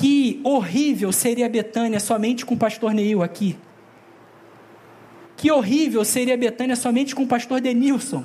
Que 0.00 0.40
horrível 0.42 1.12
seria 1.12 1.46
Betânia 1.46 2.00
somente 2.00 2.46
com 2.46 2.54
o 2.54 2.56
pastor 2.56 2.94
Neil 2.94 3.22
aqui. 3.22 3.58
Que 5.36 5.52
horrível 5.52 6.06
seria 6.06 6.38
Betânia 6.38 6.74
somente 6.74 7.14
com 7.14 7.24
o 7.24 7.26
pastor 7.26 7.60
Denilson. 7.60 8.24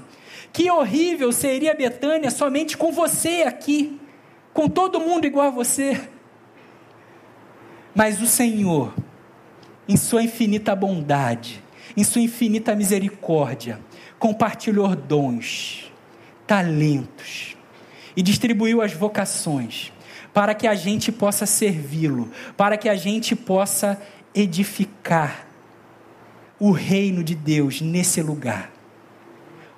Que 0.53 0.71
horrível 0.71 1.33
seria 1.33 1.75
Betânia 1.75 2.31
somente 2.31 2.77
com 2.77 2.93
você 2.93 3.43
aqui. 3.45 3.99
Com 4.53 4.69
todo 4.69 5.01
mundo 5.01 5.25
igual 5.27 5.47
a 5.47 5.49
você. 5.49 6.01
Mas 7.93 8.21
o 8.21 8.25
Senhor, 8.25 8.93
em 9.85 9.97
Sua 9.97 10.23
infinita 10.23 10.73
bondade, 10.73 11.61
em 11.97 12.05
sua 12.05 12.21
infinita 12.21 12.73
misericórdia, 12.73 13.81
compartilhou 14.17 14.95
dons, 14.95 15.91
talentos 16.47 17.57
e 18.15 18.21
distribuiu 18.21 18.81
as 18.81 18.93
vocações 18.93 19.91
para 20.35 20.53
que 20.53 20.67
a 20.67 20.75
gente 20.75 21.13
possa 21.13 21.45
servi-lo, 21.45 22.29
para 22.57 22.75
que 22.75 22.89
a 22.89 22.95
gente 22.97 23.33
possa 23.37 24.01
edificar 24.33 25.47
o 26.59 26.71
reino 26.71 27.23
de 27.23 27.33
Deus 27.33 27.79
nesse 27.79 28.21
lugar. 28.21 28.69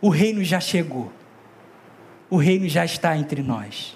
O 0.01 0.09
reino 0.09 0.43
já 0.43 0.59
chegou. 0.59 1.11
O 2.27 2.37
reino 2.37 2.67
já 2.67 2.83
está 2.83 3.15
entre 3.15 3.43
nós. 3.43 3.95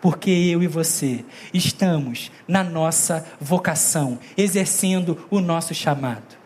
Porque 0.00 0.30
eu 0.30 0.62
e 0.62 0.66
você 0.66 1.22
estamos 1.52 2.32
na 2.48 2.64
nossa 2.64 3.26
vocação, 3.38 4.18
exercendo 4.38 5.26
o 5.30 5.38
nosso 5.38 5.74
chamado. 5.74 6.41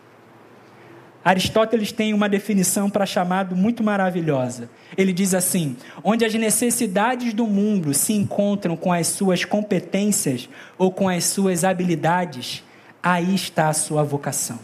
Aristóteles 1.26 1.90
tem 1.90 2.14
uma 2.14 2.28
definição 2.28 2.88
para 2.88 3.04
chamado 3.04 3.56
muito 3.56 3.82
maravilhosa. 3.82 4.70
Ele 4.96 5.12
diz 5.12 5.34
assim: 5.34 5.76
onde 6.04 6.24
as 6.24 6.32
necessidades 6.32 7.34
do 7.34 7.48
mundo 7.48 7.92
se 7.92 8.12
encontram 8.12 8.76
com 8.76 8.92
as 8.92 9.08
suas 9.08 9.44
competências 9.44 10.48
ou 10.78 10.92
com 10.92 11.08
as 11.08 11.24
suas 11.24 11.64
habilidades, 11.64 12.62
aí 13.02 13.34
está 13.34 13.68
a 13.68 13.72
sua 13.72 14.04
vocação. 14.04 14.60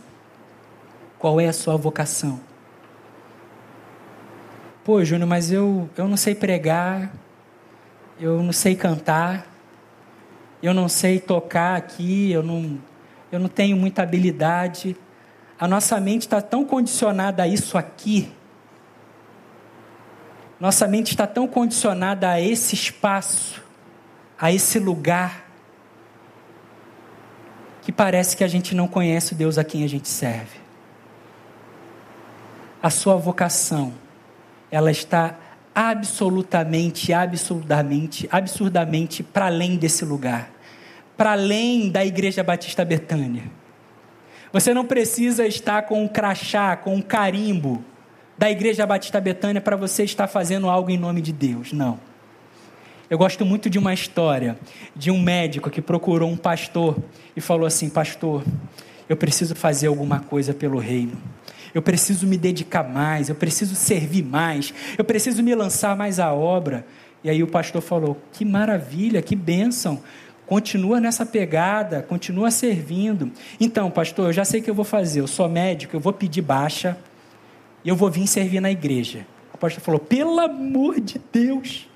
Qual 1.18 1.40
é 1.40 1.48
a 1.48 1.52
sua 1.52 1.76
vocação? 1.76 2.38
Pô, 4.84 5.04
Júnior, 5.04 5.28
mas 5.28 5.50
eu, 5.50 5.90
eu 5.96 6.06
não 6.06 6.16
sei 6.16 6.32
pregar, 6.32 7.12
eu 8.20 8.40
não 8.40 8.52
sei 8.52 8.76
cantar, 8.76 9.52
eu 10.62 10.72
não 10.72 10.88
sei 10.88 11.18
tocar 11.18 11.74
aqui, 11.74 12.30
eu 12.30 12.44
não, 12.44 12.78
eu 13.32 13.40
não 13.40 13.48
tenho 13.48 13.76
muita 13.76 14.04
habilidade. 14.04 14.96
A 15.62 15.68
nossa 15.68 16.00
mente 16.00 16.22
está 16.22 16.42
tão 16.42 16.64
condicionada 16.64 17.44
a 17.44 17.46
isso 17.46 17.78
aqui. 17.78 18.28
Nossa 20.58 20.88
mente 20.88 21.12
está 21.12 21.24
tão 21.24 21.46
condicionada 21.46 22.28
a 22.28 22.40
esse 22.40 22.74
espaço, 22.74 23.62
a 24.36 24.50
esse 24.50 24.80
lugar, 24.80 25.48
que 27.80 27.92
parece 27.92 28.36
que 28.36 28.42
a 28.42 28.48
gente 28.48 28.74
não 28.74 28.88
conhece 28.88 29.34
o 29.34 29.36
Deus 29.36 29.56
a 29.56 29.62
quem 29.62 29.84
a 29.84 29.88
gente 29.88 30.08
serve. 30.08 30.58
A 32.82 32.90
sua 32.90 33.14
vocação, 33.14 33.92
ela 34.68 34.90
está 34.90 35.36
absolutamente, 35.72 37.12
absurdamente, 37.12 38.28
absurdamente 38.32 39.22
para 39.22 39.46
além 39.46 39.76
desse 39.76 40.04
lugar, 40.04 40.50
para 41.16 41.30
além 41.30 41.88
da 41.88 42.04
Igreja 42.04 42.42
Batista 42.42 42.84
Betânia 42.84 43.61
você 44.52 44.74
não 44.74 44.84
precisa 44.84 45.46
estar 45.46 45.82
com 45.82 46.04
um 46.04 46.08
crachá, 46.08 46.76
com 46.76 46.94
um 46.94 47.02
carimbo 47.02 47.82
da 48.36 48.50
Igreja 48.50 48.84
Batista 48.84 49.20
Betânia 49.20 49.60
para 49.60 49.76
você 49.76 50.04
estar 50.04 50.26
fazendo 50.26 50.68
algo 50.68 50.90
em 50.90 50.98
nome 50.98 51.22
de 51.22 51.32
Deus. 51.32 51.72
Não. 51.72 51.98
Eu 53.08 53.18
gosto 53.18 53.44
muito 53.44 53.68
de 53.68 53.78
uma 53.78 53.92
história 53.92 54.58
de 54.96 55.10
um 55.10 55.20
médico 55.20 55.70
que 55.70 55.82
procurou 55.82 56.30
um 56.30 56.36
pastor 56.36 56.96
e 57.36 57.40
falou 57.40 57.66
assim: 57.66 57.88
Pastor, 57.88 58.42
eu 59.08 59.16
preciso 59.16 59.54
fazer 59.54 59.88
alguma 59.88 60.20
coisa 60.20 60.54
pelo 60.54 60.78
reino. 60.78 61.12
Eu 61.74 61.82
preciso 61.82 62.26
me 62.26 62.36
dedicar 62.36 62.82
mais, 62.82 63.28
eu 63.28 63.34
preciso 63.34 63.74
servir 63.74 64.24
mais, 64.24 64.72
eu 64.96 65.04
preciso 65.04 65.42
me 65.42 65.54
lançar 65.54 65.96
mais 65.96 66.18
à 66.18 66.32
obra. 66.32 66.86
E 67.22 67.30
aí 67.30 67.42
o 67.42 67.46
pastor 67.46 67.82
falou: 67.82 68.16
Que 68.32 68.44
maravilha, 68.44 69.22
que 69.22 69.36
bênção. 69.36 70.02
Continua 70.46 71.00
nessa 71.00 71.24
pegada, 71.24 72.02
continua 72.02 72.50
servindo. 72.50 73.30
Então, 73.60 73.90
pastor, 73.90 74.26
eu 74.26 74.32
já 74.32 74.44
sei 74.44 74.60
o 74.60 74.62
que 74.62 74.70
eu 74.70 74.74
vou 74.74 74.84
fazer. 74.84 75.20
Eu 75.20 75.26
sou 75.26 75.48
médico, 75.48 75.96
eu 75.96 76.00
vou 76.00 76.12
pedir 76.12 76.42
baixa. 76.42 76.96
e 77.84 77.88
eu 77.88 77.96
vou 77.96 78.10
vir 78.10 78.26
servir 78.26 78.60
na 78.60 78.70
igreja. 78.70 79.26
O 79.52 79.56
apóstolo 79.56 79.84
falou: 79.84 80.00
pelo 80.00 80.38
amor 80.40 81.00
de 81.00 81.20
Deus, 81.32 81.88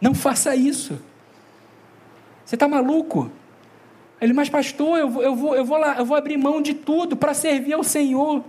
não 0.00 0.14
faça 0.14 0.54
isso. 0.54 1.00
Você 2.44 2.56
está 2.56 2.66
maluco? 2.66 3.30
Ele, 4.20 4.32
mas 4.32 4.48
pastor, 4.48 4.98
eu 4.98 5.08
vou, 5.08 5.22
eu 5.22 5.34
vou, 5.34 5.56
eu 5.56 5.64
vou 5.64 5.78
lá, 5.78 5.96
eu 5.96 6.04
vou 6.04 6.16
abrir 6.16 6.36
mão 6.36 6.60
de 6.60 6.74
tudo 6.74 7.16
para 7.16 7.32
servir 7.32 7.72
ao 7.72 7.82
Senhor. 7.82 8.44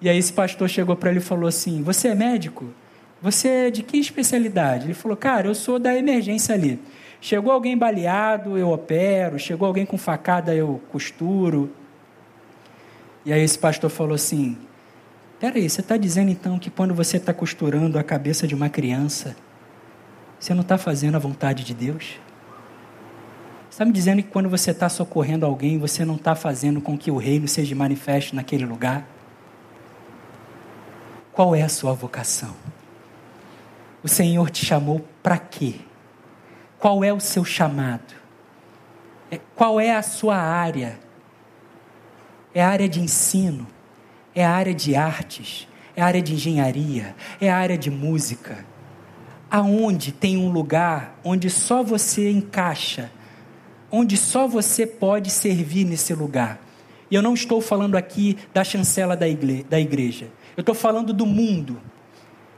E 0.00 0.08
aí 0.08 0.18
esse 0.18 0.32
pastor 0.32 0.68
chegou 0.68 0.94
para 0.94 1.10
ele 1.10 1.18
e 1.18 1.22
falou 1.22 1.48
assim: 1.48 1.82
Você 1.82 2.08
é 2.08 2.14
médico? 2.14 2.66
Você 3.20 3.48
é 3.48 3.70
de 3.70 3.82
que 3.82 3.96
especialidade? 3.96 4.86
Ele 4.86 4.94
falou: 4.94 5.16
Cara, 5.16 5.48
eu 5.48 5.54
sou 5.54 5.78
da 5.78 5.96
emergência 5.96 6.54
ali. 6.54 6.78
Chegou 7.20 7.52
alguém 7.52 7.76
baleado, 7.76 8.56
eu 8.56 8.70
opero. 8.70 9.38
Chegou 9.38 9.66
alguém 9.66 9.86
com 9.86 9.98
facada, 9.98 10.54
eu 10.54 10.80
costuro. 10.90 11.70
E 13.24 13.32
aí 13.32 13.42
esse 13.42 13.58
pastor 13.58 13.90
falou 13.90 14.14
assim: 14.14 14.56
Peraí, 15.40 15.68
você 15.68 15.80
está 15.80 15.96
dizendo 15.96 16.30
então 16.30 16.58
que 16.58 16.70
quando 16.70 16.94
você 16.94 17.18
está 17.18 17.34
costurando 17.34 17.98
a 17.98 18.02
cabeça 18.02 18.46
de 18.46 18.54
uma 18.54 18.68
criança, 18.68 19.36
você 20.38 20.54
não 20.54 20.62
está 20.62 20.78
fazendo 20.78 21.16
a 21.16 21.18
vontade 21.18 21.64
de 21.64 21.74
Deus? 21.74 22.18
Está 23.70 23.84
me 23.84 23.92
dizendo 23.92 24.22
que 24.22 24.30
quando 24.30 24.48
você 24.48 24.70
está 24.70 24.88
socorrendo 24.88 25.44
alguém, 25.44 25.78
você 25.78 26.04
não 26.04 26.14
está 26.14 26.34
fazendo 26.34 26.80
com 26.80 26.96
que 26.96 27.10
o 27.10 27.18
reino 27.18 27.46
seja 27.46 27.74
manifesto 27.74 28.34
naquele 28.34 28.64
lugar? 28.64 29.06
Qual 31.30 31.54
é 31.54 31.60
a 31.60 31.68
sua 31.68 31.92
vocação? 31.92 32.56
O 34.02 34.08
Senhor 34.08 34.48
te 34.48 34.64
chamou 34.64 35.04
para 35.22 35.36
quê? 35.36 35.74
Qual 36.78 37.02
é 37.02 37.12
o 37.12 37.20
seu 37.20 37.44
chamado? 37.44 38.14
É, 39.30 39.40
qual 39.54 39.80
é 39.80 39.94
a 39.94 40.02
sua 40.02 40.36
área? 40.36 40.98
É 42.54 42.62
a 42.62 42.68
área 42.68 42.88
de 42.88 43.00
ensino? 43.00 43.66
É 44.34 44.44
a 44.44 44.50
área 44.50 44.74
de 44.74 44.94
artes? 44.94 45.68
É 45.94 46.02
a 46.02 46.06
área 46.06 46.22
de 46.22 46.34
engenharia? 46.34 47.14
É 47.40 47.50
a 47.50 47.56
área 47.56 47.76
de 47.76 47.90
música? 47.90 48.64
Aonde 49.50 50.12
tem 50.12 50.36
um 50.36 50.50
lugar 50.50 51.18
onde 51.24 51.48
só 51.48 51.82
você 51.82 52.30
encaixa 52.30 53.10
onde 53.90 54.16
só 54.16 54.46
você 54.46 54.86
pode 54.86 55.30
servir 55.30 55.84
nesse 55.84 56.14
lugar. 56.14 56.60
E 57.10 57.14
eu 57.14 57.22
não 57.22 57.34
estou 57.34 57.60
falando 57.60 57.96
aqui 57.96 58.36
da 58.52 58.64
chancela 58.64 59.16
da 59.16 59.28
igreja. 59.80 60.28
Eu 60.56 60.60
estou 60.60 60.74
falando 60.74 61.12
do 61.12 61.24
mundo. 61.24 61.80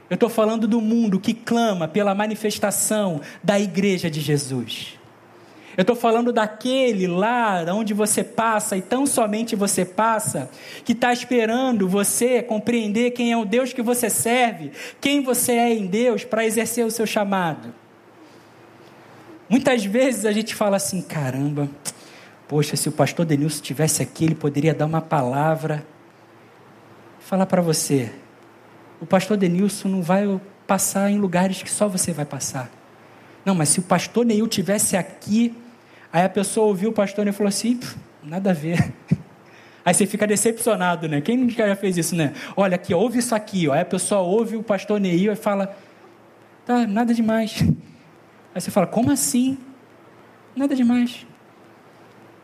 Eu 0.09 0.15
estou 0.15 0.29
falando 0.29 0.67
do 0.67 0.81
mundo 0.81 1.19
que 1.19 1.33
clama 1.33 1.87
pela 1.87 2.15
manifestação 2.15 3.21
da 3.43 3.59
igreja 3.59 4.09
de 4.09 4.19
Jesus. 4.19 4.99
Eu 5.77 5.83
estou 5.83 5.95
falando 5.95 6.33
daquele 6.33 7.07
lá 7.07 7.63
onde 7.73 7.93
você 7.93 8.21
passa 8.21 8.75
e 8.75 8.81
tão 8.81 9.05
somente 9.05 9.55
você 9.55 9.85
passa, 9.85 10.49
que 10.83 10.91
está 10.91 11.13
esperando 11.13 11.87
você 11.87 12.41
compreender 12.41 13.11
quem 13.11 13.31
é 13.31 13.37
o 13.37 13.45
Deus 13.45 13.71
que 13.71 13.81
você 13.81 14.09
serve, 14.09 14.71
quem 14.99 15.21
você 15.21 15.53
é 15.53 15.73
em 15.73 15.85
Deus 15.85 16.25
para 16.25 16.45
exercer 16.45 16.85
o 16.85 16.91
seu 16.91 17.05
chamado. 17.05 17.73
Muitas 19.47 19.85
vezes 19.85 20.25
a 20.25 20.31
gente 20.31 20.53
fala 20.53 20.75
assim: 20.75 21.01
caramba, 21.01 21.69
poxa, 22.47 22.75
se 22.75 22.89
o 22.89 22.91
pastor 22.91 23.25
Denilson 23.25 23.55
estivesse 23.55 24.03
aqui, 24.03 24.25
ele 24.25 24.35
poderia 24.35 24.73
dar 24.73 24.85
uma 24.85 25.01
palavra. 25.01 25.85
Falar 27.21 27.45
para 27.45 27.61
você: 27.61 28.11
o 29.01 29.05
pastor 29.05 29.37
Denilson 29.37 29.87
não 29.87 30.01
vai 30.01 30.39
passar 30.67 31.09
em 31.09 31.17
lugares 31.17 31.63
que 31.63 31.71
só 31.71 31.87
você 31.87 32.11
vai 32.11 32.25
passar. 32.25 32.69
Não, 33.45 33.55
mas 33.55 33.69
se 33.69 33.79
o 33.79 33.83
pastor 33.83 34.25
Neil 34.25 34.47
tivesse 34.47 34.97
aqui, 34.97 35.55
aí 36.11 36.23
a 36.23 36.29
pessoa 36.29 36.67
ouviu 36.67 36.89
o 36.89 36.93
pastor 36.93 37.27
e 37.27 37.31
falou 37.31 37.49
assim: 37.49 37.79
nada 38.23 38.51
a 38.51 38.53
ver. 38.53 38.93
Aí 39.85 39.93
você 39.93 40.05
fica 40.05 40.27
decepcionado, 40.27 41.07
né? 41.07 41.21
Quem 41.21 41.49
já 41.49 41.75
fez 41.75 41.97
isso, 41.97 42.15
né? 42.15 42.33
Olha 42.55 42.75
aqui, 42.75 42.93
ouve 42.93 43.19
isso 43.19 43.33
aqui, 43.33 43.67
ó. 43.67 43.73
Aí 43.73 43.79
a 43.79 43.85
pessoa 43.85 44.21
ouve 44.21 44.57
o 44.57 44.61
pastor 44.61 44.99
Neil 44.99 45.31
e 45.31 45.35
fala: 45.35 45.75
tá, 46.65 46.85
nada 46.85 47.13
demais. 47.13 47.63
Aí 48.53 48.61
você 48.61 48.69
fala, 48.69 48.85
como 48.85 49.09
assim? 49.11 49.57
Nada 50.55 50.75
demais. 50.75 51.25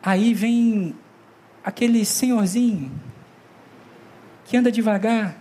Aí 0.01 0.33
vem 0.33 0.95
aquele 1.63 2.05
senhorzinho 2.05 2.91
que 4.45 4.55
anda 4.55 4.71
devagar, 4.71 5.35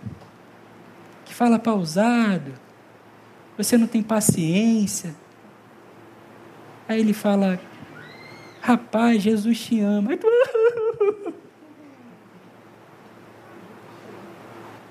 fala 1.35 1.59
pausado, 1.59 2.53
você 3.57 3.77
não 3.77 3.87
tem 3.87 4.01
paciência. 4.01 5.13
Aí 6.87 7.01
ele 7.01 7.11
fala, 7.11 7.59
rapaz, 8.61 9.21
Jesus 9.21 9.59
te 9.59 9.81
ama. 9.81 10.11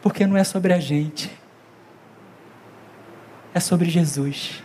Porque 0.03 0.27
não 0.27 0.37
é 0.37 0.45
sobre 0.45 0.75
a 0.75 0.79
gente, 0.79 1.31
é 3.55 3.61
sobre 3.61 3.89
Jesus. 3.89 4.63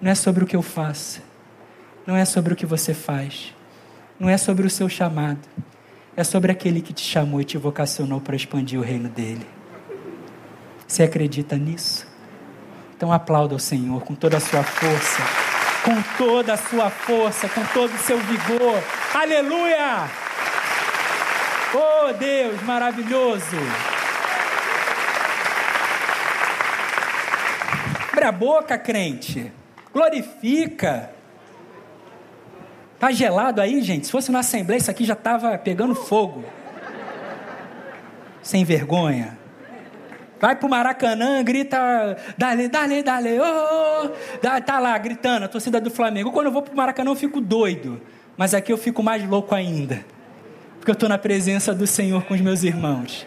Não 0.00 0.10
é 0.10 0.14
sobre 0.14 0.44
o 0.44 0.46
que 0.46 0.56
eu 0.56 0.62
faço. 0.62 1.20
Não 2.06 2.16
é 2.16 2.24
sobre 2.24 2.54
o 2.54 2.56
que 2.56 2.64
você 2.64 2.94
faz. 2.94 3.54
Não 4.18 4.30
é 4.30 4.38
sobre 4.38 4.66
o 4.66 4.70
seu 4.70 4.88
chamado. 4.88 5.46
É 6.16 6.24
sobre 6.24 6.50
aquele 6.50 6.80
que 6.80 6.94
te 6.94 7.02
chamou 7.02 7.38
e 7.42 7.44
te 7.44 7.58
vocacionou 7.58 8.18
para 8.18 8.34
expandir 8.34 8.80
o 8.80 8.82
reino 8.82 9.10
dele. 9.10 9.55
Você 10.86 11.02
acredita 11.02 11.56
nisso? 11.56 12.06
Então 12.96 13.12
aplauda 13.12 13.54
o 13.54 13.58
Senhor 13.58 14.02
com 14.02 14.14
toda 14.14 14.36
a 14.36 14.40
sua 14.40 14.62
força, 14.62 15.22
com 15.84 16.02
toda 16.16 16.54
a 16.54 16.56
sua 16.56 16.90
força, 16.90 17.48
com 17.48 17.64
todo 17.66 17.94
o 17.94 17.98
seu 17.98 18.18
vigor. 18.18 18.82
Aleluia! 19.14 20.08
Oh 21.74 22.12
Deus 22.12 22.62
maravilhoso! 22.62 23.56
Abre 28.12 28.24
a 28.24 28.32
boca, 28.32 28.78
crente 28.78 29.52
glorifica. 29.96 31.10
Tá 32.98 33.10
gelado 33.10 33.62
aí, 33.62 33.80
gente? 33.80 34.04
Se 34.04 34.12
fosse 34.12 34.30
na 34.30 34.40
Assembleia, 34.40 34.76
isso 34.76 34.90
aqui 34.90 35.06
já 35.06 35.14
estava 35.14 35.56
pegando 35.56 35.94
fogo. 35.94 36.44
Sem 38.42 38.62
vergonha. 38.62 39.38
Vai 40.40 40.56
pro 40.56 40.68
Maracanã, 40.68 41.42
grita, 41.42 42.16
dale, 42.36 42.68
dale, 42.68 43.02
dale, 43.02 43.40
oh, 43.40 44.06
oh. 44.06 44.60
tá 44.60 44.78
lá 44.78 44.96
gritando, 44.98 45.44
a 45.44 45.48
torcida 45.48 45.80
do 45.80 45.90
Flamengo. 45.90 46.30
Quando 46.30 46.46
eu 46.46 46.52
vou 46.52 46.62
pro 46.62 46.76
Maracanã 46.76 47.10
eu 47.10 47.16
fico 47.16 47.40
doido, 47.40 48.00
mas 48.36 48.52
aqui 48.52 48.72
eu 48.72 48.76
fico 48.76 49.02
mais 49.02 49.26
louco 49.26 49.54
ainda, 49.54 50.04
porque 50.78 50.90
eu 50.90 50.94
estou 50.94 51.08
na 51.08 51.16
presença 51.16 51.74
do 51.74 51.86
Senhor 51.86 52.22
com 52.24 52.34
os 52.34 52.40
meus 52.40 52.62
irmãos. 52.62 53.26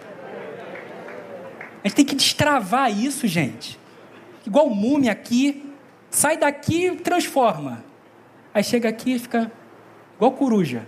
A 1.83 1.87
gente 1.87 1.95
tem 1.95 2.05
que 2.05 2.15
destravar 2.15 2.91
isso, 2.91 3.25
gente. 3.25 3.79
Igual 4.45 4.69
múmia 4.69 5.11
aqui, 5.11 5.69
Sai 6.09 6.37
daqui 6.37 6.95
transforma. 6.97 7.83
Aí 8.53 8.63
chega 8.63 8.89
aqui 8.89 9.15
e 9.15 9.19
fica 9.19 9.51
igual 10.15 10.31
coruja. 10.31 10.87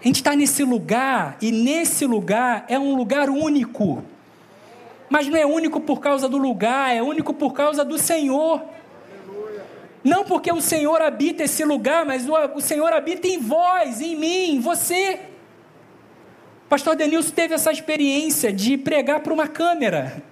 A 0.00 0.06
gente 0.06 0.16
está 0.16 0.34
nesse 0.34 0.64
lugar, 0.64 1.36
e 1.42 1.52
nesse 1.52 2.06
lugar 2.06 2.64
é 2.68 2.78
um 2.78 2.96
lugar 2.96 3.28
único. 3.28 4.02
Mas 5.10 5.28
não 5.28 5.36
é 5.36 5.44
único 5.44 5.80
por 5.80 6.00
causa 6.00 6.26
do 6.26 6.38
lugar, 6.38 6.94
é 6.94 7.02
único 7.02 7.34
por 7.34 7.52
causa 7.52 7.84
do 7.84 7.98
Senhor. 7.98 8.62
Não 10.02 10.24
porque 10.24 10.50
o 10.50 10.60
Senhor 10.62 11.02
habita 11.02 11.42
esse 11.42 11.62
lugar, 11.64 12.06
mas 12.06 12.26
o, 12.26 12.32
o 12.54 12.60
Senhor 12.62 12.90
habita 12.92 13.28
em 13.28 13.38
vós, 13.38 14.00
em 14.00 14.16
mim, 14.16 14.54
em 14.54 14.60
você. 14.60 15.20
Pastor 16.66 16.96
Denilson 16.96 17.32
teve 17.32 17.52
essa 17.52 17.70
experiência 17.70 18.50
de 18.50 18.78
pregar 18.78 19.20
para 19.20 19.34
uma 19.34 19.48
câmera. 19.48 20.22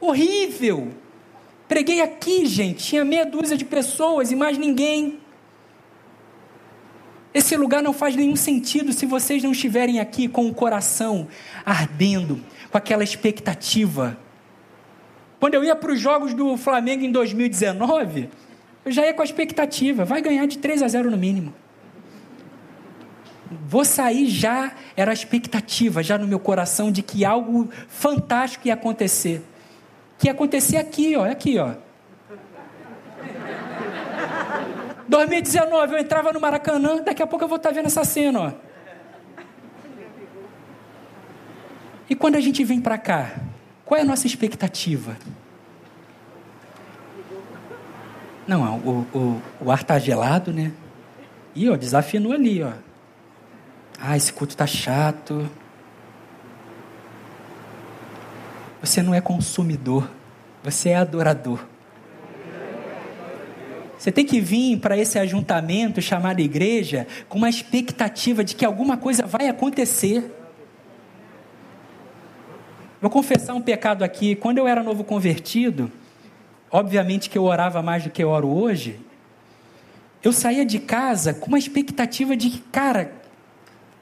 Horrível. 0.00 0.88
Preguei 1.66 2.00
aqui, 2.00 2.46
gente, 2.46 2.84
tinha 2.84 3.04
meia 3.04 3.26
dúzia 3.26 3.56
de 3.56 3.64
pessoas 3.64 4.30
e 4.30 4.36
mais 4.36 4.56
ninguém. 4.56 5.18
Esse 7.32 7.56
lugar 7.56 7.82
não 7.82 7.92
faz 7.92 8.16
nenhum 8.16 8.34
sentido 8.34 8.92
se 8.92 9.06
vocês 9.06 9.42
não 9.42 9.52
estiverem 9.52 10.00
aqui 10.00 10.26
com 10.26 10.48
o 10.48 10.54
coração 10.54 11.28
ardendo, 11.64 12.40
com 12.70 12.76
aquela 12.76 13.04
expectativa. 13.04 14.18
Quando 15.38 15.54
eu 15.54 15.64
ia 15.64 15.76
para 15.76 15.92
os 15.92 16.00
jogos 16.00 16.34
do 16.34 16.56
Flamengo 16.56 17.04
em 17.04 17.12
2019, 17.12 18.28
eu 18.84 18.90
já 18.90 19.06
ia 19.06 19.14
com 19.14 19.22
a 19.22 19.24
expectativa, 19.24 20.04
vai 20.04 20.20
ganhar 20.20 20.46
de 20.46 20.58
3 20.58 20.82
a 20.82 20.88
0 20.88 21.10
no 21.10 21.16
mínimo. 21.16 21.54
Vou 23.66 23.84
sair 23.84 24.28
já, 24.28 24.72
era 24.96 25.10
a 25.10 25.14
expectativa, 25.14 26.02
já 26.02 26.18
no 26.18 26.26
meu 26.26 26.38
coração, 26.38 26.90
de 26.90 27.02
que 27.02 27.24
algo 27.24 27.68
fantástico 27.88 28.68
ia 28.68 28.74
acontecer. 28.74 29.42
Que 30.18 30.26
ia 30.28 30.32
acontecer 30.32 30.76
aqui, 30.76 31.16
ó, 31.16 31.24
aqui, 31.24 31.58
ó. 31.58 31.74
2019, 35.10 35.94
eu 35.94 35.98
entrava 35.98 36.32
no 36.32 36.40
Maracanã, 36.40 37.02
daqui 37.02 37.20
a 37.20 37.26
pouco 37.26 37.44
eu 37.44 37.48
vou 37.48 37.56
estar 37.56 37.72
vendo 37.72 37.86
essa 37.86 38.04
cena, 38.04 38.40
ó. 38.40 38.52
E 42.08 42.14
quando 42.14 42.36
a 42.36 42.40
gente 42.40 42.62
vem 42.62 42.80
para 42.80 42.96
cá, 42.96 43.34
qual 43.84 43.98
é 43.98 44.02
a 44.02 44.04
nossa 44.04 44.26
expectativa? 44.26 45.16
Não, 48.46 48.78
o, 48.78 49.06
o, 49.12 49.42
o 49.60 49.70
ar 49.70 49.80
está 49.80 49.98
gelado, 49.98 50.52
né? 50.52 50.72
E 51.56 51.68
ó, 51.68 51.76
desafinou 51.76 52.32
ali, 52.32 52.62
ó. 52.62 52.72
Ah, 54.00 54.16
esse 54.16 54.32
culto 54.32 54.54
está 54.54 54.66
chato. 54.66 55.48
Você 58.80 59.02
não 59.02 59.12
é 59.12 59.20
consumidor, 59.20 60.08
você 60.62 60.90
é 60.90 60.96
adorador. 60.96 61.69
Você 64.00 64.10
tem 64.10 64.24
que 64.24 64.40
vir 64.40 64.78
para 64.78 64.96
esse 64.96 65.18
ajuntamento 65.18 66.00
chamado 66.00 66.40
igreja 66.40 67.06
com 67.28 67.36
uma 67.36 67.50
expectativa 67.50 68.42
de 68.42 68.56
que 68.56 68.64
alguma 68.64 68.96
coisa 68.96 69.26
vai 69.26 69.46
acontecer. 69.46 70.34
Vou 72.98 73.10
confessar 73.10 73.52
um 73.52 73.60
pecado 73.60 74.02
aqui. 74.02 74.34
Quando 74.34 74.56
eu 74.56 74.66
era 74.66 74.82
novo 74.82 75.04
convertido, 75.04 75.92
obviamente 76.70 77.28
que 77.28 77.36
eu 77.36 77.44
orava 77.44 77.82
mais 77.82 78.02
do 78.02 78.08
que 78.08 78.24
eu 78.24 78.30
oro 78.30 78.48
hoje, 78.48 78.98
eu 80.24 80.32
saía 80.32 80.64
de 80.64 80.78
casa 80.78 81.34
com 81.34 81.48
uma 81.48 81.58
expectativa 81.58 82.34
de 82.34 82.48
que, 82.48 82.60
cara, 82.72 83.12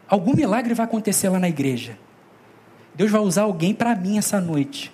algum 0.09 0.33
milagre 0.33 0.75
vai 0.75 0.87
acontecer 0.87 1.29
lá 1.29 1.41
na 1.41 1.49
igreja. 1.49 1.99
Deus 2.95 3.11
vai 3.11 3.21
usar 3.21 3.43
alguém 3.43 3.75
para 3.75 3.97
mim 3.97 4.17
essa 4.17 4.41
noite. 4.41 4.93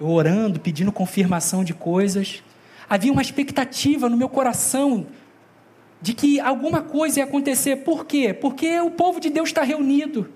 Eu 0.00 0.08
orando, 0.08 0.58
pedindo 0.58 0.90
confirmação 0.90 1.62
de 1.62 1.74
coisas 1.74 2.42
havia 2.88 3.12
uma 3.12 3.22
expectativa 3.22 4.08
no 4.08 4.16
meu 4.16 4.28
coração 4.28 5.06
de 6.00 6.14
que 6.14 6.40
alguma 6.40 6.80
coisa 6.80 7.20
ia 7.20 7.24
acontecer. 7.24 7.76
Por 7.76 8.06
quê? 8.06 8.32
Porque 8.32 8.80
o 8.80 8.90
povo 8.90 9.20
de 9.20 9.28
Deus 9.28 9.48
está 9.48 9.62
reunido. 9.62 10.32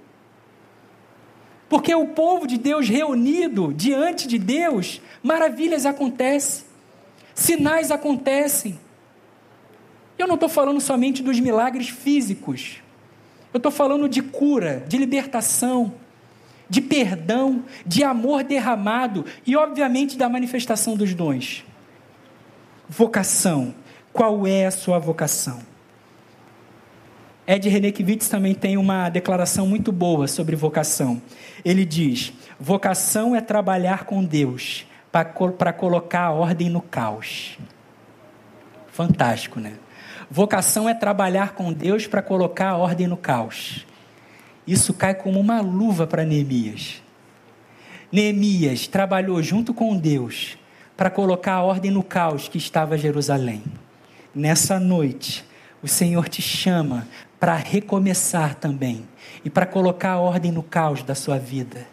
Porque 1.69 1.95
o 1.95 2.09
povo 2.09 2.47
de 2.47 2.59
Deus 2.59 2.89
reunido 2.89 3.73
diante 3.73 4.29
de 4.29 4.39
Deus, 4.39 5.01
maravilhas 5.23 5.87
acontecem, 5.87 6.65
sinais 7.35 7.91
acontecem. 7.91 8.79
Eu 10.19 10.27
não 10.27 10.35
estou 10.35 10.49
falando 10.49 10.81
somente 10.81 11.23
dos 11.23 11.41
milagres 11.41 11.89
físicos, 11.89 12.83
eu 13.55 13.57
estou 13.57 13.73
falando 13.73 14.09
de 14.09 14.21
cura, 14.21 14.85
de 14.87 14.99
libertação, 14.99 15.95
de 16.69 16.81
perdão, 16.81 17.65
de 17.87 18.05
amor 18.05 18.45
derramado 18.45 19.25
e, 19.47 19.57
obviamente, 19.57 20.17
da 20.17 20.29
manifestação 20.29 20.95
dos 20.95 21.15
dons 21.15 21.65
vocação. 22.93 23.75
Qual 24.13 24.47
é 24.47 24.67
a 24.67 24.71
sua 24.71 24.99
vocação? 24.99 25.61
Ed 27.47 27.67
Renekiewicz 27.67 28.29
também 28.29 28.55
tem 28.55 28.77
uma 28.77 29.09
declaração 29.09 29.67
muito 29.67 29.91
boa 29.91 30.29
sobre 30.29 30.55
vocação. 30.55 31.21
Ele 31.65 31.87
diz: 31.87 32.35
vocação 32.61 33.35
é 33.35 33.41
trabalhar 33.41 34.05
com 34.05 34.23
Deus 34.23 34.87
para 35.11 35.73
colocar 35.73 36.25
a 36.27 36.33
ordem 36.33 36.69
no 36.69 36.83
caos. 36.83 37.57
Fantástico, 38.89 39.59
né? 39.59 39.79
Vocação 40.31 40.87
é 40.87 40.93
trabalhar 40.93 41.55
com 41.55 41.73
Deus 41.73 42.07
para 42.07 42.21
colocar 42.21 42.69
a 42.69 42.77
ordem 42.77 43.07
no 43.07 43.17
caos. 43.17 43.87
Isso 44.67 44.93
cai 44.93 45.15
como 45.15 45.41
uma 45.41 45.63
luva 45.63 46.07
para 46.07 46.27
Neemias. 46.27 47.03
Neemias 48.13 48.87
trabalhou 48.87 49.43
junto 49.43 49.73
com 49.73 49.97
Deus 49.97 50.59
para 51.03 51.11
colocar 51.11 51.55
a 51.55 51.63
ordem 51.65 51.91
no 51.91 52.05
caos 52.05 52.47
que 52.47 52.59
estava 52.59 52.97
Jerusalém. 52.97 53.65
Nessa 54.33 54.79
noite, 54.79 55.45
o 55.83 55.89
Senhor 55.89 56.29
te 56.29 56.41
chama 56.41 57.09
para 57.41 57.57
recomeçar 57.57 58.55
também 58.55 59.03
e 59.45 59.51
para 59.51 59.67
colocar 59.67 60.13
a 60.13 60.21
ordem 60.21 60.53
no 60.53 60.63
caos 60.63 61.03
da 61.03 61.17
sua 61.17 61.41
vida, 61.41 61.89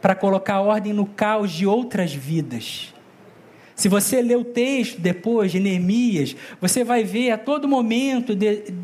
para 0.00 0.14
colocar 0.14 0.54
a 0.54 0.60
ordem 0.60 0.92
no 0.92 1.06
caos 1.06 1.50
de 1.50 1.66
outras 1.66 2.14
vidas. 2.14 2.94
Se 3.74 3.88
você 3.88 4.22
ler 4.22 4.36
o 4.36 4.44
texto 4.44 5.00
depois 5.00 5.50
de 5.50 5.58
Neemias, 5.58 6.36
você 6.60 6.84
vai 6.84 7.02
ver 7.02 7.32
a 7.32 7.38
todo 7.38 7.66
momento 7.66 8.32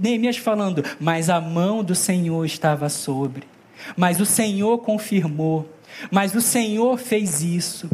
Neemias 0.02 0.38
falando: 0.38 0.82
Mas 0.98 1.30
a 1.30 1.40
mão 1.40 1.84
do 1.84 1.94
Senhor 1.94 2.44
estava 2.44 2.88
sobre, 2.88 3.44
mas 3.96 4.18
o 4.18 4.26
Senhor 4.26 4.78
confirmou, 4.78 5.72
mas 6.10 6.34
o 6.34 6.40
Senhor 6.40 6.98
fez 6.98 7.42
isso. 7.42 7.88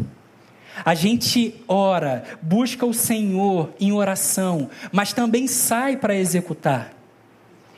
A 0.84 0.94
gente 0.94 1.54
ora, 1.66 2.24
busca 2.40 2.86
o 2.86 2.94
Senhor 2.94 3.72
em 3.80 3.92
oração, 3.92 4.70
mas 4.92 5.12
também 5.12 5.46
sai 5.46 5.96
para 5.96 6.14
executar. 6.14 6.92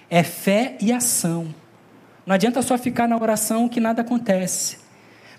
É 0.09 0.23
fé 0.23 0.77
e 0.81 0.93
ação. 0.93 1.55
Não 2.27 2.35
adianta 2.35 2.63
só 2.63 2.77
ficar 2.77 3.09
na 3.09 3.17
oração 3.17 3.69
que 3.69 3.81
nada 3.81 4.03
acontece. 4.03 4.79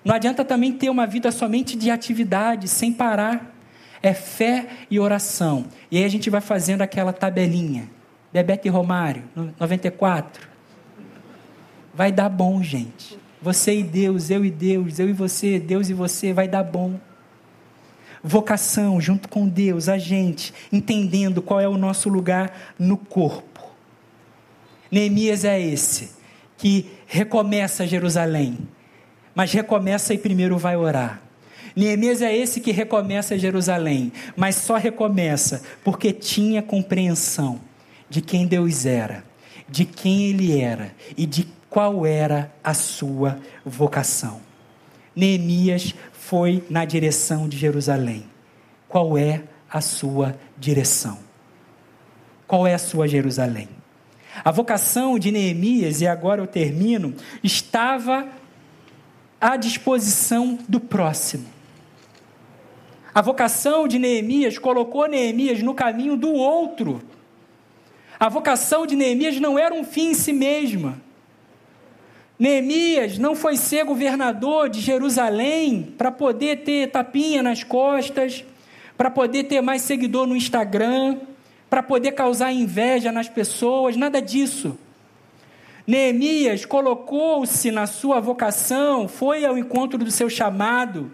Não 0.04 0.16
adianta 0.16 0.44
também 0.44 0.72
ter 0.72 0.90
uma 0.90 1.06
vida 1.06 1.32
somente 1.32 1.76
de 1.78 1.92
atividade, 1.92 2.68
sem 2.68 2.92
parar. 2.92 3.54
É 4.02 4.14
fé 4.14 4.68
e 4.90 5.00
oração. 5.00 5.66
E 5.92 5.98
aí 5.98 6.04
a 6.04 6.10
gente 6.10 6.30
vai 6.30 6.42
fazendo 6.42 6.82
aquela 6.82 7.14
tabelinha. 7.14 7.90
Bebeto 8.34 8.68
e 8.68 8.72
Romário, 8.72 9.24
94. 9.60 10.50
Vai 11.94 12.12
dar 12.12 12.30
bom, 12.30 12.64
gente. 12.64 13.20
Você 13.42 13.78
e 13.78 13.84
Deus, 13.84 14.30
eu 14.30 14.46
e 14.46 14.50
Deus, 14.50 14.98
eu 15.00 15.10
e 15.10 15.14
você, 15.14 15.60
Deus 15.60 15.90
e 15.90 15.94
você, 15.94 16.32
vai 16.32 16.48
dar 16.48 16.64
bom 16.64 17.00
vocação 18.24 19.00
junto 19.00 19.28
com 19.28 19.48
Deus, 19.48 19.90
a 19.90 19.98
gente, 19.98 20.54
entendendo 20.72 21.42
qual 21.42 21.60
é 21.60 21.68
o 21.68 21.78
nosso 21.78 22.10
lugar 22.10 22.74
no 22.78 22.98
corpo. 22.98 23.62
Neemias 24.92 25.46
é 25.46 25.60
esse, 25.60 26.12
que 26.58 26.92
recomeça 27.08 27.88
Jerusalém, 27.88 28.58
mas 29.34 29.52
recomeça 29.52 30.14
e 30.14 30.18
primeiro 30.18 30.58
vai 30.58 30.76
orar. 30.76 31.22
Neemias 31.76 32.22
é 32.22 32.36
esse 32.36 32.60
que 32.60 32.72
recomeça 32.72 33.38
Jerusalém, 33.38 34.12
mas 34.36 34.56
só 34.56 34.76
recomeça 34.76 35.64
porque 35.84 36.12
tinha 36.12 36.62
compreensão 36.62 37.62
de 38.10 38.22
quem 38.22 38.46
Deus 38.46 38.86
era, 38.86 39.24
de 39.70 39.86
quem 39.86 40.24
ele 40.26 40.60
era 40.60 40.94
e 41.18 41.26
de 41.26 41.48
qual 41.70 42.06
era 42.06 42.52
a 42.62 42.74
sua 42.74 43.40
vocação. 43.66 44.42
Neemias 45.16 45.96
foi 46.32 46.64
na 46.70 46.86
direção 46.86 47.46
de 47.46 47.58
Jerusalém. 47.58 48.24
Qual 48.88 49.18
é 49.18 49.44
a 49.70 49.82
sua 49.82 50.40
direção? 50.58 51.20
Qual 52.48 52.66
é 52.66 52.74
a 52.74 52.78
sua 52.78 53.06
Jerusalém? 53.06 53.68
A 54.42 54.50
vocação 54.50 55.20
de 55.20 55.30
Neemias, 55.30 56.00
e 56.00 56.08
agora 56.08 56.42
eu 56.42 56.48
termino, 56.48 57.14
estava 57.44 58.30
à 59.42 59.58
disposição 59.58 60.58
do 60.70 60.80
próximo. 60.80 61.48
A 63.14 63.22
vocação 63.22 63.86
de 63.86 64.00
Neemias 64.00 64.58
colocou 64.58 65.10
Neemias 65.10 65.62
no 65.62 65.74
caminho 65.74 66.16
do 66.16 66.32
outro. 66.32 67.02
A 68.18 68.30
vocação 68.30 68.88
de 68.88 68.96
Neemias 68.96 69.38
não 69.38 69.60
era 69.60 69.76
um 69.76 69.84
fim 69.84 70.12
em 70.12 70.14
si 70.14 70.32
mesma. 70.32 70.98
Neemias 72.42 73.20
não 73.20 73.36
foi 73.36 73.56
ser 73.56 73.86
governador 73.86 74.68
de 74.68 74.82
Jerusalém 74.82 75.94
para 75.96 76.12
poder 76.12 76.64
ter 76.64 76.90
tapinha 76.90 77.44
nas 77.44 77.64
costas, 77.64 78.44
para 78.98 79.12
poder 79.12 79.44
ter 79.44 79.62
mais 79.62 79.84
seguidor 79.84 80.26
no 80.26 80.36
Instagram, 80.36 81.20
para 81.70 81.84
poder 81.84 82.14
causar 82.14 82.52
inveja 82.52 83.12
nas 83.12 83.30
pessoas, 83.30 83.96
nada 83.96 84.20
disso. 84.20 84.76
Neemias 85.86 86.66
colocou-se 86.66 87.70
na 87.70 87.86
sua 87.86 88.20
vocação, 88.20 89.08
foi 89.08 89.46
ao 89.46 89.56
encontro 89.56 90.00
do 90.00 90.10
seu 90.10 90.28
chamado, 90.28 91.12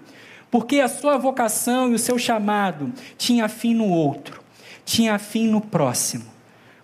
porque 0.50 0.80
a 0.80 0.88
sua 0.88 1.18
vocação 1.18 1.92
e 1.92 1.96
o 1.96 2.00
seu 2.00 2.18
chamado 2.18 2.94
tinha 3.18 3.50
fim 3.50 3.74
no 3.74 3.90
outro, 3.90 4.42
tinha 4.86 5.20
fim 5.20 5.46
no 5.50 5.60
próximo. 5.60 6.24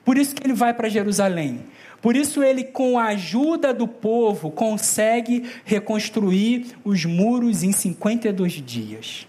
Por 0.03 0.17
isso 0.17 0.35
que 0.35 0.45
ele 0.45 0.53
vai 0.53 0.73
para 0.73 0.89
Jerusalém. 0.89 1.61
Por 2.03 2.17
isso, 2.17 2.43
ele, 2.43 2.65
com 2.65 2.99
a 2.99 3.05
ajuda 3.05 3.73
do 3.73 3.87
povo, 3.87 4.51
consegue 4.51 5.49
reconstruir 5.63 6.75
os 6.83 7.05
muros 7.05 7.63
em 7.63 7.71
52 7.71 8.61
dias. 8.61 9.25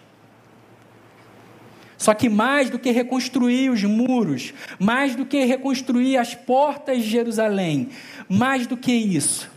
Só 1.97 2.13
que 2.15 2.29
mais 2.29 2.71
do 2.71 2.79
que 2.79 2.91
reconstruir 2.91 3.71
os 3.71 3.85
muros, 3.85 4.53
mais 4.77 5.15
do 5.15 5.25
que 5.25 5.45
reconstruir 5.45 6.17
as 6.17 6.35
portas 6.35 7.05
de 7.05 7.09
Jerusalém, 7.09 7.91
mais 8.29 8.67
do 8.67 8.77
que 8.77 8.93
isso, 8.93 9.49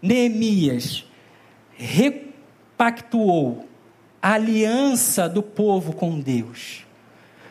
Neemias 0.00 1.04
repactuou 1.76 3.68
a 4.22 4.34
aliança 4.34 5.28
do 5.28 5.42
povo 5.42 5.92
com 5.92 6.20
Deus 6.20 6.85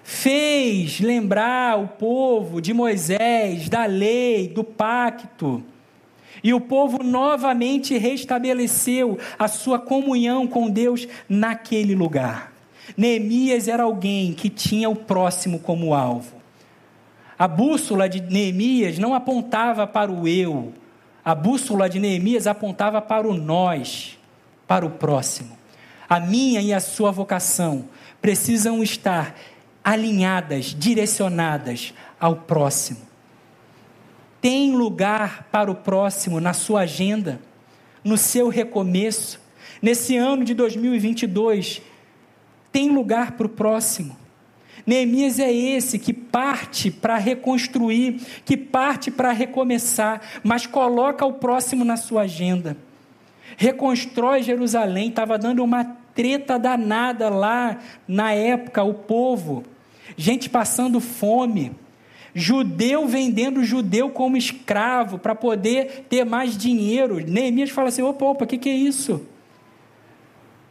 fez 0.08 1.00
lembrar 1.00 1.80
o 1.80 1.88
povo 1.88 2.62
de 2.62 2.72
Moisés, 2.76 3.68
da 3.68 3.88
lei, 3.88 4.48
do 4.48 4.64
pacto. 4.64 5.64
E 6.44 6.54
o 6.54 6.62
povo 6.62 7.02
novamente 7.02 7.98
restabeleceu 7.98 9.18
a 9.40 9.48
sua 9.48 9.80
comunhão 9.80 10.46
com 10.46 10.70
Deus 10.70 11.08
naquele 11.28 11.96
lugar. 11.96 12.54
Neemias 12.96 13.68
era 13.68 13.82
alguém 13.82 14.32
que 14.32 14.48
tinha 14.48 14.88
o 14.88 14.96
próximo 14.96 15.58
como 15.58 15.96
alvo. 15.96 16.36
A 17.38 17.48
bússola 17.48 18.08
de 18.08 18.22
Neemias 18.22 19.00
não 19.00 19.16
apontava 19.16 19.88
para 19.88 20.12
o 20.12 20.28
eu, 20.28 20.72
a 21.24 21.34
bússola 21.34 21.90
de 21.90 22.00
Neemias 22.00 22.46
apontava 22.46 23.02
para 23.02 23.28
o 23.28 23.34
nós, 23.34 24.20
para 24.68 24.86
o 24.86 24.92
próximo. 24.92 25.58
A 26.08 26.20
minha 26.20 26.62
e 26.62 26.72
a 26.72 26.80
sua 26.80 27.10
vocação 27.10 27.86
precisam 28.22 28.84
estar 28.84 29.36
alinhadas, 29.86 30.76
direcionadas 30.76 31.94
ao 32.20 32.38
próximo. 32.38 33.02
Tem 34.42 34.76
lugar 34.76 35.48
para 35.52 35.70
o 35.70 35.76
próximo 35.76 36.40
na 36.42 36.54
sua 36.54 36.82
agenda, 36.82 37.40
no 38.04 38.18
seu 38.18 38.50
recomeço. 38.50 39.40
Nesse 39.80 40.18
ano 40.18 40.44
de 40.44 40.56
2022, 40.56 41.84
tem 42.72 42.90
lugar 42.90 43.34
para 43.34 43.46
o 43.46 43.50
próximo. 43.50 44.18
Neemias 44.88 45.40
é 45.40 45.54
esse 45.54 46.00
que 46.00 46.14
parte 46.14 46.90
para 46.90 47.18
reconstruir, 47.18 48.20
que 48.44 48.58
parte 48.58 49.12
para 49.12 49.32
recomeçar, 49.32 50.22
mas 50.44 50.66
coloca 50.66 51.26
o 51.26 51.34
próximo 51.34 51.86
na 51.86 51.96
sua 51.96 52.24
agenda. 52.24 52.76
Reconstrói 53.56 54.42
Jerusalém, 54.42 55.10
estava 55.10 55.38
dando 55.38 55.64
uma 55.64 55.84
treta 56.16 56.58
danada 56.58 57.30
lá 57.30 57.78
na 58.08 58.32
época, 58.32 58.84
o 58.84 58.94
povo, 58.94 59.64
gente 60.18 60.50
passando 60.50 61.00
fome, 61.00 61.72
judeu 62.34 63.08
vendendo 63.08 63.64
judeu 63.64 64.10
como 64.10 64.36
escravo 64.36 65.18
para 65.18 65.34
poder 65.34 66.06
ter 66.10 66.26
mais 66.26 66.58
dinheiro. 66.58 67.20
Neemias 67.20 67.70
fala 67.70 67.90
assim: 67.90 68.02
opa, 68.02 68.26
opa, 68.26 68.44
o 68.44 68.48
que, 68.48 68.58
que 68.58 68.70
é 68.70 68.76
isso? 68.76 69.26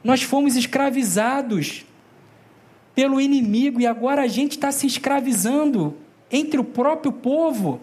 Nós 0.02 0.22
fomos 0.22 0.54
escravizados 0.54 1.86
pelo 2.94 3.20
inimigo 3.20 3.80
e 3.80 3.86
agora 3.86 4.22
a 4.22 4.26
gente 4.26 4.52
está 4.52 4.70
se 4.70 4.86
escravizando 4.86 5.96
entre 6.30 6.60
o 6.60 6.64
próprio 6.64 7.12
povo. 7.12 7.80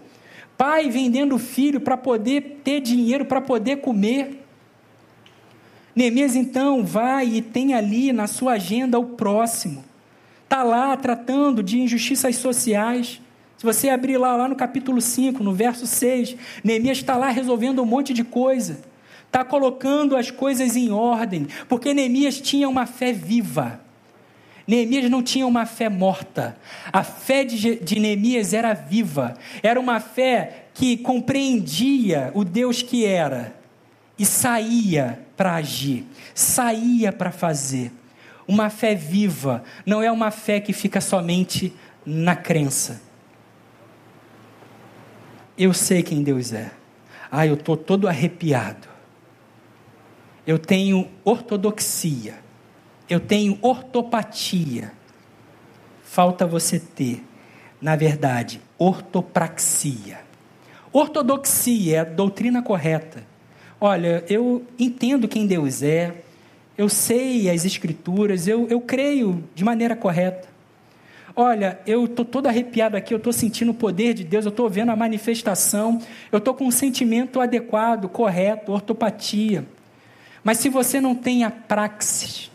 Pai 0.58 0.90
vendendo 0.90 1.40
filho 1.40 1.82
para 1.82 1.98
poder 1.98 2.62
ter 2.64 2.80
dinheiro, 2.82 3.26
para 3.26 3.42
poder 3.42 3.78
comer. 3.78 4.46
Neemias 5.96 6.36
então 6.36 6.86
vai 6.86 7.26
e 7.26 7.42
tem 7.42 7.74
ali 7.74 8.14
na 8.14 8.28
sua 8.28 8.54
agenda 8.54 9.00
o 9.00 9.06
próximo. 9.06 9.91
Está 10.52 10.64
lá 10.64 10.98
tratando 10.98 11.64
de 11.64 11.80
injustiças 11.80 12.36
sociais. 12.36 13.22
Se 13.58 13.64
você 13.64 13.88
abrir 13.88 14.18
lá, 14.18 14.36
lá 14.36 14.50
no 14.50 14.56
capítulo 14.58 15.00
5, 15.00 15.42
no 15.42 15.54
verso 15.54 15.88
6, 15.88 16.36
Neemias 16.62 16.98
está 16.98 17.16
lá 17.16 17.30
resolvendo 17.30 17.82
um 17.82 17.86
monte 17.86 18.14
de 18.14 18.26
coisa. 18.26 18.82
Está 19.26 19.46
colocando 19.46 20.14
as 20.14 20.30
coisas 20.30 20.76
em 20.76 20.92
ordem, 20.92 21.48
porque 21.70 21.94
Neemias 21.94 22.42
tinha 22.42 22.68
uma 22.68 22.86
fé 22.86 23.14
viva. 23.14 23.80
Neemias 24.68 25.10
não 25.10 25.24
tinha 25.24 25.48
uma 25.48 25.66
fé 25.66 25.88
morta. 25.88 26.58
A 26.92 27.02
fé 27.02 27.46
de, 27.46 27.78
de 27.78 27.98
Neemias 27.98 28.54
era 28.54 28.74
viva. 28.74 29.36
Era 29.64 29.80
uma 29.80 30.02
fé 30.02 30.66
que 30.74 30.98
compreendia 30.98 32.30
o 32.36 32.44
Deus 32.44 32.82
que 32.82 33.06
era 33.06 33.56
e 34.20 34.26
saía 34.26 35.26
para 35.38 35.56
agir, 35.56 36.06
saía 36.36 37.14
para 37.14 37.32
fazer. 37.32 38.01
Uma 38.48 38.70
fé 38.70 38.96
viva 38.96 39.64
não 39.86 40.02
é 40.02 40.12
uma 40.12 40.32
fé 40.32 40.60
que 40.60 40.74
fica 40.74 41.00
somente 41.00 41.74
na 42.06 42.36
crença. 42.36 43.02
Eu 45.58 45.74
sei 45.74 46.04
quem 46.04 46.24
Deus 46.24 46.54
é. 46.54 46.72
Ah, 47.32 47.46
eu 47.46 47.54
estou 47.54 47.78
todo 47.78 48.08
arrepiado. 48.08 48.90
Eu 50.46 50.58
tenho 50.58 51.08
ortodoxia 51.24 52.42
eu 53.12 53.20
tenho 53.20 53.60
ortopatia. 53.62 54.94
Falta 56.02 56.48
você 56.48 56.80
ter, 56.80 57.22
na 57.82 57.98
verdade, 57.98 58.62
ortopraxia. 58.78 60.20
Ortodoxia 60.94 61.98
é 61.98 62.00
a 62.00 62.06
doutrina 62.06 62.62
correta. 62.62 63.22
Olha, 63.82 64.24
eu 64.30 64.66
entendo 64.80 65.28
quem 65.28 65.46
Deus 65.46 65.84
é, 65.84 66.24
eu 66.82 66.90
sei 66.90 67.48
as 67.48 67.64
Escrituras, 67.64 68.48
eu, 68.48 68.68
eu 68.68 68.82
creio 68.82 69.44
de 69.54 69.64
maneira 69.64 69.96
correta. 69.96 70.48
Olha, 71.36 71.80
eu 71.86 72.06
estou 72.06 72.26
todo 72.26 72.48
arrepiado 72.48 72.98
aqui, 72.98 73.14
eu 73.14 73.20
estou 73.20 73.32
sentindo 73.32 73.70
o 73.70 73.76
poder 73.76 74.16
de 74.16 74.24
Deus, 74.24 74.46
eu 74.46 74.50
estou 74.50 74.68
vendo 74.68 74.90
a 74.90 74.96
manifestação, 74.96 76.02
eu 76.32 76.40
estou 76.40 76.56
com 76.56 76.66
um 76.66 76.72
sentimento 76.72 77.40
adequado, 77.40 78.10
correto, 78.10 78.72
ortopatia. 78.72 79.64
Mas 80.44 80.58
se 80.58 80.70
você 80.70 81.00
não 81.00 81.14
tem 81.14 81.44
a 81.44 81.52
praxis, 81.52 82.50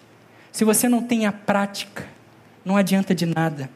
se 0.50 0.64
você 0.64 0.88
não 0.88 1.04
tem 1.04 1.24
a 1.24 1.30
prática, 1.30 2.04
não 2.64 2.76
adianta 2.76 3.14
de 3.14 3.26
nada. 3.26 3.70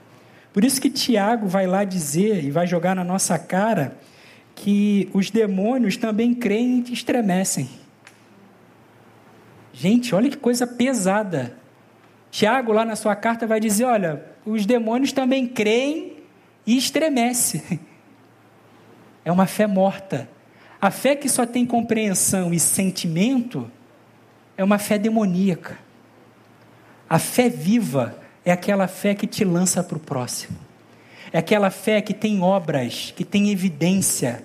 Por 0.53 0.64
isso 0.64 0.80
que 0.80 0.90
Tiago 0.90 1.46
vai 1.46 1.68
lá 1.68 1.84
dizer 1.84 2.42
e 2.44 2.51
vai 2.51 2.66
jogar 2.66 2.96
na 2.96 3.05
nossa 3.05 3.38
cara 3.38 3.96
que 4.57 5.09
os 5.14 5.30
demônios 5.30 5.96
também 5.96 6.34
creem 6.34 6.84
e 6.88 6.92
estremecem. 6.92 7.70
Gente, 9.73 10.14
olha 10.14 10.29
que 10.29 10.37
coisa 10.37 10.66
pesada. 10.66 11.57
Tiago, 12.31 12.73
lá 12.73 12.85
na 12.85 12.97
sua 12.97 13.16
carta, 13.16 13.47
vai 13.47 13.61
dizer: 13.61 13.85
olha, 13.85 14.25
os 14.45 14.66
demônios 14.66 15.12
também 15.12 15.47
creem 15.47 16.18
e 16.66 16.77
estremecem. 16.77 17.81
É 19.23 19.31
uma 19.31 19.47
fé 19.47 19.66
morta. 19.66 20.27
A 20.81 20.91
fé 20.91 21.14
que 21.14 21.29
só 21.29 21.45
tem 21.45 21.66
compreensão 21.66 22.55
e 22.55 22.59
sentimento 22.59 23.71
é 24.57 24.64
uma 24.64 24.79
fé 24.79 24.97
demoníaca. 24.97 25.79
A 27.09 27.18
fé 27.18 27.51
viva 27.51 28.18
é 28.47 28.51
aquela 28.51 28.89
fé 28.89 29.14
que 29.14 29.27
te 29.27 29.45
lança 29.45 29.85
para 29.85 29.99
o 29.99 30.01
próximo. 30.01 30.57
É 31.33 31.39
aquela 31.39 31.71
fé 31.71 32.01
que 32.01 32.14
tem 32.14 32.41
obras, 32.41 33.12
que 33.14 33.25
tem 33.25 33.51
evidência. 33.51 34.43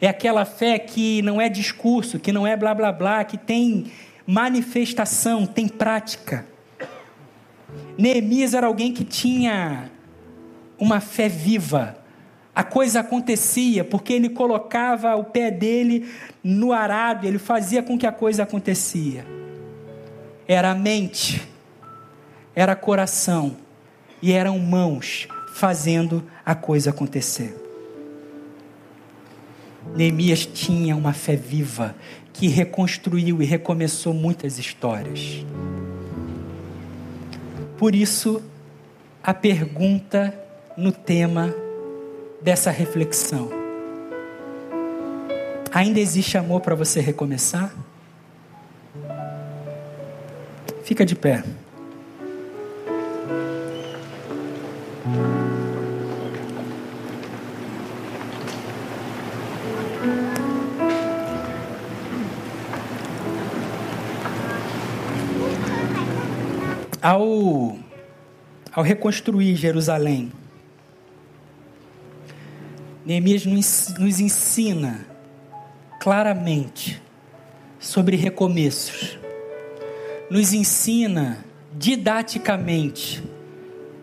É 0.00 0.08
aquela 0.08 0.44
fé 0.44 0.78
que 0.80 1.22
não 1.22 1.40
é 1.40 1.48
discurso, 1.48 2.18
que 2.18 2.32
não 2.32 2.44
é 2.44 2.56
blá 2.56 2.74
blá 2.74 2.90
blá, 2.90 3.24
que 3.24 3.38
tem 3.38 3.90
manifestação, 4.26 5.46
tem 5.46 5.68
prática. 5.68 6.46
Neemias 7.96 8.54
era 8.54 8.66
alguém 8.66 8.92
que 8.92 9.04
tinha 9.04 9.90
uma 10.78 11.00
fé 11.00 11.28
viva. 11.28 11.96
A 12.54 12.62
coisa 12.62 13.00
acontecia 13.00 13.82
porque 13.82 14.12
ele 14.12 14.28
colocava 14.28 15.14
o 15.16 15.24
pé 15.24 15.50
dele 15.50 16.08
no 16.44 16.72
arado, 16.72 17.26
ele 17.26 17.38
fazia 17.38 17.82
com 17.82 17.98
que 17.98 18.06
a 18.06 18.12
coisa 18.12 18.42
acontecia. 18.42 19.24
Era 20.46 20.74
mente 20.74 21.52
era 22.54 22.76
coração 22.76 23.56
e 24.20 24.32
eram 24.32 24.58
mãos 24.58 25.26
fazendo 25.54 26.22
a 26.44 26.54
coisa 26.54 26.90
acontecer. 26.90 27.58
Neemias 29.96 30.46
tinha 30.46 30.96
uma 30.96 31.12
fé 31.12 31.34
viva 31.34 31.94
que 32.32 32.48
reconstruiu 32.48 33.42
e 33.42 33.44
recomeçou 33.44 34.14
muitas 34.14 34.58
histórias. 34.58 35.44
Por 37.76 37.94
isso, 37.94 38.42
a 39.22 39.34
pergunta 39.34 40.34
no 40.76 40.92
tema 40.92 41.54
dessa 42.40 42.70
reflexão: 42.70 43.50
ainda 45.72 46.00
existe 46.00 46.38
amor 46.38 46.60
para 46.60 46.74
você 46.74 47.00
recomeçar? 47.00 47.74
Fica 50.84 51.04
de 51.06 51.14
pé. 51.14 51.42
Ao, 67.02 67.76
ao 68.72 68.82
reconstruir 68.82 69.56
Jerusalém, 69.56 70.32
Neemias 73.04 73.44
nos 73.44 74.20
ensina 74.20 75.04
claramente 76.00 77.02
sobre 77.80 78.14
recomeços, 78.16 79.18
nos 80.30 80.52
ensina 80.52 81.44
didaticamente 81.76 83.22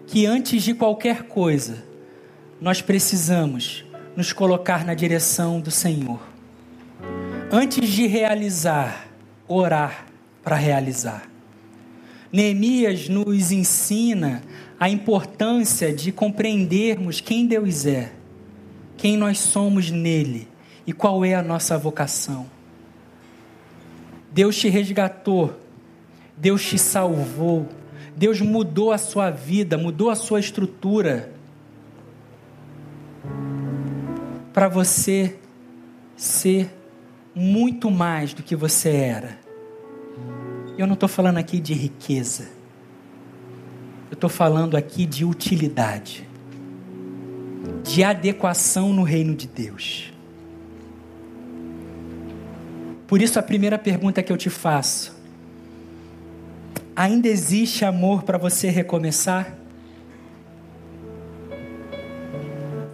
que 0.06 0.26
antes 0.26 0.64
de 0.64 0.74
qualquer 0.74 1.24
coisa, 1.24 1.84
nós 2.60 2.82
precisamos 2.82 3.86
nos 4.18 4.34
colocar 4.34 4.84
na 4.84 4.94
direção 4.94 5.62
do 5.62 5.72
Senhor. 5.72 6.20
Antes 7.50 7.88
de 7.90 8.06
realizar, 8.06 9.08
orar 9.48 10.08
para 10.44 10.58
realizar. 10.58 11.29
Neemias 12.32 13.10
nos 13.10 13.52
ensina 13.52 14.44
a 14.80 14.90
importância 14.90 15.94
de 15.94 16.12
compreendermos 16.12 17.20
quem 17.20 17.46
Deus 17.46 17.86
é, 17.86 18.12
quem 18.96 19.18
nós 19.18 19.40
somos 19.40 19.90
nele 19.90 20.48
e 20.86 20.94
qual 20.94 21.26
é 21.26 21.34
a 21.34 21.42
nossa 21.42 21.78
vocação. 21.78 22.46
Deus 24.32 24.58
te 24.58 24.70
resgatou, 24.70 25.60
Deus 26.38 26.64
te 26.64 26.78
salvou, 26.78 27.68
Deus 28.16 28.42
mudou 28.42 28.92
a 28.92 28.98
sua 28.98 29.32
vida, 29.32 29.78
mudou 29.78 30.10
a 30.10 30.16
sua 30.16 30.40
estrutura 30.40 31.32
para 34.54 34.68
você 34.68 35.36
ser 36.16 36.70
muito 37.34 37.90
mais 37.90 38.34
do 38.34 38.44
que 38.44 38.56
você 38.56 38.90
era. 38.90 39.49
Eu 40.80 40.88
não 40.88 40.94
estou 40.94 41.10
falando 41.10 41.38
aqui 41.38 41.60
de 41.60 41.74
riqueza. 41.74 42.48
Eu 44.10 44.14
estou 44.14 44.30
falando 44.30 44.78
aqui 44.78 45.06
de 45.06 45.26
utilidade, 45.26 46.26
de 47.84 48.02
adequação 48.02 48.94
no 48.94 49.04
reino 49.04 49.36
de 49.36 49.46
Deus. 49.46 50.14
Por 53.06 53.22
isso, 53.22 53.38
a 53.38 53.44
primeira 53.44 53.78
pergunta 53.78 54.24
que 54.24 54.32
eu 54.32 54.38
te 54.38 54.50
faço: 54.50 55.14
ainda 56.96 57.28
existe 57.28 57.84
amor 57.84 58.24
para 58.24 58.38
você 58.38 58.70
recomeçar? 58.70 59.58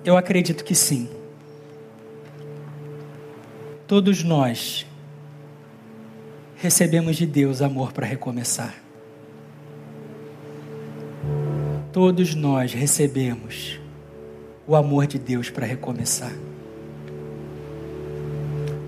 Eu 0.03 0.17
acredito 0.17 0.63
que 0.63 0.73
sim. 0.73 1.07
Todos 3.85 4.23
nós 4.23 4.87
recebemos 6.57 7.15
de 7.17 7.25
Deus 7.25 7.61
amor 7.61 7.91
para 7.91 8.05
recomeçar. 8.05 8.75
Todos 11.91 12.35
nós 12.35 12.73
recebemos 12.73 13.79
o 14.67 14.75
amor 14.75 15.07
de 15.07 15.17
Deus 15.17 15.49
para 15.49 15.65
recomeçar. 15.65 16.33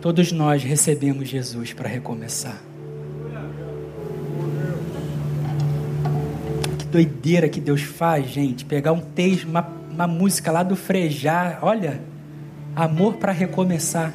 Todos 0.02 0.32
nós 0.32 0.64
recebemos 0.64 1.28
Jesus 1.28 1.74
para 1.74 1.88
recomeçar. 1.88 2.62
Que 6.78 6.86
doideira 6.86 7.50
que 7.50 7.60
Deus 7.60 7.82
faz, 7.82 8.28
gente. 8.28 8.66
Pegar 8.66 8.92
um 8.92 9.02
texto, 9.02 9.46
uma, 9.46 9.68
uma 9.90 10.08
música 10.08 10.52
lá 10.52 10.64
do 10.64 10.76
Frejar, 10.76 11.60
olha, 11.62 12.02
amor 12.76 13.16
para 13.16 13.32
recomeçar. 13.32 14.14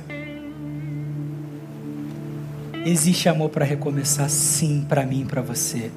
Existe 2.85 3.29
amor 3.29 3.51
para 3.51 3.65
recomeçar, 3.65 4.29
sim, 4.29 4.85
para 4.89 5.07
mim 5.07 5.23
e 5.23 5.25
para 5.25 5.41
você. 5.41 5.91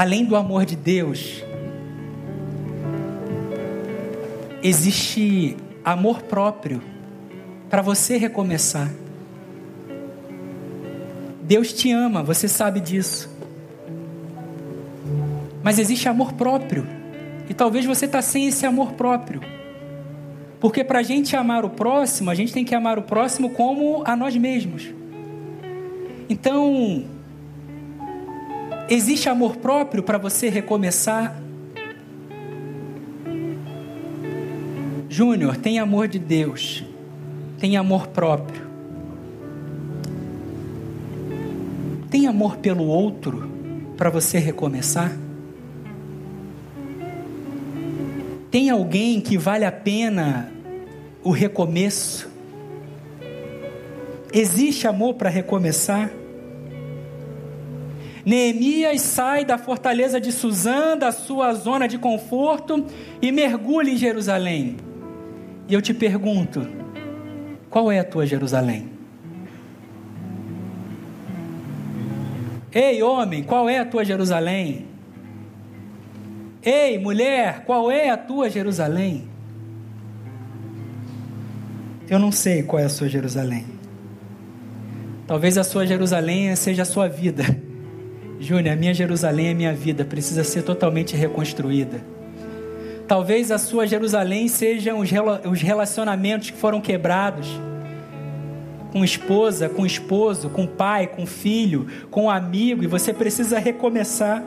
além 0.00 0.24
do 0.24 0.34
amor 0.34 0.64
de 0.64 0.76
Deus, 0.76 1.44
existe 4.62 5.56
amor 5.84 6.22
próprio 6.22 6.82
para 7.68 7.82
você 7.82 8.16
recomeçar. 8.16 8.90
Deus 11.42 11.72
te 11.72 11.92
ama, 11.92 12.22
você 12.22 12.48
sabe 12.48 12.80
disso. 12.80 13.28
Mas 15.62 15.78
existe 15.78 16.08
amor 16.08 16.32
próprio. 16.32 16.86
E 17.48 17.52
talvez 17.52 17.84
você 17.84 18.06
está 18.06 18.22
sem 18.22 18.46
esse 18.46 18.64
amor 18.64 18.92
próprio. 18.92 19.42
Porque 20.60 20.84
para 20.84 20.98
a 20.98 21.02
gente 21.02 21.34
amar 21.34 21.64
o 21.64 21.70
próximo, 21.70 22.30
a 22.30 22.34
gente 22.34 22.52
tem 22.52 22.64
que 22.64 22.74
amar 22.74 22.98
o 22.98 23.02
próximo 23.02 23.50
como 23.50 24.02
a 24.04 24.14
nós 24.14 24.36
mesmos. 24.36 24.92
Então, 26.28 27.04
Existe 28.90 29.28
amor 29.28 29.58
próprio 29.58 30.02
para 30.02 30.18
você 30.18 30.48
recomeçar? 30.48 31.40
Júnior, 35.08 35.56
tem 35.56 35.78
amor 35.78 36.08
de 36.08 36.18
Deus, 36.18 36.84
tem 37.60 37.76
amor 37.76 38.08
próprio. 38.08 38.68
Tem 42.10 42.26
amor 42.26 42.56
pelo 42.56 42.84
outro 42.84 43.48
para 43.96 44.10
você 44.10 44.40
recomeçar? 44.40 45.16
Tem 48.50 48.68
alguém 48.68 49.20
que 49.20 49.38
vale 49.38 49.64
a 49.64 49.70
pena 49.70 50.50
o 51.22 51.30
recomeço? 51.30 52.28
Existe 54.32 54.88
amor 54.88 55.14
para 55.14 55.30
recomeçar? 55.30 56.10
Neemias 58.24 59.00
sai 59.00 59.44
da 59.44 59.56
fortaleza 59.56 60.20
de 60.20 60.32
Suzã, 60.32 60.96
da 60.96 61.12
sua 61.12 61.54
zona 61.54 61.86
de 61.86 61.96
conforto, 61.96 62.84
e 63.22 63.32
mergulha 63.32 63.90
em 63.90 63.96
Jerusalém. 63.96 64.76
E 65.68 65.74
eu 65.74 65.80
te 65.80 65.94
pergunto: 65.94 66.66
qual 67.70 67.90
é 67.90 68.00
a 68.00 68.04
tua 68.04 68.26
Jerusalém? 68.26 68.90
Ei, 72.72 73.02
homem, 73.02 73.42
qual 73.42 73.68
é 73.68 73.78
a 73.78 73.84
tua 73.84 74.04
Jerusalém? 74.04 74.89
Ei, 76.62 76.98
mulher, 76.98 77.64
qual 77.64 77.90
é 77.90 78.10
a 78.10 78.16
tua 78.16 78.50
Jerusalém? 78.50 79.28
Eu 82.08 82.18
não 82.18 82.30
sei 82.30 82.62
qual 82.62 82.82
é 82.82 82.84
a 82.84 82.88
sua 82.88 83.08
Jerusalém. 83.08 83.64
Talvez 85.26 85.56
a 85.56 85.64
sua 85.64 85.86
Jerusalém 85.86 86.54
seja 86.56 86.82
a 86.82 86.84
sua 86.84 87.08
vida. 87.08 87.44
Júnior, 88.38 88.74
a 88.74 88.76
minha 88.76 88.92
Jerusalém, 88.92 89.50
a 89.50 89.54
minha 89.54 89.72
vida 89.72 90.04
precisa 90.04 90.42
ser 90.44 90.62
totalmente 90.62 91.16
reconstruída. 91.16 92.02
Talvez 93.06 93.50
a 93.50 93.58
sua 93.58 93.86
Jerusalém 93.86 94.48
sejam 94.48 94.98
os 95.00 95.62
relacionamentos 95.62 96.50
que 96.50 96.56
foram 96.56 96.80
quebrados 96.80 97.48
com 98.92 99.04
esposa, 99.04 99.68
com 99.68 99.86
esposo, 99.86 100.50
com 100.50 100.66
pai, 100.66 101.06
com 101.06 101.24
filho, 101.24 101.86
com 102.10 102.28
amigo, 102.28 102.82
e 102.82 102.86
você 102.86 103.14
precisa 103.14 103.58
recomeçar. 103.58 104.42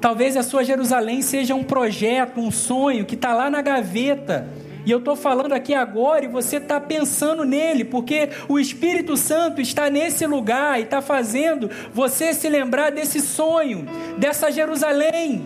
Talvez 0.00 0.36
a 0.36 0.42
sua 0.42 0.64
Jerusalém 0.64 1.22
seja 1.22 1.54
um 1.54 1.62
projeto, 1.62 2.40
um 2.40 2.50
sonho 2.50 3.04
que 3.04 3.14
está 3.14 3.34
lá 3.34 3.50
na 3.50 3.60
gaveta 3.60 4.48
e 4.84 4.90
eu 4.90 4.98
estou 4.98 5.14
falando 5.14 5.52
aqui 5.52 5.74
agora 5.74 6.24
e 6.24 6.28
você 6.28 6.56
está 6.56 6.80
pensando 6.80 7.44
nele, 7.44 7.84
porque 7.84 8.30
o 8.48 8.58
Espírito 8.58 9.16
Santo 9.16 9.60
está 9.60 9.90
nesse 9.90 10.26
lugar 10.26 10.78
e 10.78 10.84
está 10.84 11.02
fazendo 11.02 11.70
você 11.92 12.32
se 12.32 12.48
lembrar 12.48 12.90
desse 12.90 13.20
sonho, 13.20 13.86
dessa 14.16 14.50
Jerusalém. 14.50 15.44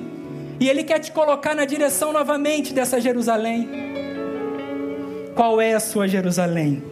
E 0.60 0.68
Ele 0.68 0.84
quer 0.84 1.00
te 1.00 1.10
colocar 1.10 1.54
na 1.54 1.64
direção 1.64 2.12
novamente 2.12 2.72
dessa 2.72 3.00
Jerusalém. 3.00 3.68
Qual 5.34 5.60
é 5.60 5.74
a 5.74 5.80
sua 5.80 6.06
Jerusalém? 6.06 6.82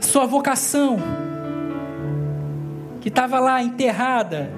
Sua 0.00 0.26
vocação, 0.26 0.98
que 3.00 3.08
estava 3.08 3.38
lá 3.38 3.62
enterrada, 3.62 4.50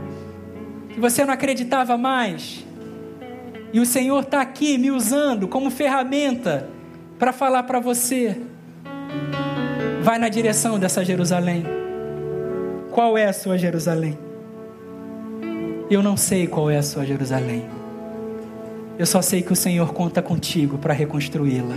que 0.93 1.01
você 1.01 1.25
não 1.25 1.33
acreditava 1.33 1.97
mais 1.97 2.65
e 3.73 3.79
o 3.79 3.87
Senhor 3.87 4.21
está 4.21 4.41
aqui 4.41 4.77
me 4.77 4.91
usando 4.91 5.47
como 5.47 5.71
ferramenta 5.71 6.69
para 7.19 7.33
falar 7.33 7.63
para 7.63 7.79
você. 7.79 8.37
Vai 10.03 10.19
na 10.19 10.29
direção 10.29 10.79
dessa 10.79 11.05
Jerusalém. 11.05 11.65
Qual 12.91 13.17
é 13.17 13.27
a 13.27 13.33
sua 13.33 13.57
Jerusalém? 13.57 14.19
Eu 15.89 16.03
não 16.03 16.17
sei 16.17 16.47
qual 16.47 16.69
é 16.69 16.79
a 16.79 16.83
sua 16.83 17.05
Jerusalém. 17.05 17.65
Eu 18.99 19.07
só 19.07 19.23
sei 19.23 19.41
que 19.41 19.53
o 19.53 19.57
Senhor 19.57 19.93
conta 19.93 20.21
contigo 20.21 20.77
para 20.77 20.93
reconstruí-la. 20.93 21.77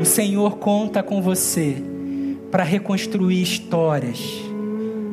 O 0.00 0.04
Senhor 0.04 0.58
conta 0.58 1.02
com 1.02 1.20
você 1.20 1.82
para 2.50 2.62
reconstruir 2.62 3.42
histórias, 3.42 4.43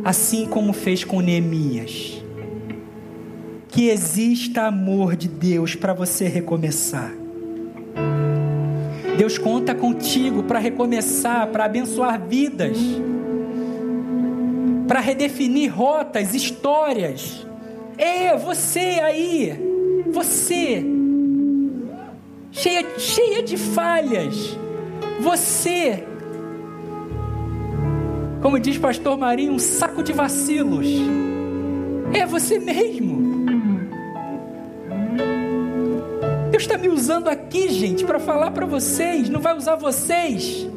assim 0.04 0.46
como 0.46 0.74
fez 0.74 1.04
com 1.04 1.22
Neemias. 1.22 2.24
Que 3.68 3.90
exista 3.90 4.64
amor 4.64 5.16
de 5.16 5.28
Deus 5.28 5.76
para 5.76 5.94
você 5.94 6.28
recomeçar. 6.28 7.14
Deus 9.18 9.38
conta 9.38 9.76
contigo 9.76 10.44
para 10.44 10.60
recomeçar, 10.60 11.48
para 11.48 11.66
abençoar 11.66 12.20
vidas, 12.20 12.78
para 14.88 15.00
redefinir 15.00 15.74
rotas, 15.74 16.34
histórias. 16.34 17.46
É, 17.98 18.36
você 18.36 19.00
aí, 19.04 19.54
você, 20.12 20.84
cheia, 22.52 22.86
cheia 22.98 23.44
de 23.44 23.58
falhas, 23.58 24.58
você, 25.20 26.04
como 28.42 28.60
diz 28.60 28.78
pastor 28.78 29.18
Marinho, 29.18 29.54
um 29.54 29.60
saco 29.60 30.02
de 30.04 30.12
vacilos. 30.12 30.88
É 32.14 32.26
você 32.26 32.60
mesmo. 32.60 33.46
Deus 36.50 36.64
está 36.64 36.78
me 36.78 36.90
usando 36.90 37.28
aqui, 37.28 37.70
gente, 37.70 38.04
para 38.04 38.20
falar 38.20 38.52
para 38.52 38.66
vocês, 38.66 39.30
não 39.30 39.40
vai 39.40 39.56
usar 39.56 39.76
vocês. 39.76 40.68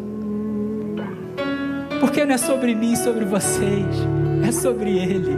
Porque 2.01 2.25
não 2.25 2.35
é 2.35 2.39
sobre 2.39 2.75
mim, 2.75 2.95
sobre 2.97 3.25
vocês, 3.25 3.87
é 4.47 4.53
sobre 4.53 4.99
Ele. 4.99 5.33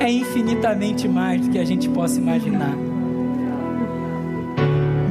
É 0.00 0.10
infinitamente 0.10 1.06
mais 1.06 1.42
do 1.42 1.50
que 1.50 1.58
a 1.58 1.64
gente 1.64 1.88
possa 1.90 2.18
imaginar. 2.18 2.76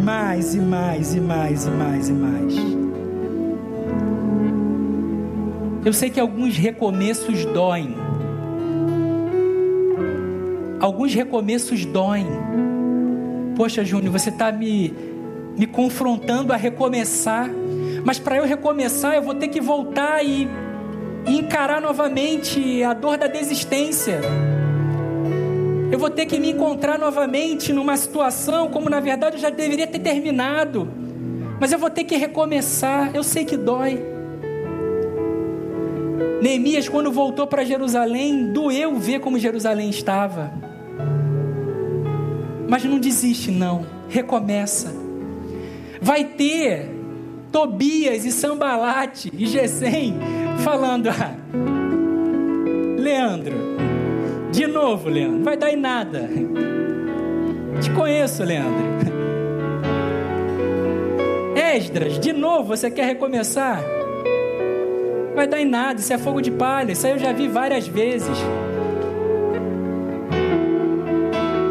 Mais 0.03 0.55
e 0.55 0.59
mais 0.59 1.13
e 1.13 1.21
mais 1.21 1.65
e 1.65 1.69
mais 1.69 2.09
e 2.09 2.13
mais. 2.13 2.80
Eu 5.83 5.93
sei 5.93 6.11
que 6.11 6.19
alguns 6.19 6.57
recomeços 6.57 7.43
doem. 7.45 7.95
Alguns 10.79 11.13
recomeços 11.13 11.85
doem. 11.85 12.27
Poxa, 13.55 13.83
Júnior, 13.83 14.11
você 14.11 14.29
está 14.29 14.51
me, 14.51 14.93
me 15.57 15.65
confrontando 15.65 16.53
a 16.53 16.55
recomeçar. 16.55 17.49
Mas 18.05 18.19
para 18.19 18.37
eu 18.37 18.45
recomeçar, 18.45 19.15
eu 19.15 19.23
vou 19.23 19.33
ter 19.33 19.47
que 19.47 19.59
voltar 19.59 20.23
e, 20.23 20.47
e 21.27 21.37
encarar 21.39 21.81
novamente 21.81 22.83
a 22.83 22.93
dor 22.93 23.17
da 23.17 23.25
desistência. 23.25 24.21
Eu 25.91 25.97
vou 25.97 26.11
ter 26.11 26.27
que 26.27 26.39
me 26.39 26.51
encontrar 26.51 26.99
novamente 26.99 27.73
numa 27.73 27.97
situação 27.97 28.69
como 28.69 28.87
na 28.87 28.99
verdade 28.99 29.37
eu 29.37 29.41
já 29.41 29.49
deveria 29.49 29.87
ter 29.87 29.99
terminado. 29.99 30.87
Mas 31.59 31.71
eu 31.71 31.79
vou 31.79 31.89
ter 31.89 32.03
que 32.03 32.15
recomeçar. 32.17 33.15
Eu 33.15 33.23
sei 33.23 33.45
que 33.45 33.57
dói. 33.57 34.10
Neemias, 36.41 36.89
quando 36.89 37.11
voltou 37.11 37.45
para 37.45 37.63
Jerusalém, 37.63 38.51
doeu 38.51 38.97
ver 38.97 39.19
como 39.19 39.37
Jerusalém 39.37 39.91
estava. 39.91 40.51
Mas 42.67 42.83
não 42.83 42.97
desiste, 42.97 43.51
não. 43.51 43.85
Recomeça. 44.09 44.91
Vai 46.01 46.23
ter 46.23 46.89
Tobias 47.51 48.25
e 48.25 48.31
Sambalate 48.31 49.31
e 49.37 49.45
Gesem 49.45 50.15
falando: 50.63 51.09
ah, 51.09 51.35
Leandro, 52.97 53.55
de 54.51 54.65
novo, 54.65 55.09
Leandro, 55.09 55.43
vai 55.43 55.55
dar 55.55 55.71
em 55.71 55.75
nada. 55.75 56.27
Te 57.81 57.91
conheço, 57.91 58.43
Leandro. 58.43 59.11
Esdras, 61.55 62.19
de 62.19 62.33
novo, 62.33 62.69
você 62.69 62.89
quer 62.89 63.05
recomeçar? 63.05 64.00
Vai 65.35 65.47
dar 65.47 65.59
em 65.59 65.65
nada, 65.65 65.99
isso 65.99 66.11
é 66.11 66.17
fogo 66.17 66.41
de 66.41 66.51
palha, 66.51 66.91
isso 66.91 67.05
aí 67.07 67.13
eu 67.13 67.19
já 67.19 67.31
vi 67.31 67.47
várias 67.47 67.87
vezes. 67.87 68.37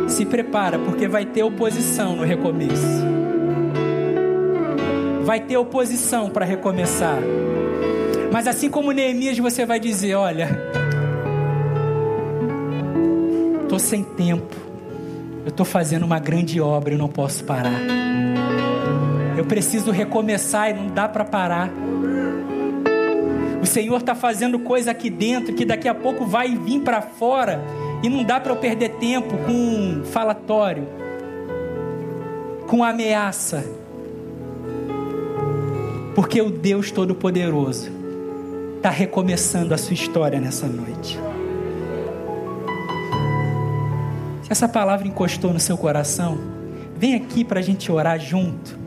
Se 0.09 0.25
prepara, 0.25 0.79
porque 0.79 1.07
vai 1.07 1.25
ter 1.25 1.43
oposição 1.43 2.17
no 2.17 2.25
recomeço. 2.25 3.05
Vai 5.23 5.41
ter 5.41 5.57
oposição 5.57 6.31
para 6.31 6.45
recomeçar. 6.45 7.19
Mas 8.33 8.47
assim 8.47 8.71
como 8.71 8.93
Neemias, 8.93 9.39
você 9.39 9.67
vai 9.67 9.79
dizer: 9.79 10.15
Olha, 10.15 10.49
estou 13.63 13.79
sem 13.79 14.03
tempo, 14.03 14.57
eu 15.45 15.51
estou 15.51 15.67
fazendo 15.67 16.05
uma 16.05 16.19
grande 16.19 16.61
obra, 16.61 16.95
eu 16.95 16.99
não 16.99 17.09
posso 17.09 17.45
parar. 17.45 17.81
Eu 19.37 19.45
preciso 19.45 19.91
recomeçar 19.91 20.71
e 20.71 20.75
não 20.75 20.89
dá 20.89 21.09
para 21.09 21.25
parar. 21.25 21.71
Senhor 23.71 23.99
está 23.99 24.17
fazendo 24.17 24.59
coisa 24.59 24.91
aqui 24.91 25.09
dentro 25.09 25.55
que 25.55 25.65
daqui 25.65 25.89
a 25.89 25.95
pouco 25.95 26.27
vai 26.27 26.57
vir 26.57 26.81
para 26.81 27.01
fora 27.01 27.63
e 28.03 28.09
não 28.09 28.25
dá 28.25 28.41
para 28.41 28.53
eu 28.53 28.57
perder 28.57 28.97
tempo 28.97 29.37
com 29.39 30.03
falatório, 30.05 30.89
com 32.67 32.83
ameaça. 32.83 33.65
Porque 36.17 36.43
o 36.43 36.51
Deus 36.51 36.91
Todo-Poderoso 36.91 37.91
está 38.77 38.91
recomeçando 38.91 39.73
a 39.73 39.79
sua 39.79 39.95
história 39.95 40.41
nessa 40.41 40.67
noite. 40.67 41.17
Se 44.43 44.51
essa 44.51 44.69
palavra 44.69 45.07
encostou 45.07 45.53
no 45.53 45.61
seu 45.61 45.79
coração, 45.79 46.39
vem 46.97 47.15
aqui 47.15 47.45
para 47.45 47.61
a 47.61 47.63
gente 47.63 47.93
orar 47.93 48.19
junto. 48.19 48.80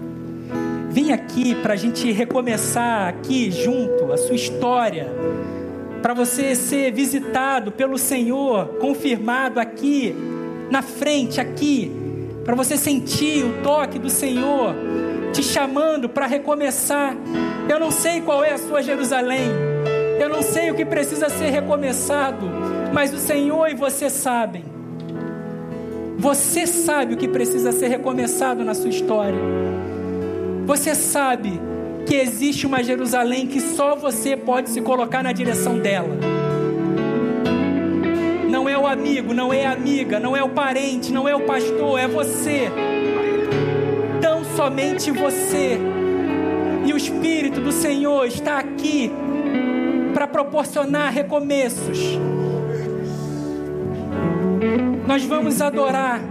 Vem 0.93 1.11
aqui 1.11 1.55
para 1.55 1.73
a 1.73 1.75
gente 1.75 2.11
recomeçar 2.11 3.07
aqui 3.07 3.49
junto 3.49 4.13
a 4.13 4.17
sua 4.17 4.35
história 4.35 5.07
para 6.03 6.13
você 6.13 6.53
ser 6.53 6.91
visitado 6.91 7.71
pelo 7.71 7.97
Senhor, 7.97 8.77
confirmado 8.79 9.59
aqui, 9.59 10.15
na 10.69 10.83
frente, 10.83 11.41
aqui, 11.41 11.91
para 12.45 12.53
você 12.53 12.77
sentir 12.77 13.43
o 13.43 13.63
toque 13.63 13.97
do 13.97 14.07
Senhor 14.07 14.75
te 15.33 15.41
chamando 15.41 16.07
para 16.07 16.27
recomeçar. 16.27 17.17
Eu 17.67 17.79
não 17.79 17.89
sei 17.89 18.21
qual 18.21 18.43
é 18.43 18.51
a 18.51 18.59
sua 18.59 18.83
Jerusalém, 18.83 19.49
eu 20.21 20.29
não 20.29 20.43
sei 20.43 20.69
o 20.69 20.75
que 20.75 20.85
precisa 20.85 21.27
ser 21.27 21.49
recomeçado, 21.49 22.45
mas 22.93 23.11
o 23.11 23.17
Senhor 23.17 23.67
e 23.67 23.73
você 23.73 24.11
sabem. 24.11 24.63
Você 26.19 26.67
sabe 26.67 27.15
o 27.15 27.17
que 27.17 27.27
precisa 27.27 27.71
ser 27.71 27.87
recomeçado 27.87 28.63
na 28.63 28.75
sua 28.75 28.91
história. 28.91 29.39
Você 30.65 30.95
sabe 30.95 31.59
que 32.07 32.15
existe 32.15 32.65
uma 32.65 32.81
Jerusalém 32.81 33.47
que 33.47 33.59
só 33.59 33.95
você 33.95 34.37
pode 34.37 34.69
se 34.69 34.81
colocar 34.81 35.21
na 35.21 35.33
direção 35.33 35.77
dela. 35.77 36.17
Não 38.49 38.69
é 38.69 38.77
o 38.77 38.87
amigo, 38.87 39.33
não 39.33 39.51
é 39.51 39.65
a 39.65 39.73
amiga, 39.73 40.19
não 40.19 40.37
é 40.37 40.43
o 40.43 40.49
parente, 40.49 41.11
não 41.11 41.27
é 41.27 41.35
o 41.35 41.41
pastor, 41.41 41.99
é 41.99 42.07
você. 42.07 42.69
Tão 44.21 44.45
somente 44.55 45.11
você. 45.11 45.77
E 46.85 46.93
o 46.93 46.97
Espírito 46.97 47.59
do 47.59 47.71
Senhor 47.71 48.25
está 48.25 48.57
aqui 48.57 49.11
para 50.13 50.27
proporcionar 50.27 51.11
recomeços. 51.11 52.17
Nós 55.05 55.25
vamos 55.25 55.61
adorar. 55.61 56.21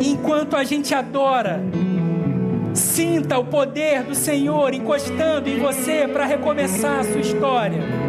E 0.00 0.10
enquanto 0.10 0.54
a 0.54 0.62
gente 0.62 0.94
adora, 0.94 1.60
Sinta 2.94 3.36
o 3.36 3.44
poder 3.44 4.04
do 4.04 4.14
Senhor 4.14 4.72
encostando 4.72 5.48
em 5.48 5.58
você 5.58 6.06
para 6.06 6.24
recomeçar 6.24 7.00
a 7.00 7.02
sua 7.02 7.20
história. 7.20 8.03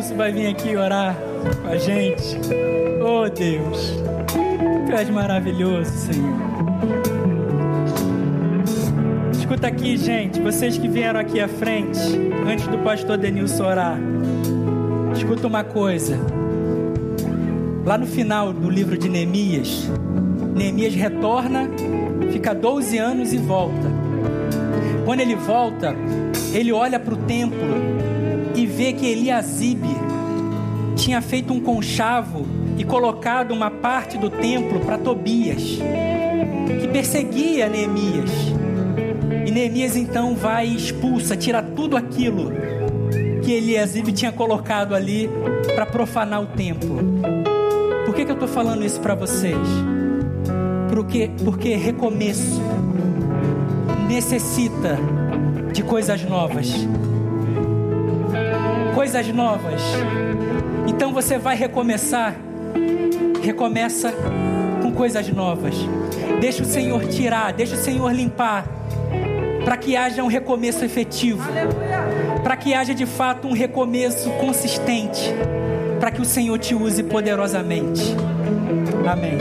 Denilson 0.00 0.16
vai 0.16 0.32
vir 0.32 0.46
aqui 0.46 0.76
orar 0.76 1.14
com 1.60 1.68
a 1.68 1.76
gente. 1.76 2.38
Oh 3.02 3.28
Deus, 3.28 3.94
Tu 4.86 4.92
és 4.92 5.10
maravilhoso, 5.10 5.90
Senhor. 5.90 6.40
Escuta 9.32 9.66
aqui, 9.66 9.98
gente, 9.98 10.40
vocês 10.40 10.78
que 10.78 10.88
vieram 10.88 11.20
aqui 11.20 11.38
à 11.38 11.48
frente, 11.48 12.00
antes 12.50 12.66
do 12.66 12.78
pastor 12.78 13.18
Denilson 13.18 13.64
orar, 13.64 13.98
escuta 15.14 15.46
uma 15.46 15.64
coisa. 15.64 16.18
Lá 17.84 17.98
no 17.98 18.06
final 18.06 18.54
do 18.54 18.70
livro 18.70 18.96
de 18.96 19.08
Neemias, 19.08 19.90
Neemias 20.54 20.94
retorna, 20.94 21.68
fica 22.32 22.54
12 22.54 22.96
anos 22.96 23.32
e 23.34 23.38
volta. 23.38 23.90
Quando 25.04 25.20
ele 25.20 25.34
volta, 25.34 25.94
ele 26.54 26.72
olha 26.72 26.98
para 26.98 27.12
o 27.12 27.16
templo 27.18 28.09
vê 28.80 28.94
que 28.94 29.06
Eliasibe 29.06 29.94
tinha 30.96 31.20
feito 31.20 31.52
um 31.52 31.60
conchavo 31.60 32.46
e 32.78 32.82
colocado 32.82 33.52
uma 33.52 33.70
parte 33.70 34.16
do 34.16 34.30
templo 34.30 34.80
para 34.80 34.96
Tobias, 34.96 35.78
que 36.80 36.88
perseguia 36.88 37.68
Neemias. 37.68 38.30
E 39.46 39.50
Neemias 39.50 39.96
então 39.96 40.34
vai 40.34 40.66
e 40.66 40.74
expulsa, 40.74 41.36
tira 41.36 41.62
tudo 41.62 41.94
aquilo 41.94 42.52
que 43.42 43.52
Eliasibe 43.52 44.12
tinha 44.12 44.32
colocado 44.32 44.94
ali 44.94 45.28
para 45.74 45.84
profanar 45.84 46.40
o 46.40 46.46
templo. 46.46 47.00
Por 48.06 48.14
que, 48.14 48.24
que 48.24 48.30
eu 48.30 48.34
estou 48.34 48.48
falando 48.48 48.82
isso 48.82 48.98
para 48.98 49.14
vocês? 49.14 49.58
Porque, 50.88 51.30
porque 51.44 51.76
recomeço 51.76 52.62
necessita 54.08 54.98
de 55.70 55.82
coisas 55.82 56.22
novas 56.22 56.72
coisas 59.00 59.28
novas. 59.28 59.80
Então 60.86 61.10
você 61.10 61.38
vai 61.38 61.56
recomeçar. 61.56 62.36
Recomeça 63.42 64.12
com 64.82 64.92
coisas 64.92 65.26
novas. 65.30 65.74
Deixa 66.38 66.62
o 66.62 66.66
Senhor 66.66 67.06
tirar, 67.06 67.50
deixa 67.54 67.76
o 67.76 67.78
Senhor 67.78 68.12
limpar, 68.12 68.66
para 69.64 69.78
que 69.78 69.96
haja 69.96 70.22
um 70.22 70.26
recomeço 70.26 70.84
efetivo, 70.84 71.42
para 72.42 72.54
que 72.58 72.74
haja 72.74 72.94
de 72.94 73.06
fato 73.06 73.48
um 73.48 73.54
recomeço 73.54 74.28
consistente, 74.32 75.34
para 75.98 76.10
que 76.10 76.20
o 76.20 76.24
Senhor 76.26 76.58
te 76.58 76.74
use 76.74 77.02
poderosamente. 77.02 78.14
Amém. 79.10 79.38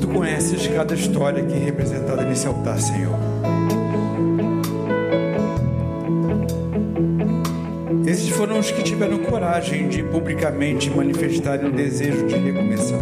Tu 0.00 0.08
conheces 0.08 0.66
cada 0.68 0.94
história 0.94 1.42
aqui 1.42 1.58
representada 1.58 2.22
nesse 2.24 2.46
altar, 2.46 2.78
Senhor. 2.78 3.32
Foram 8.42 8.58
os 8.58 8.72
que 8.72 8.82
tiveram 8.82 9.18
coragem 9.18 9.86
de 9.86 10.02
publicamente 10.02 10.90
manifestarem 10.90 11.68
o 11.68 11.70
desejo 11.70 12.26
de 12.26 12.34
recomeçar. 12.34 12.98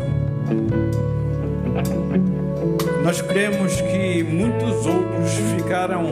Nós 3.02 3.22
cremos 3.22 3.80
que 3.80 4.22
muitos 4.22 4.84
outros 4.84 5.32
ficaram 5.56 6.02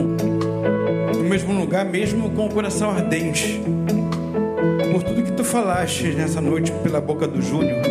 no 1.15 1.23
mesmo 1.25 1.53
lugar, 1.53 1.85
mesmo 1.85 2.31
com 2.31 2.47
o 2.47 2.49
coração 2.49 2.89
ardente, 2.89 3.61
por 4.91 5.03
tudo 5.03 5.21
que 5.21 5.33
tu 5.33 5.43
falaste 5.43 6.07
nessa 6.07 6.41
noite 6.41 6.71
pela 6.81 6.99
boca 6.99 7.27
do 7.27 7.39
Júnior. 7.39 7.83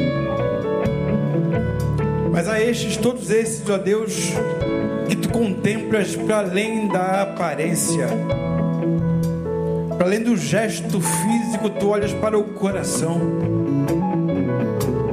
Mas 2.33 2.49
a 2.49 2.61
estes, 2.61 2.97
todos 2.97 3.31
esses, 3.31 3.71
ó 3.71 3.79
Deus, 3.79 4.33
que 5.09 5.15
tu 5.15 5.29
contemplas 5.29 6.17
para 6.17 6.39
além 6.39 6.89
da 6.89 7.23
aparência 7.23 8.09
para 9.99 10.07
além 10.07 10.23
do 10.23 10.37
gesto 10.37 11.01
físico, 11.01 11.69
tu 11.69 11.89
olhas 11.89 12.13
para 12.15 12.39
o 12.39 12.45
coração. 12.45 13.21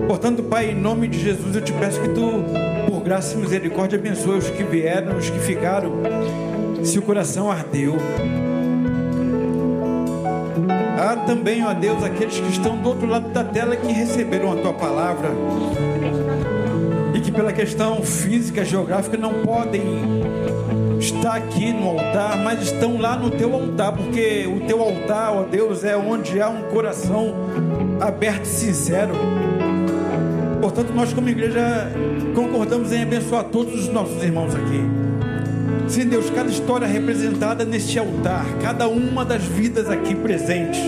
Portanto, 0.07 0.43
Pai, 0.43 0.69
em 0.69 0.75
nome 0.75 1.07
de 1.07 1.19
Jesus, 1.19 1.55
eu 1.55 1.61
te 1.61 1.73
peço 1.73 1.99
que 1.99 2.09
tu, 2.09 2.45
por 2.87 3.01
graça 3.01 3.33
e 3.33 3.37
misericórdia, 3.37 3.97
abençoe 3.97 4.37
os 4.37 4.47
que 4.51 4.63
vieram, 4.63 5.17
os 5.17 5.27
que 5.27 5.39
ficaram, 5.39 5.91
se 6.83 6.99
o 6.99 7.01
coração 7.01 7.49
ardeu. 7.49 7.97
Há 10.99 11.15
também, 11.25 11.65
ó 11.65 11.73
Deus, 11.73 12.03
aqueles 12.03 12.39
que 12.39 12.51
estão 12.51 12.77
do 12.77 12.89
outro 12.89 13.07
lado 13.07 13.29
da 13.29 13.43
tela 13.43 13.75
que 13.75 13.91
receberam 13.91 14.53
a 14.53 14.55
tua 14.57 14.73
palavra 14.73 15.29
e 17.15 17.19
que, 17.19 17.31
pela 17.31 17.51
questão 17.51 18.03
física, 18.03 18.63
geográfica, 18.63 19.17
não 19.17 19.33
podem 19.41 19.81
está 21.05 21.35
aqui 21.35 21.71
no 21.71 21.89
altar, 21.89 22.37
mas 22.43 22.63
estão 22.63 22.99
lá 22.99 23.15
no 23.15 23.29
teu 23.29 23.53
altar, 23.53 23.91
porque 23.91 24.47
o 24.47 24.65
teu 24.65 24.81
altar, 24.81 25.33
ó 25.33 25.43
Deus, 25.43 25.83
é 25.83 25.95
onde 25.95 26.41
há 26.41 26.49
um 26.49 26.63
coração 26.63 27.35
aberto 28.01 28.45
e 28.45 28.47
sincero. 28.47 29.13
Portanto, 30.59 30.91
nós 30.95 31.13
como 31.13 31.29
igreja 31.29 31.91
concordamos 32.33 32.91
em 32.91 33.03
abençoar 33.03 33.43
todos 33.45 33.73
os 33.75 33.87
nossos 33.89 34.21
irmãos 34.23 34.55
aqui. 34.55 34.81
Sim, 35.87 36.07
Deus, 36.07 36.29
cada 36.31 36.49
história 36.49 36.87
representada 36.87 37.63
neste 37.63 37.99
altar, 37.99 38.45
cada 38.61 38.87
uma 38.87 39.23
das 39.23 39.43
vidas 39.43 39.87
aqui 39.87 40.15
presentes, 40.15 40.79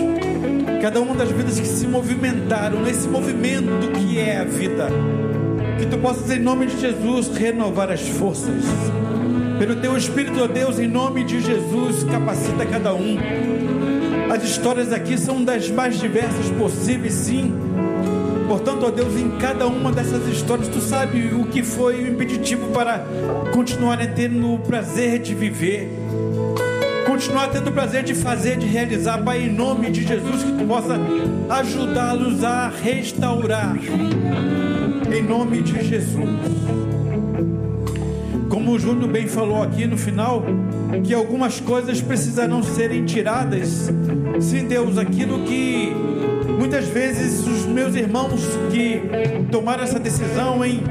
cada 0.82 1.00
uma 1.00 1.14
das 1.14 1.30
vidas 1.30 1.60
que 1.60 1.66
se 1.66 1.86
movimentaram 1.86 2.82
nesse 2.82 3.06
movimento 3.06 3.92
que 3.92 4.18
é 4.18 4.38
a 4.38 4.44
vida, 4.44 4.88
que 5.78 5.86
tu 5.86 5.96
possas, 5.98 6.28
em 6.32 6.40
nome 6.40 6.66
de 6.66 6.80
Jesus, 6.80 7.28
renovar 7.28 7.92
as 7.92 8.00
forças 8.00 8.64
pelo 9.58 9.74
teu 9.76 9.96
Espírito, 9.96 10.40
ó 10.40 10.46
Deus, 10.46 10.78
em 10.78 10.86
nome 10.86 11.24
de 11.24 11.40
Jesus, 11.40 12.04
capacita 12.04 12.64
cada 12.64 12.94
um. 12.94 13.18
As 14.32 14.44
histórias 14.44 14.92
aqui 14.92 15.18
são 15.18 15.42
das 15.42 15.68
mais 15.68 15.98
diversas 15.98 16.48
possíveis, 16.50 17.14
sim. 17.14 17.52
Portanto, 18.46 18.86
ó 18.86 18.90
Deus, 18.90 19.16
em 19.16 19.30
cada 19.38 19.66
uma 19.66 19.90
dessas 19.90 20.26
histórias, 20.28 20.68
tu 20.68 20.80
sabe 20.80 21.34
o 21.34 21.44
que 21.46 21.64
foi 21.64 22.04
o 22.04 22.08
impeditivo 22.08 22.68
para 22.68 23.04
continuar 23.52 23.98
tendo 24.14 24.54
o 24.54 24.58
prazer 24.60 25.18
de 25.18 25.34
viver, 25.34 25.90
continuar 27.04 27.48
tendo 27.48 27.70
o 27.70 27.72
prazer 27.72 28.04
de 28.04 28.14
fazer, 28.14 28.58
de 28.58 28.66
realizar, 28.66 29.18
Pai, 29.24 29.42
em 29.42 29.52
nome 29.52 29.90
de 29.90 30.06
Jesus, 30.06 30.44
que 30.44 30.52
tu 30.52 30.64
possa 30.66 31.00
ajudá-los 31.50 32.44
a 32.44 32.68
restaurar, 32.68 33.76
em 35.12 35.22
nome 35.22 35.62
de 35.62 35.84
Jesus 35.84 36.87
como 38.68 38.76
o 38.76 38.78
Júnior 38.78 39.08
bem 39.10 39.26
falou 39.26 39.62
aqui 39.62 39.86
no 39.86 39.96
final, 39.96 40.44
que 41.02 41.14
algumas 41.14 41.58
coisas 41.58 42.02
precisarão 42.02 42.62
serem 42.62 43.06
tiradas. 43.06 43.90
Sim, 44.40 44.66
Deus, 44.66 44.98
aquilo 44.98 45.42
que 45.44 45.90
muitas 46.58 46.86
vezes 46.86 47.46
os 47.46 47.64
meus 47.64 47.94
irmãos 47.94 48.42
que 48.70 49.00
tomaram 49.50 49.84
essa 49.84 49.98
decisão 49.98 50.62
em 50.62 50.82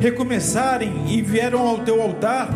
recomeçarem 0.00 0.92
e 1.10 1.22
vieram 1.22 1.60
ao 1.60 1.78
teu 1.78 2.02
altar, 2.02 2.50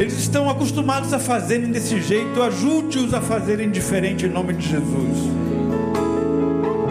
eles 0.00 0.18
estão 0.18 0.50
acostumados 0.50 1.12
a 1.12 1.20
fazerem 1.20 1.70
desse 1.70 2.00
jeito, 2.00 2.42
ajude-os 2.42 3.14
a 3.14 3.20
fazerem 3.20 3.70
diferente 3.70 4.26
em 4.26 4.28
nome 4.28 4.54
de 4.54 4.68
Jesus. 4.68 5.16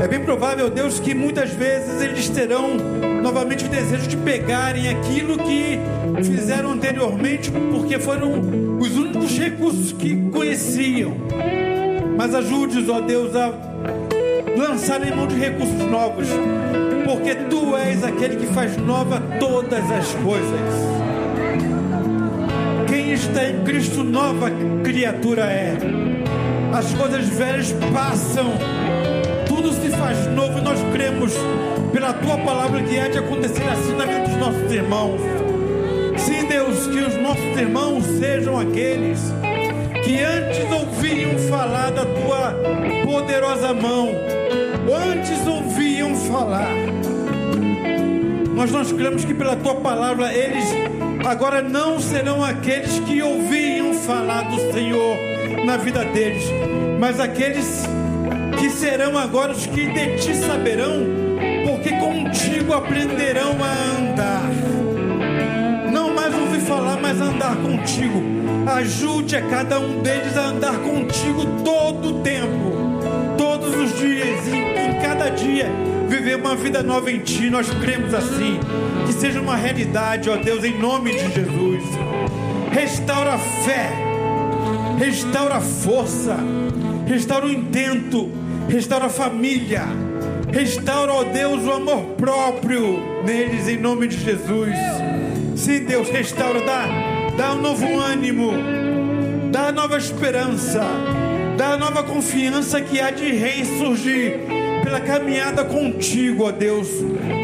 É 0.02 0.08
bem 0.08 0.22
provável, 0.22 0.70
Deus, 0.70 0.98
que 0.98 1.14
muitas 1.14 1.50
vezes 1.50 2.02
eles 2.02 2.30
terão 2.30 2.78
novamente 3.22 3.66
o 3.66 3.68
desejo 3.68 4.08
de 4.08 4.16
pegarem 4.16 4.88
aquilo 4.88 5.38
que 5.38 5.78
fizeram 6.24 6.72
anteriormente, 6.72 7.52
porque 7.52 8.00
foram 8.00 8.32
os 8.80 8.98
únicos 8.98 9.38
recursos 9.38 9.92
que 9.92 10.16
conheciam. 10.32 11.16
Mas 12.18 12.36
ajude-os, 12.36 12.90
ó 12.90 13.02
Deus, 13.02 13.36
a 13.36 13.54
lançar 14.58 15.06
em 15.08 15.16
mão 15.16 15.28
de 15.28 15.36
recursos 15.36 15.80
novos, 15.90 16.28
porque 17.06 17.36
tu 17.36 17.76
és 17.76 18.04
aquele 18.04 18.36
que 18.36 18.48
faz 18.48 18.78
nova 18.78 19.22
todas 19.40 19.90
as 19.92 20.14
coisas. 20.16 20.74
Quem 22.88 23.14
está 23.14 23.50
em 23.50 23.64
Cristo, 23.64 24.04
nova 24.04 24.52
criatura 24.84 25.44
é. 25.44 25.78
As 26.74 26.94
coisas 26.94 27.28
velhas 27.28 27.74
passam 27.94 28.52
faz 30.02 30.26
novo 30.34 30.58
e 30.58 30.62
nós 30.62 30.80
cremos 30.92 31.32
pela 31.94 32.12
tua 32.14 32.38
palavra 32.40 32.82
que 32.82 33.00
há 33.00 33.08
de 33.08 33.20
acontecer 33.20 33.64
assim 33.70 33.96
na 33.96 34.06
vida 34.06 34.20
dos 34.22 34.38
nossos 34.38 34.72
irmãos. 34.72 35.22
Sim, 36.26 36.46
Deus, 36.48 36.88
que 36.88 37.00
os 37.00 37.16
nossos 37.18 37.58
irmãos 37.58 38.06
sejam 38.20 38.60
aqueles 38.60 39.20
que 40.04 40.20
antes 40.22 40.72
ouviam 40.72 41.38
falar 41.50 41.92
da 41.92 42.06
tua 42.06 42.56
poderosa 43.06 43.74
mão, 43.74 44.10
antes 45.12 45.48
ouviam 45.48 46.16
falar. 46.16 46.72
Mas 48.56 48.72
nós 48.72 48.92
cremos 48.92 49.26
que 49.26 49.34
pela 49.34 49.56
tua 49.56 49.76
palavra 49.76 50.32
eles 50.34 50.66
agora 51.26 51.62
não 51.62 52.00
serão 52.00 52.44
aqueles 52.44 53.00
que 53.00 53.22
ouviam 53.22 53.94
falar 53.94 54.44
do 54.44 54.72
Senhor 54.72 55.18
na 55.66 55.78
vida 55.78 56.06
deles, 56.06 56.44
mas 57.00 57.20
aqueles 57.20 57.88
que 58.60 58.70
serão 58.70 59.18
agora 59.18 59.52
os 59.54 59.66
que 59.66 59.88
de 59.88 60.18
ti 60.18 60.36
saberão, 60.36 61.04
porque 61.66 61.90
contigo 61.98 62.74
aprenderão 62.74 63.58
a 63.64 64.00
andar. 64.00 64.61
Falar, 66.68 66.98
mas 67.02 67.20
andar 67.20 67.56
contigo. 67.58 68.22
Ajude 68.66 69.36
a 69.36 69.42
cada 69.42 69.80
um 69.80 70.02
deles 70.02 70.38
a 70.38 70.48
andar 70.48 70.78
contigo 70.80 71.46
todo 71.64 72.10
o 72.10 72.22
tempo, 72.22 72.72
todos 73.38 73.76
os 73.76 74.00
dias, 74.00 74.48
e 74.48 74.56
em 74.56 75.02
cada 75.02 75.30
dia 75.30 75.70
viver 76.08 76.36
uma 76.36 76.56
vida 76.56 76.84
nova 76.84 77.12
em 77.12 77.20
Ti. 77.20 77.50
Nós 77.50 77.70
cremos 77.70 78.14
assim. 78.14 78.60
Que 79.06 79.14
seja 79.14 79.42
uma 79.42 79.56
realidade, 79.56 80.30
ó 80.30 80.38
Deus, 80.38 80.64
em 80.64 80.78
nome 80.78 81.12
de 81.12 81.34
Jesus. 81.34 81.84
Restaura 82.72 83.34
a 83.34 83.38
fé, 83.38 83.92
restaura 84.98 85.56
a 85.56 85.62
força, 85.62 86.38
restaura 87.06 87.46
o 87.46 87.52
intento, 87.52 88.32
restaura 88.70 89.08
a 89.08 89.10
família, 89.10 89.84
restaura, 90.52 91.12
ó 91.12 91.24
Deus, 91.24 91.66
o 91.66 91.72
amor 91.72 92.02
próprio 92.18 93.00
neles, 93.26 93.68
em 93.68 93.78
nome 93.78 94.08
de 94.08 94.18
Jesus. 94.18 94.76
Sim, 95.62 95.84
Deus, 95.84 96.10
restaura, 96.10 96.60
dá, 96.62 96.88
dá 97.38 97.54
um 97.54 97.62
novo 97.62 98.00
ânimo, 98.00 98.52
dá 99.52 99.72
nova 99.72 99.96
esperança, 99.96 100.82
dá 101.56 101.78
nova 101.78 102.02
confiança 102.02 102.82
que 102.82 103.00
há 103.00 103.12
de 103.12 103.32
ressurgir 103.32 104.40
pela 104.84 105.00
caminhada 105.00 105.64
contigo, 105.64 106.46
ó 106.46 106.52
Deus. 106.52 106.88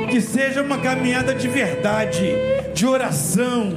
Que 0.09 0.19
seja 0.19 0.63
uma 0.63 0.79
caminhada 0.79 1.35
de 1.35 1.47
verdade, 1.47 2.33
de 2.73 2.87
oração, 2.87 3.71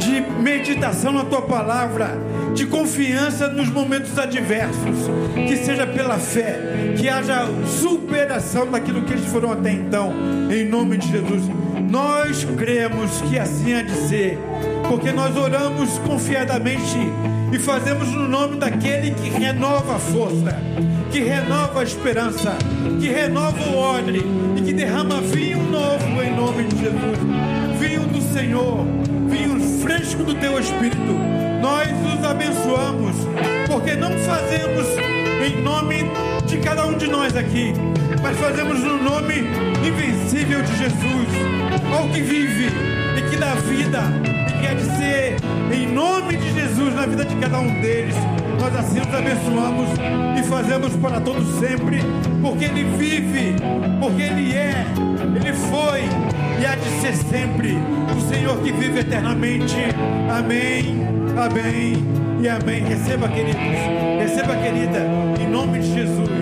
de 0.00 0.20
meditação 0.42 1.12
na 1.12 1.24
tua 1.24 1.42
palavra 1.42 2.18
de 2.52 2.66
confiança 2.66 3.46
nos 3.46 3.68
momentos 3.68 4.18
adversos, 4.18 5.08
que 5.34 5.56
seja 5.56 5.86
pela 5.86 6.18
fé, 6.18 6.58
que 6.96 7.08
haja 7.08 7.46
superação 7.80 8.68
daquilo 8.68 9.02
que 9.02 9.12
eles 9.12 9.26
foram 9.26 9.52
até 9.52 9.70
então, 9.70 10.12
em 10.50 10.64
nome 10.64 10.98
de 10.98 11.12
Jesus. 11.12 11.63
Nós 11.94 12.44
cremos 12.58 13.20
que 13.20 13.38
assim 13.38 13.72
há 13.72 13.80
de 13.80 13.94
ser, 14.08 14.36
porque 14.88 15.12
nós 15.12 15.36
oramos 15.36 15.96
confiadamente 16.00 16.98
e 17.52 17.56
fazemos 17.56 18.08
no 18.08 18.26
nome 18.26 18.56
daquele 18.56 19.12
que 19.12 19.28
renova 19.28 19.94
a 19.94 19.98
força, 20.00 20.60
que 21.12 21.20
renova 21.20 21.82
a 21.82 21.84
esperança, 21.84 22.56
que 23.00 23.06
renova 23.06 23.62
o 23.70 23.76
odre 23.76 24.26
e 24.56 24.62
que 24.62 24.72
derrama 24.72 25.20
vinho 25.20 25.62
novo 25.70 26.20
em 26.20 26.34
nome 26.34 26.64
de 26.64 26.80
Jesus. 26.80 27.78
Vinho 27.78 28.08
do 28.08 28.20
Senhor, 28.20 28.84
vinho 29.28 29.60
fresco 29.80 30.24
do 30.24 30.34
teu 30.34 30.58
Espírito 30.58 31.14
nós 31.62 31.88
os 31.88 32.24
abençoamos, 32.24 33.16
porque 33.66 33.94
não 33.94 34.10
fazemos 34.18 34.86
em 35.46 35.62
nome 35.62 36.04
de 36.44 36.58
cada 36.58 36.86
um 36.86 36.98
de 36.98 37.06
nós 37.06 37.34
aqui, 37.36 37.72
mas 38.24 38.38
fazemos 38.38 38.80
no 38.80 39.02
nome 39.02 39.34
invencível 39.86 40.62
de 40.62 40.78
Jesus, 40.78 41.28
ao 41.94 42.08
que 42.08 42.22
vive 42.22 42.70
e 43.18 43.28
que 43.28 43.36
dá 43.36 43.54
vida 43.54 44.00
e 44.48 44.62
quer 44.62 44.74
de 44.76 44.84
ser 44.96 45.36
em 45.70 45.92
nome 45.92 46.38
de 46.38 46.54
Jesus 46.54 46.94
na 46.94 47.04
vida 47.04 47.26
de 47.26 47.36
cada 47.36 47.58
um 47.60 47.82
deles. 47.82 48.14
Nós 48.58 48.74
assim 48.76 49.00
os 49.00 49.14
abençoamos 49.14 49.90
e 50.40 50.42
fazemos 50.44 50.96
para 50.96 51.20
todos 51.20 51.46
sempre, 51.58 51.98
porque 52.40 52.64
Ele 52.64 52.84
vive, 52.96 53.56
porque 54.00 54.22
Ele 54.22 54.54
é, 54.54 54.86
Ele 55.36 55.52
foi 55.52 56.00
e 56.62 56.64
há 56.64 56.76
de 56.76 56.88
ser 57.02 57.14
sempre 57.14 57.76
o 58.16 58.20
Senhor 58.26 58.56
que 58.62 58.72
vive 58.72 59.00
eternamente. 59.00 59.76
Amém. 60.34 61.04
Amém 61.36 62.02
e 62.40 62.48
amém. 62.48 62.84
Receba, 62.84 63.28
queridos. 63.28 63.60
Receba, 64.18 64.56
querida, 64.56 65.06
em 65.38 65.46
nome 65.46 65.80
de 65.80 65.92
Jesus. 65.92 66.33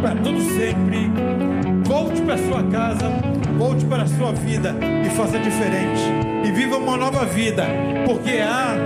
Para 0.00 0.14
todos 0.22 0.42
sempre. 0.44 1.10
Volte 1.84 2.20
para 2.22 2.38
sua 2.38 2.62
casa, 2.64 3.08
volte 3.56 3.84
para 3.86 4.02
a 4.02 4.06
sua 4.06 4.32
vida 4.32 4.74
e 5.04 5.10
faça 5.10 5.38
diferente. 5.38 6.02
E 6.44 6.50
viva 6.50 6.76
uma 6.76 6.96
nova 6.96 7.24
vida, 7.24 7.64
porque 8.06 8.38
há 8.38 8.76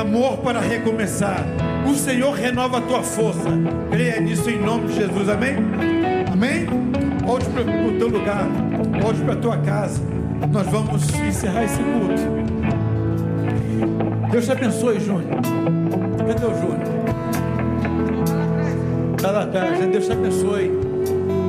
amor 0.00 0.38
para 0.38 0.60
recomeçar. 0.60 1.44
O 1.88 1.94
Senhor 1.94 2.32
renova 2.32 2.78
a 2.78 2.80
tua 2.80 3.02
força. 3.02 3.48
Creia 3.90 4.20
nisso 4.20 4.50
em 4.50 4.58
nome 4.58 4.88
de 4.88 4.94
Jesus. 4.94 5.28
Amém? 5.28 5.56
Amém? 6.32 6.66
Volte 7.24 7.46
para 7.46 7.62
o 7.62 7.98
teu 7.98 8.08
lugar, 8.08 8.46
volte 9.02 9.20
para 9.20 9.32
a 9.34 9.36
tua 9.36 9.58
casa. 9.58 10.00
Nós 10.52 10.66
vamos 10.68 11.08
encerrar 11.14 11.64
esse 11.64 11.82
culto. 11.82 12.22
Deus 14.30 14.44
te 14.44 14.52
abençoe, 14.52 15.00
Júnior. 15.00 15.40
Cadê 16.26 16.46
o 16.46 16.54
Júnior? 16.54 16.77
Está 19.18 19.32
lá 19.32 19.42
atrás. 19.42 19.80
Né? 19.80 19.88
Deus 19.88 20.06
te 20.06 20.12
abençoe. 20.12 20.70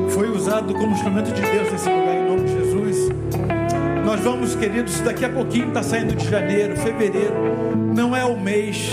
Foi 0.10 0.28
usado 0.28 0.74
como 0.74 0.91
instrumento 0.91 1.32
de 1.32 1.40
Deus 1.40 1.72
nesse 1.72 1.88
lugar, 1.88 2.16
em 2.16 2.26
nome 2.28 2.44
de 2.46 2.54
Jesus. 2.54 3.10
Nós 4.04 4.20
vamos, 4.22 4.56
queridos, 4.56 5.00
daqui 5.02 5.24
a 5.24 5.30
pouquinho 5.30 5.68
está 5.68 5.84
saindo 5.84 6.16
de 6.16 6.28
janeiro, 6.28 6.76
fevereiro. 6.76 7.36
Não 7.96 8.16
é 8.16 8.26
o 8.26 8.36
mês, 8.40 8.90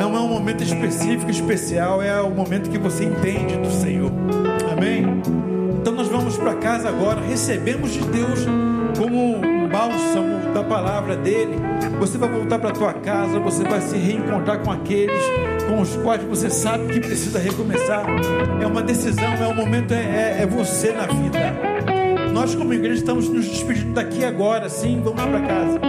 não 0.00 0.16
é 0.16 0.20
um 0.20 0.28
momento 0.28 0.64
específico, 0.64 1.30
especial, 1.30 2.02
é 2.02 2.20
o 2.20 2.30
momento 2.30 2.68
que 2.68 2.78
você 2.78 3.04
entende 3.04 3.56
do 3.58 3.70
Senhor. 3.70 4.10
Amém? 4.72 5.22
Então 5.80 5.94
nós 5.94 6.08
vamos 6.08 6.36
para 6.36 6.54
casa 6.54 6.88
agora, 6.88 7.20
recebemos 7.20 7.92
de 7.92 8.00
Deus 8.00 8.44
como 8.98 9.36
um 9.36 9.68
bálsamo 9.68 10.52
da 10.52 10.64
palavra 10.64 11.16
dele. 11.16 11.54
Você 12.00 12.18
vai 12.18 12.28
voltar 12.28 12.58
para 12.58 12.72
tua 12.72 12.92
casa, 12.92 13.38
você 13.38 13.62
vai 13.62 13.80
se 13.80 13.96
reencontrar 13.96 14.58
com 14.58 14.72
aqueles 14.72 15.22
com 15.66 15.80
os 15.80 15.96
quais 15.96 16.22
você 16.22 16.48
sabe 16.48 16.92
que 16.92 17.00
precisa 17.00 17.38
recomeçar. 17.38 18.04
É 18.60 18.66
uma 18.66 18.82
decisão, 18.82 19.24
é 19.24 19.46
um 19.46 19.54
momento, 19.54 19.92
é, 19.92 20.38
é, 20.38 20.42
é 20.42 20.46
você 20.46 20.92
na 20.92 21.06
vida. 21.06 21.76
Nós, 22.32 22.54
como 22.54 22.72
igreja, 22.72 23.00
estamos 23.00 23.28
nos 23.28 23.46
despedindo 23.46 23.94
daqui 23.94 24.24
agora, 24.24 24.68
sim, 24.68 25.00
vamos 25.02 25.22
para 25.22 25.40
casa. 25.40 25.80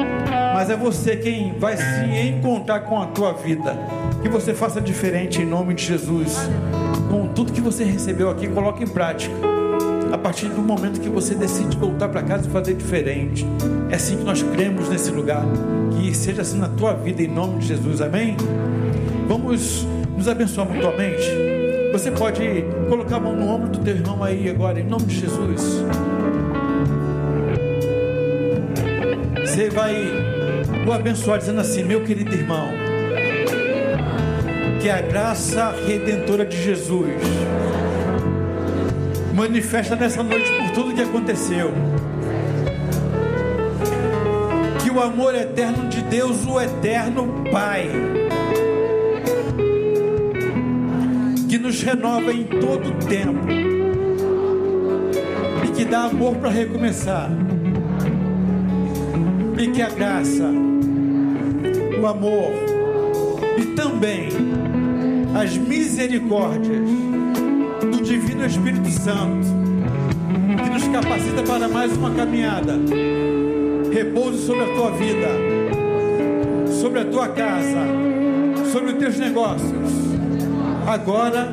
Mas 0.54 0.70
é 0.70 0.76
você 0.76 1.16
quem 1.16 1.54
vai 1.60 1.78
se 1.78 2.06
encontrar 2.30 2.82
com 2.82 3.02
a 3.02 3.08
tua 3.08 3.34
vida. 3.34 3.78
Que 4.22 4.30
você 4.30 4.54
faça 4.54 4.82
diferente 4.82 5.42
em 5.42 5.46
nome 5.46 5.74
de 5.74 5.84
Jesus. 5.84 6.38
Com 7.10 7.28
tudo 7.28 7.52
que 7.52 7.62
você 7.62 7.84
recebeu 7.84 8.30
aqui, 8.30 8.48
coloque 8.48 8.84
em 8.84 8.88
prática 8.88 9.36
a 10.12 10.18
partir 10.18 10.48
do 10.48 10.62
momento 10.62 11.00
que 11.02 11.10
você 11.10 11.36
decide 11.36 11.76
voltar 11.76 12.08
para 12.10 12.24
casa 12.24 12.48
e 12.48 12.52
fazer 12.52 12.74
diferente. 12.76 13.46
É 13.90 13.96
assim 13.96 14.18
que 14.18 14.24
nós 14.24 14.42
cremos 14.42 14.90
nesse 14.90 15.12
lugar. 15.12 15.44
Que 15.92 16.14
seja 16.16 16.42
assim 16.42 16.58
na 16.58 16.70
tua 16.70 16.94
vida, 16.94 17.22
em 17.22 17.28
nome 17.28 17.60
de 17.60 17.68
Jesus. 17.68 18.02
Amém? 18.02 18.38
Vamos 19.28 19.86
nos 20.16 20.28
abençoar 20.28 20.68
mutuamente. 20.68 21.30
Você 21.92 22.12
pode 22.12 22.64
colocar 22.88 23.18
a 23.18 23.20
mão 23.20 23.36
no 23.36 23.48
ombro 23.48 23.70
do 23.70 23.80
teu 23.80 23.96
irmão 23.96 24.24
aí 24.24 24.50
agora, 24.50 24.80
em 24.80 24.86
nome 24.86 25.06
de 25.06 25.20
Jesus. 25.20 25.84
Você 29.46 29.70
vai 29.70 29.96
o 30.88 30.92
abençoar, 30.92 31.40
dizendo 31.40 31.60
assim: 31.60 31.84
Meu 31.84 32.04
querido 32.04 32.34
irmão, 32.34 32.70
que 34.82 34.90
a 34.90 35.02
graça 35.02 35.76
redentora 35.86 36.46
de 36.46 36.62
Jesus 36.62 37.16
manifesta 39.34 39.96
nessa 39.96 40.24
noite 40.24 40.50
por 40.52 40.72
tudo 40.72 40.96
que 40.96 41.02
aconteceu. 41.02 41.74
Que 44.82 44.90
o 44.90 45.02
amor 45.02 45.36
eterno 45.36 45.90
de 45.90 46.02
Deus, 46.04 46.46
o 46.46 46.62
eterno 46.62 47.44
Pai, 47.52 47.90
que 51.48 51.58
nos 51.58 51.82
renova 51.82 52.34
em 52.34 52.44
todo 52.44 52.90
o 52.90 53.06
tempo 53.06 53.48
e 55.64 55.72
que 55.72 55.86
dá 55.86 56.04
amor 56.04 56.36
para 56.36 56.50
recomeçar, 56.50 57.32
e 59.58 59.68
que 59.68 59.82
a 59.82 59.90
graça, 59.90 60.52
o 62.00 62.06
amor 62.06 62.52
e 63.58 63.66
também 63.76 64.30
as 65.40 65.58
misericórdias 65.58 66.90
do 67.80 68.04
Divino 68.04 68.46
Espírito 68.46 68.90
Santo, 68.90 69.48
que 70.64 70.70
nos 70.70 70.88
capacita 70.88 71.44
para 71.44 71.68
mais 71.68 71.96
uma 71.96 72.12
caminhada. 72.12 72.74
Repouse 73.92 74.46
sobre 74.46 74.64
a 74.64 74.76
tua 74.76 74.92
vida, 74.92 75.28
sobre 76.82 77.00
a 77.00 77.06
tua 77.06 77.30
casa, 77.30 77.80
sobre 78.72 78.92
os 78.92 78.98
teus 79.00 79.18
negócios, 79.18 80.07
agora 80.88 81.50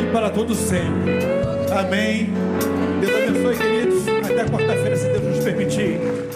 e 0.00 0.12
para 0.12 0.30
todo 0.30 0.54
sempre. 0.54 1.18
Amém. 1.76 2.30
Deus 3.00 3.28
abençoe, 3.28 3.56
queridos. 3.56 4.08
Até 4.08 4.44
quarta-feira, 4.44 4.96
se 4.96 5.08
Deus 5.08 5.22
nos 5.22 5.44
permitir. 5.44 6.35